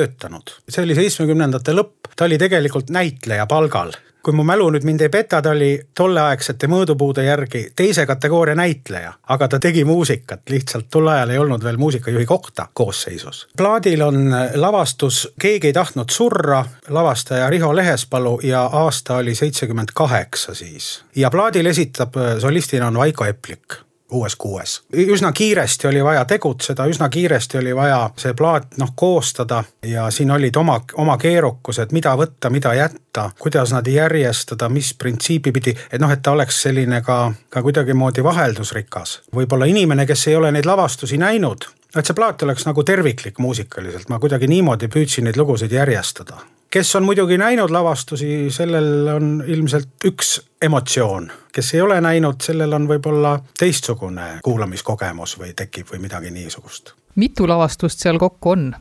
see 0.68 0.84
oli 0.84 0.96
seitsmekümnendate 0.98 1.74
lõpp, 1.76 2.12
ta 2.16 2.28
oli 2.28 2.38
tegelikult 2.38 2.90
näitleja 2.94 3.46
palgal. 3.46 3.92
Kui 4.22 4.34
mu 4.34 4.42
mälu 4.44 4.66
nüüd 4.74 4.84
mind 4.84 5.00
ei 5.00 5.08
peta, 5.08 5.38
ta 5.40 5.52
oli 5.54 5.70
tolleaegsete 5.96 6.66
mõõdupuude 6.68 7.22
järgi 7.24 7.62
teise 7.76 8.04
kategooria 8.06 8.56
näitleja, 8.58 9.12
aga 9.30 9.48
ta 9.48 9.60
tegi 9.62 9.84
muusikat, 9.88 10.42
lihtsalt 10.50 10.90
tol 10.90 11.08
ajal 11.08 11.32
ei 11.32 11.38
olnud 11.38 11.64
veel 11.64 11.78
muusikajuhi 11.80 12.26
kohta 12.26 12.66
koosseisus. 12.74 13.46
plaadil 13.56 14.02
on 14.02 14.34
lavastus 14.54 15.28
Keegi 15.40 15.70
ei 15.70 15.72
tahtnud 15.72 16.10
surra, 16.10 16.64
lavastaja 16.88 17.50
Riho 17.50 17.76
Lehespalu 17.76 18.40
ja 18.42 18.62
aasta 18.66 19.16
oli 19.22 19.34
seitsekümmend 19.34 19.94
kaheksa 19.94 20.54
siis. 20.54 21.04
ja 21.16 21.30
plaadil 21.30 21.66
esitab 21.66 22.14
solistina 22.38 22.86
on 22.86 22.98
Vaiko 22.98 23.24
Eplik 23.24 23.87
uues 24.12 24.36
kuues. 24.36 24.82
üsna 24.92 25.32
kiiresti 25.32 25.88
oli 25.88 26.04
vaja 26.04 26.24
tegutseda, 26.24 26.86
üsna 26.86 27.08
kiiresti 27.08 27.58
oli 27.58 27.76
vaja 27.76 28.10
see 28.16 28.34
plaat 28.34 28.76
noh 28.78 28.92
koostada 28.96 29.64
ja 29.82 30.10
siin 30.10 30.30
olid 30.30 30.56
oma, 30.56 30.80
oma 30.94 31.18
keerukused, 31.18 31.92
mida 31.92 32.16
võtta, 32.16 32.50
mida 32.50 32.74
jätta, 32.74 33.30
kuidas 33.38 33.72
nad 33.72 33.86
järjestada, 33.86 34.68
mis 34.68 34.94
printsiibi 34.94 35.52
pidi, 35.52 35.76
et 35.92 36.00
noh, 36.00 36.12
et 36.12 36.22
ta 36.22 36.32
oleks 36.32 36.62
selline 36.62 37.02
ka, 37.02 37.32
ka 37.48 37.62
kuidagimoodi 37.62 38.24
vaheldusrikas. 38.24 39.20
võib-olla 39.34 39.68
inimene, 39.68 40.06
kes 40.06 40.28
ei 40.28 40.36
ole 40.36 40.52
neid 40.52 40.66
lavastusi 40.66 41.18
näinud, 41.18 41.68
et 41.96 42.06
see 42.06 42.14
plaat 42.14 42.42
oleks 42.42 42.66
nagu 42.66 42.84
terviklik 42.84 43.38
muusikaliselt, 43.38 44.08
ma 44.08 44.18
kuidagi 44.18 44.48
niimoodi 44.48 44.88
püüdsin 44.88 45.28
neid 45.28 45.36
lugusid 45.36 45.72
järjestada 45.72 46.40
kes 46.70 46.96
on 46.96 47.04
muidugi 47.04 47.38
näinud 47.38 47.70
lavastusi, 47.70 48.50
sellel 48.50 49.08
on 49.08 49.44
ilmselt 49.46 49.88
üks 50.04 50.40
emotsioon. 50.62 51.32
kes 51.52 51.74
ei 51.74 51.80
ole 51.80 52.00
näinud, 52.00 52.40
sellel 52.42 52.72
on 52.72 52.88
võib-olla 52.88 53.38
teistsugune 53.58 54.38
kuulamiskogemus 54.44 55.38
või 55.38 55.54
tekib 55.56 55.88
või 55.92 55.98
midagi 55.98 56.30
niisugust. 56.30 56.92
mitu 57.14 57.48
lavastust 57.48 57.98
seal 57.98 58.18
kokku 58.18 58.50
on? 58.50 58.74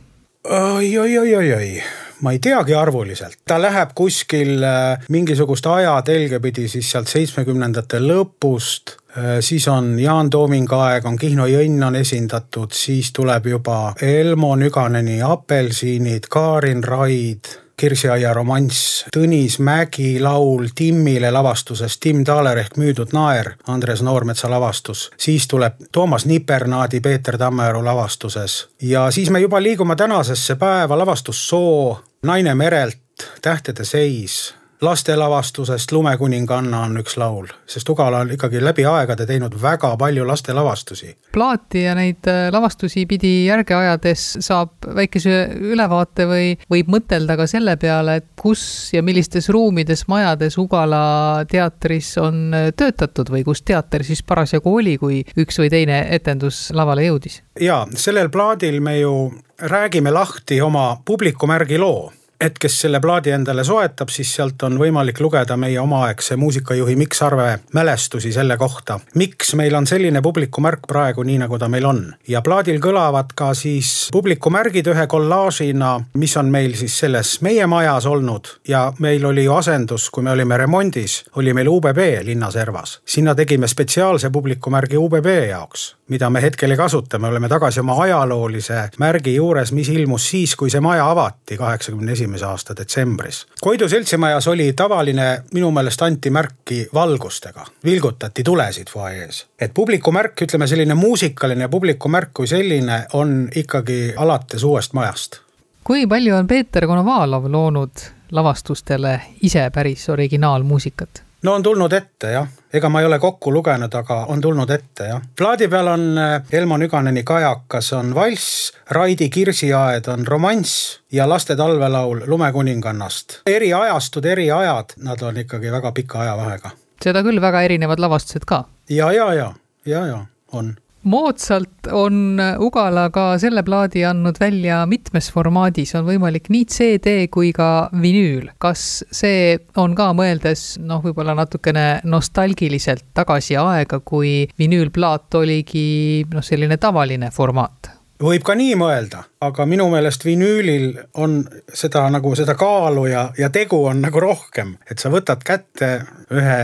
oi-oi-oi-oi, 0.48 1.82
ma 2.20 2.32
ei 2.32 2.38
teagi 2.38 2.74
arvuliselt, 2.74 3.38
ta 3.44 3.58
läheb 3.62 3.90
kuskil 3.94 4.62
äh, 4.64 5.04
mingisugust 5.08 5.66
ajatelge 5.66 6.40
pidi 6.40 6.68
siis 6.68 6.90
sealt 6.90 7.08
seitsmekümnendate 7.08 8.00
lõpust 8.00 8.94
äh, 9.16 9.38
siis 9.40 9.68
on 9.68 9.98
Jaan 10.00 10.30
Toomingu 10.30 10.76
aeg, 10.76 11.06
on 11.06 11.18
Kihno 11.18 11.46
Jõnn 11.46 11.82
on 11.88 11.96
esindatud, 11.96 12.72
siis 12.72 13.12
tuleb 13.12 13.46
juba 13.46 13.94
Elmo 14.02 14.54
Nüganeni 14.56 15.22
Apelsinid, 15.22 16.30
Kaarin 16.30 16.84
Raid 16.84 17.57
Kirsiaia 17.78 18.32
romanss, 18.34 19.04
Tõnis 19.14 19.60
Mägi 19.62 20.18
laul 20.20 20.66
Timmile 20.74 21.30
lavastuses 21.30 21.98
Tim 22.02 22.24
Taaler 22.26 22.58
ehk 22.58 22.74
Müüdud 22.76 23.14
naer, 23.14 23.52
Andres 23.70 24.02
Noormetsa 24.02 24.50
lavastus. 24.50 25.10
siis 25.16 25.48
tuleb 25.48 25.74
Toomas 25.92 26.26
Nipernaadi 26.26 27.00
Peeter 27.00 27.38
Tammearu 27.38 27.84
lavastuses 27.84 28.68
ja 28.82 29.10
siis 29.10 29.30
me 29.30 29.40
juba 29.40 29.62
liigume 29.62 29.96
tänasesse 29.96 30.56
päeva, 30.56 30.98
lavastus 30.98 31.48
Soo, 31.48 32.00
Naine 32.22 32.54
merelt, 32.54 32.98
Tähtede 33.42 33.84
seis 33.84 34.57
lastelavastusest 34.80 35.92
Lumekuninganna 35.92 36.80
on 36.86 37.00
üks 37.00 37.16
laul, 37.18 37.48
sest 37.66 37.88
Ugala 37.88 38.22
on 38.22 38.30
ikkagi 38.34 38.60
läbi 38.62 38.84
aegade 38.86 39.26
teinud 39.26 39.56
väga 39.62 39.96
palju 39.98 40.26
lastelavastusi. 40.26 41.16
plaati 41.32 41.82
ja 41.82 41.94
neid 41.98 42.26
äh, 42.30 42.52
lavastusi 42.52 43.06
pidi 43.06 43.32
järge 43.46 43.74
ajades 43.74 44.26
saab 44.44 44.86
väikese 44.94 45.48
ülevaate 45.72 46.26
või 46.30 46.52
võib 46.70 46.92
mõtelda 46.94 47.36
ka 47.36 47.46
selle 47.50 47.76
peale, 47.76 48.18
et 48.20 48.28
kus 48.38 48.92
ja 48.94 49.02
millistes 49.02 49.48
ruumides, 49.48 50.06
majades 50.08 50.58
Ugala 50.58 51.44
teatris 51.50 52.14
on 52.22 52.54
äh, 52.54 52.70
töötatud 52.76 53.32
või 53.34 53.42
kus 53.44 53.62
teater 53.62 54.04
siis 54.04 54.22
parasjagu 54.22 54.76
oli, 54.78 54.96
kui 54.98 55.24
üks 55.36 55.58
või 55.58 55.72
teine 55.74 56.04
etendus 56.14 56.68
lavale 56.74 57.08
jõudis? 57.08 57.42
jaa, 57.60 57.82
sellel 57.96 58.30
plaadil 58.30 58.80
me 58.80 58.98
ju 59.00 59.14
räägime 59.58 60.14
lahti 60.14 60.60
oma 60.62 61.00
publikumärgi 61.04 61.78
loo 61.78 62.12
et 62.40 62.58
kes 62.58 62.80
selle 62.84 63.00
plaadi 63.02 63.32
endale 63.34 63.64
soetab, 63.66 64.10
siis 64.14 64.30
sealt 64.36 64.62
on 64.62 64.78
võimalik 64.78 65.18
lugeda 65.20 65.56
meie 65.58 65.80
omaaegse 65.80 66.36
muusikajuhi 66.38 66.94
Mikk 66.96 67.16
Sarve 67.18 67.58
mälestusi 67.74 68.30
selle 68.32 68.56
kohta, 68.56 69.00
miks 69.18 69.54
meil 69.58 69.74
on 69.74 69.86
selline 69.90 70.22
publikumärk 70.22 70.86
praegu 70.88 71.24
nii, 71.26 71.38
nagu 71.42 71.58
ta 71.58 71.68
meil 71.68 71.86
on. 71.88 72.04
ja 72.28 72.42
plaadil 72.42 72.78
kõlavad 72.82 73.34
ka 73.34 73.50
siis 73.58 74.08
publikumärgid 74.14 74.86
ühe 74.92 75.06
kollaažina, 75.10 75.96
mis 76.14 76.36
on 76.36 76.52
meil 76.54 76.76
siis 76.78 76.98
selles 76.98 77.40
meie 77.42 77.66
majas 77.66 78.06
olnud 78.06 78.52
ja 78.68 78.92
meil 78.98 79.26
oli 79.26 79.44
ju 79.44 79.56
asendus, 79.58 80.10
kui 80.10 80.22
me 80.22 80.30
olime 80.30 80.56
remondis, 80.56 81.24
oli 81.36 81.54
meil 81.54 81.68
UBB 81.68 82.22
linnaservas. 82.22 83.00
sinna 83.04 83.34
tegime 83.34 83.68
spetsiaalse 83.68 84.30
publikumärgi 84.30 84.96
UBB 84.96 85.26
jaoks, 85.48 85.96
mida 86.08 86.30
me 86.30 86.42
hetkel 86.42 86.70
ei 86.70 86.76
kasuta, 86.76 87.18
me 87.18 87.28
oleme 87.28 87.48
tagasi 87.48 87.80
oma 87.80 87.98
ajaloolise 88.02 88.88
märgi 88.98 89.34
juures, 89.34 89.72
mis 89.72 89.88
ilmus 89.88 90.30
siis, 90.30 90.56
kui 90.56 90.70
see 90.70 90.80
maja 90.80 91.10
avati 91.10 91.56
kaheksakümne 91.56 92.12
esimesel 92.12 92.27
esimese 92.28 92.44
aasta 92.44 92.74
detsembris. 92.76 93.46
Koidu 93.60 93.88
seltsimajas 93.88 94.48
oli 94.48 94.72
tavaline, 94.76 95.42
minu 95.54 95.70
meelest 95.70 96.02
anti 96.02 96.30
märki 96.30 96.88
valgustega, 96.94 97.64
vilgutati 97.84 98.42
tulesid 98.42 98.90
fuajees. 98.92 99.46
et 99.60 99.74
publikumärk, 99.74 100.42
ütleme 100.42 100.66
selline 100.66 100.94
muusikaline 100.94 101.68
publikumärk 101.68 102.30
kui 102.34 102.46
selline 102.46 103.06
on 103.12 103.48
ikkagi 103.54 104.14
alates 104.16 104.64
uuest 104.64 104.92
majast. 104.92 105.40
kui 105.84 106.06
palju 106.06 106.36
on 106.36 106.46
Peeter 106.46 106.86
Konovalov 106.86 107.46
loonud 107.52 107.90
lavastustele 108.30 109.20
ise 109.42 109.70
päris 109.70 110.08
originaalmuusikat? 110.08 111.27
No 111.42 111.54
on 111.54 111.62
tulnud 111.62 111.92
ette 111.92 112.32
jah, 112.32 112.48
ega 112.72 112.88
ma 112.88 113.00
ei 113.00 113.06
ole 113.06 113.18
kokku 113.18 113.52
lugenud, 113.52 113.94
aga 113.94 114.18
on 114.32 114.40
tulnud 114.40 114.70
ette 114.70 115.08
jah. 115.10 115.22
plaadi 115.38 115.68
peal 115.68 115.86
on 115.86 116.18
äh, 116.18 116.42
Elmo 116.52 116.76
Nüganeni 116.76 117.22
Kajakas 117.24 117.92
on 117.92 118.14
valss, 118.14 118.72
Raidi 118.90 119.28
Kirsiaed 119.28 120.08
on 120.08 120.26
romanss 120.26 121.00
ja 121.12 121.28
laste 121.28 121.56
talvelaul 121.56 122.22
Lumekuningannast. 122.26 123.40
eri 123.46 123.72
ajastud, 123.72 124.24
eri 124.24 124.50
ajad, 124.50 124.96
nad 124.96 125.22
on 125.22 125.36
ikkagi 125.36 125.72
väga 125.72 125.92
pika 125.92 126.20
ajavahega. 126.20 126.70
seda 127.04 127.22
küll, 127.22 127.40
väga 127.40 127.62
erinevad 127.62 127.98
lavastused 127.98 128.46
ka. 128.46 128.64
ja, 128.90 129.12
ja, 129.12 129.32
ja, 129.34 129.52
ja, 129.86 130.06
ja 130.06 130.26
on 130.52 130.76
moodsalt 131.02 131.90
on 131.92 132.40
Ugala 132.58 133.08
ka 133.14 133.38
selle 133.38 133.62
plaadi 133.66 134.04
andnud 134.08 134.40
välja 134.40 134.80
mitmes 134.90 135.30
formaadis, 135.32 135.94
on 135.98 136.06
võimalik 136.08 136.50
nii 136.52 136.64
CD 136.66 137.14
kui 137.30 137.52
ka 137.56 137.88
vinüül. 138.02 138.50
kas 138.58 139.04
see 139.10 139.58
on 139.76 139.94
ka 139.98 140.10
mõeldes 140.16 140.78
noh, 140.82 141.02
võib-olla 141.04 141.36
natukene 141.38 142.00
nostalgiliselt 142.04 143.06
tagasi 143.14 143.56
aega, 143.56 144.00
kui 144.00 144.48
vinüülplaat 144.58 145.34
oligi 145.40 146.26
noh, 146.32 146.42
selline 146.42 146.76
tavaline 146.76 147.30
formaat? 147.30 147.94
võib 148.22 148.42
ka 148.42 148.56
nii 148.58 148.74
mõelda, 148.78 149.22
aga 149.46 149.66
minu 149.70 149.86
meelest 149.92 150.24
vinüülil 150.26 150.90
on 151.22 151.38
seda 151.70 152.08
nagu 152.10 152.34
seda 152.38 152.56
kaalu 152.58 153.06
ja, 153.12 153.28
ja 153.38 153.50
tegu 153.54 153.84
on 153.86 154.02
nagu 154.02 154.20
rohkem, 154.20 154.74
et 154.90 154.98
sa 154.98 155.12
võtad 155.12 155.44
kätte 155.46 155.92
ühe 156.34 156.58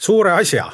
suure 0.00 0.32
asja, 0.32 0.64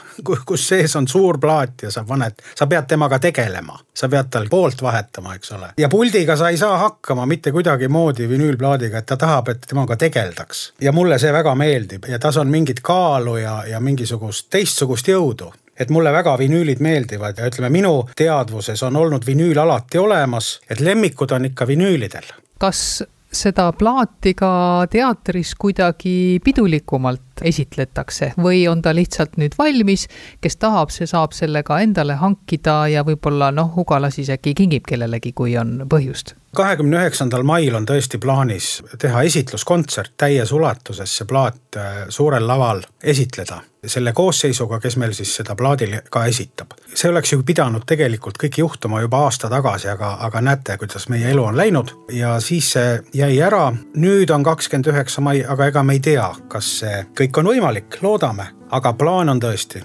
kus 0.46 0.68
sees 0.68 0.96
on 0.96 1.08
suur 1.08 1.38
plaat 1.42 1.86
ja 1.86 1.90
sa 1.90 2.04
paned, 2.06 2.38
sa 2.54 2.68
pead 2.70 2.86
temaga 2.88 3.18
tegelema, 3.22 3.78
sa 3.94 4.08
pead 4.08 4.30
tal 4.30 4.46
poolt 4.50 4.82
vahetama, 4.82 5.34
eks 5.34 5.52
ole. 5.56 5.72
ja 5.78 5.88
puldiga 5.88 6.36
sa 6.36 6.50
ei 6.54 6.60
saa 6.60 6.78
hakkama 6.78 7.26
mitte 7.26 7.52
kuidagimoodi 7.52 8.28
vinüülplaadiga, 8.28 9.02
et 9.02 9.06
ta 9.06 9.16
tahab, 9.16 9.48
et 9.48 9.66
temaga 9.66 9.96
tegeldaks. 9.96 10.72
ja 10.80 10.92
mulle 10.92 11.18
see 11.18 11.32
väga 11.32 11.54
meeldib 11.54 12.06
ja 12.08 12.18
tas 12.22 12.36
on 12.36 12.50
mingit 12.52 12.80
kaalu 12.86 13.36
ja, 13.42 13.62
ja 13.66 13.80
mingisugust 13.80 14.50
teistsugust 14.50 15.08
jõudu 15.08 15.50
et 15.76 15.90
mulle 15.90 16.12
väga 16.12 16.38
vinüülid 16.38 16.80
meeldivad 16.80 17.38
ja 17.38 17.50
ütleme, 17.50 17.68
minu 17.68 18.08
teadvuses 18.16 18.82
on 18.86 18.96
olnud 18.96 19.26
vinüül 19.26 19.58
alati 19.58 19.98
olemas, 19.98 20.60
et 20.70 20.80
lemmikud 20.80 21.34
on 21.36 21.50
ikka 21.50 21.66
vinüülidel. 21.66 22.32
kas 22.58 23.02
seda 23.32 23.72
plaati 23.76 24.32
ka 24.34 24.86
teatris 24.90 25.54
kuidagi 25.58 26.40
pidulikumalt 26.44 27.35
esitletakse 27.42 28.32
või 28.40 28.64
on 28.70 28.82
ta 28.82 28.94
lihtsalt 28.94 29.36
nüüd 29.36 29.58
valmis, 29.58 30.06
kes 30.40 30.56
tahab, 30.62 30.94
see 30.94 31.06
saab 31.06 31.36
selle 31.36 31.62
ka 31.66 31.80
endale 31.84 32.18
hankida 32.20 32.86
ja 32.92 33.04
võib-olla 33.06 33.52
noh, 33.54 33.72
Ugala 33.76 34.10
siis 34.10 34.30
äkki 34.32 34.54
kingib 34.54 34.86
kellelegi, 34.88 35.32
kui 35.36 35.56
on 35.58 35.82
põhjust 35.90 36.36
kahekümne 36.56 37.00
üheksandal 37.00 37.44
mail 37.46 37.74
on 37.76 37.86
tõesti 37.88 38.18
plaanis 38.22 38.80
teha 38.98 39.22
esitluskontsert 39.28 40.14
täies 40.20 40.52
ulatuses, 40.56 41.12
see 41.18 41.28
plaat 41.28 41.78
äh, 41.80 42.04
suurel 42.08 42.46
laval 42.48 42.84
esitleda. 43.02 43.62
selle 43.86 44.10
koosseisuga, 44.12 44.80
kes 44.82 44.96
meil 44.98 45.12
siis 45.14 45.30
seda 45.36 45.54
plaadil 45.54 45.92
ka 46.10 46.24
esitab. 46.26 46.72
see 46.94 47.10
oleks 47.10 47.32
ju 47.32 47.42
pidanud 47.46 47.84
tegelikult 47.86 48.38
kõik 48.42 48.58
juhtuma 48.58 49.00
juba 49.00 49.20
aasta 49.26 49.50
tagasi, 49.50 49.88
aga, 49.88 50.16
aga 50.26 50.40
näete, 50.40 50.76
kuidas 50.78 51.08
meie 51.08 51.30
elu 51.30 51.44
on 51.44 51.56
läinud 51.56 51.92
ja 52.12 52.40
siis 52.40 52.72
see 52.72 52.98
jäi 53.14 53.40
ära. 53.40 53.72
nüüd 53.94 54.30
on 54.30 54.42
kakskümmend 54.42 54.90
üheksa 54.90 55.20
mai, 55.20 55.44
aga 55.44 55.66
ega 55.66 55.82
me 55.82 55.92
ei 55.92 56.00
tea, 56.00 56.32
kas 56.48 56.72
see 56.80 57.04
kõik 57.20 57.25
on 57.36 57.50
võimalik, 57.50 57.98
loodame, 58.02 58.52
aga 58.70 58.92
plaan 58.98 59.28
on 59.34 59.40
tõesti 59.42 59.82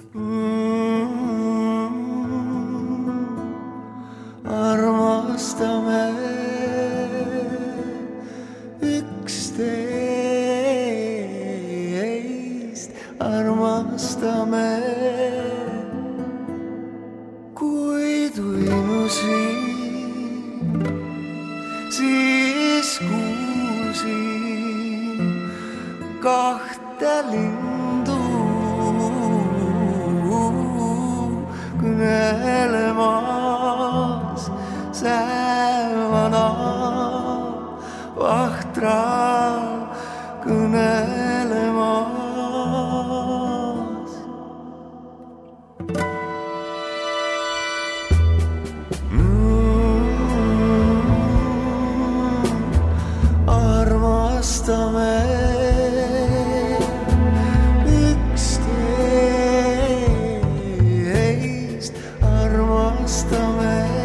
armastame 4.52 6.04
üksteist, 8.82 9.72
armastame. 13.20 14.72
kuid 17.56 18.38
uinusin, 18.38 19.60
siis 21.90 23.00
kuulsin 23.00 24.42
kahte 26.20 26.81
lindu 27.02 28.18
kõnelemas 31.82 33.02
säevana 35.02 36.48
vahtral 38.16 39.62
kõnelemas. 40.46 42.21
stomach 63.08 64.01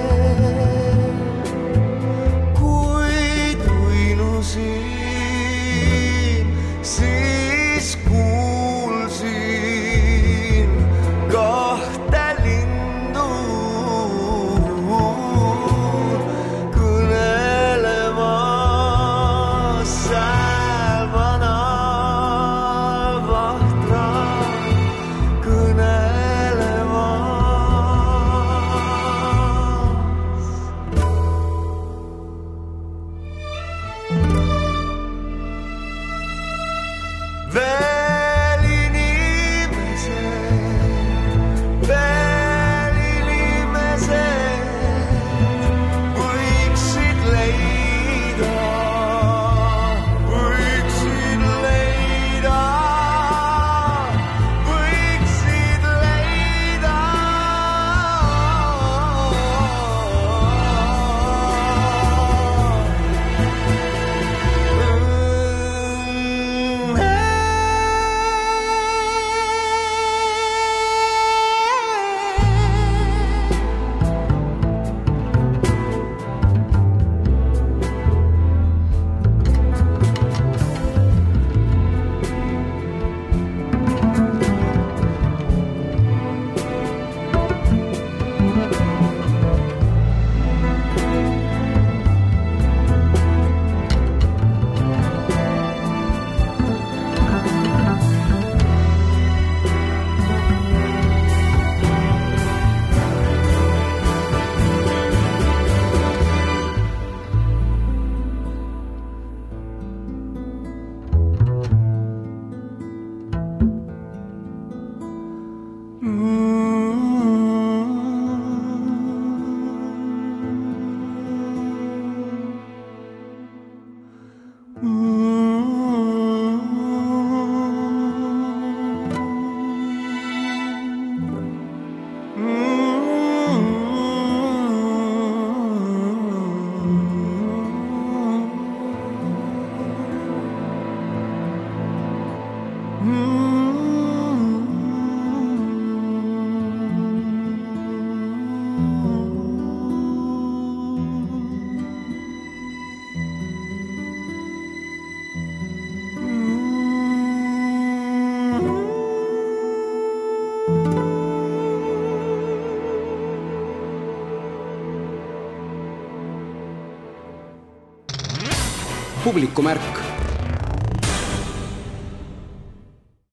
publiku 169.27 169.63
märk 169.63 169.96